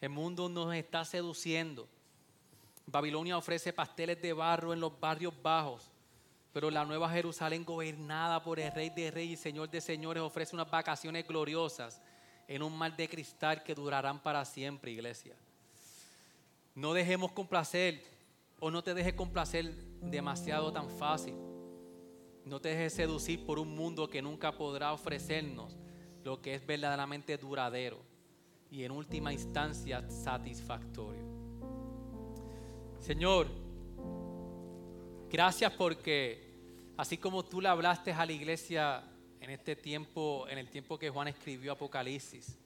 El 0.00 0.10
mundo 0.10 0.48
nos 0.48 0.74
está 0.74 1.04
seduciendo. 1.04 1.88
Babilonia 2.86 3.38
ofrece 3.38 3.72
pasteles 3.72 4.20
de 4.20 4.34
barro 4.34 4.74
en 4.74 4.80
los 4.80 5.00
barrios 5.00 5.32
bajos, 5.42 5.90
pero 6.52 6.70
la 6.70 6.84
nueva 6.84 7.08
Jerusalén, 7.08 7.64
gobernada 7.64 8.42
por 8.42 8.60
el 8.60 8.70
Rey 8.70 8.90
de 8.90 9.10
Reyes 9.10 9.40
y 9.40 9.42
Señor 9.42 9.70
de 9.70 9.80
Señores, 9.80 10.22
ofrece 10.22 10.54
unas 10.54 10.70
vacaciones 10.70 11.26
gloriosas 11.26 12.02
en 12.46 12.62
un 12.62 12.76
mar 12.76 12.94
de 12.94 13.08
cristal 13.08 13.62
que 13.64 13.74
durarán 13.74 14.22
para 14.22 14.44
siempre, 14.44 14.90
iglesia. 14.90 15.34
No 16.74 16.92
dejemos 16.92 17.32
complacer 17.32 18.02
o 18.58 18.70
no 18.70 18.82
te 18.82 18.94
dejes 18.94 19.14
complacer 19.14 19.74
demasiado 20.00 20.72
tan 20.72 20.90
fácil. 20.90 21.34
No 22.44 22.60
te 22.60 22.70
dejes 22.70 22.94
seducir 22.94 23.46
por 23.46 23.58
un 23.58 23.74
mundo 23.74 24.10
que 24.10 24.20
nunca 24.20 24.52
podrá 24.52 24.92
ofrecernos 24.92 25.76
lo 26.24 26.42
que 26.42 26.54
es 26.54 26.66
verdaderamente 26.66 27.36
duradero 27.38 28.02
y 28.70 28.82
en 28.82 28.90
última 28.90 29.32
instancia 29.32 30.08
satisfactorio. 30.10 31.22
Señor, 32.98 33.46
gracias 35.30 35.72
porque 35.72 36.92
así 36.96 37.18
como 37.18 37.44
tú 37.44 37.60
le 37.60 37.68
hablaste 37.68 38.12
a 38.12 38.26
la 38.26 38.32
iglesia 38.32 39.04
en 39.40 39.50
este 39.50 39.76
tiempo, 39.76 40.46
en 40.48 40.58
el 40.58 40.70
tiempo 40.70 40.98
que 40.98 41.10
Juan 41.10 41.28
escribió 41.28 41.72
Apocalipsis, 41.72 42.58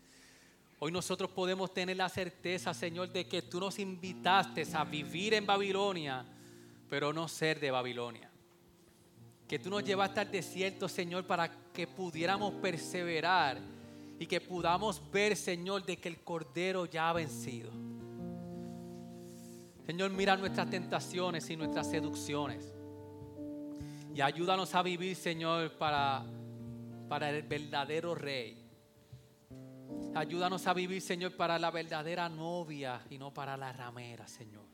hoy 0.79 0.93
nosotros 0.93 1.31
podemos 1.31 1.73
tener 1.73 1.97
la 1.97 2.09
certeza, 2.09 2.73
Señor, 2.73 3.11
de 3.11 3.27
que 3.27 3.43
tú 3.43 3.61
nos 3.61 3.79
invitaste 3.79 4.67
a 4.75 4.85
vivir 4.85 5.35
en 5.35 5.47
Babilonia, 5.47 6.25
pero 6.89 7.13
no 7.13 7.29
ser 7.29 7.61
de 7.61 7.71
Babilonia. 7.71 8.31
Que 9.47 9.59
tú 9.59 9.71
nos 9.71 9.83
llevaste 9.83 10.21
al 10.21 10.31
desierto, 10.31 10.89
Señor, 10.89 11.27
para 11.27 11.51
que 11.73 11.87
pudiéramos 11.87 12.55
perseverar 12.55 13.59
y 14.19 14.27
que 14.27 14.41
podamos 14.41 15.01
ver, 15.11 15.37
Señor, 15.37 15.85
de 15.85 15.97
que 15.97 16.09
el 16.09 16.21
Cordero 16.21 16.87
ya 16.87 17.09
ha 17.09 17.13
vencido. 17.13 17.71
Señor, 19.87 20.11
mira 20.11 20.37
nuestras 20.37 20.69
tentaciones 20.69 21.49
y 21.49 21.57
nuestras 21.57 21.89
seducciones. 21.89 22.75
Y 24.15 24.21
ayúdanos 24.21 24.75
a 24.75 24.83
vivir, 24.83 25.17
Señor, 25.17 25.73
para, 25.79 26.27
para 27.09 27.31
el 27.31 27.43
verdadero 27.43 28.15
Rey. 28.15 28.68
Ayúdanos 30.15 30.67
a 30.67 30.75
vivir, 30.75 31.01
Señor, 31.01 31.37
para 31.37 31.59
la 31.59 31.71
verdadera 31.71 32.29
novia 32.29 33.01
y 33.11 33.19
no 33.19 33.33
para 33.33 33.57
la 33.57 33.73
ramera, 33.73 34.27
Señor. 34.27 34.65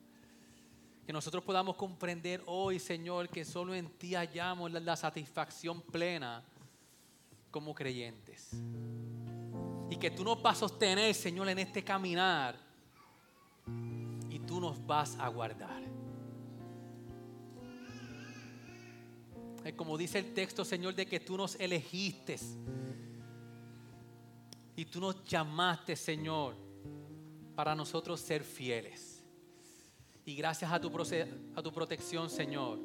Que 1.07 1.13
nosotros 1.13 1.45
podamos 1.45 1.77
comprender 1.77 2.43
hoy, 2.47 2.79
Señor, 2.79 3.29
que 3.29 3.45
solo 3.45 3.75
en 3.75 3.91
ti 3.99 4.15
hallamos 4.15 4.71
la, 4.73 4.97
satisfacción 4.97 5.83
plena 5.83 6.43
como 7.51 7.75
creyentes. 7.75 8.51
Y 9.91 9.97
que 9.97 10.11
tú 10.11 10.25
nos 10.25 10.41
vas 10.41 10.57
a 10.57 10.61
sostener, 10.61 11.15
Señor, 11.15 11.49
en 11.49 11.59
este 11.59 11.85
caminar. 11.85 12.57
Y 14.31 14.39
tú 14.39 14.61
nos 14.61 14.85
vas 14.87 15.19
a 15.19 15.29
guardar. 15.29 15.83
Como 19.77 19.99
dice 19.99 20.19
el 20.19 20.33
texto, 20.33 20.65
Señor, 20.65 20.95
de 20.95 21.07
que 21.07 21.21
tú 21.21 21.37
nos 21.37 21.57
elegiste. 21.57 22.39
Y 24.77 24.85
tú 24.87 25.01
nos 25.01 25.25
llamaste, 25.25 25.97
Señor, 25.97 26.57
para 27.55 27.75
nosotros 27.75 28.21
ser 28.21 28.43
fieles. 28.43 29.23
Y 30.25 30.35
gracias 30.37 30.73
a 30.73 30.81
tu, 30.81 30.91
a 31.55 31.63
tu 31.63 31.73
protección, 31.73 32.31
Señor, 32.31 32.79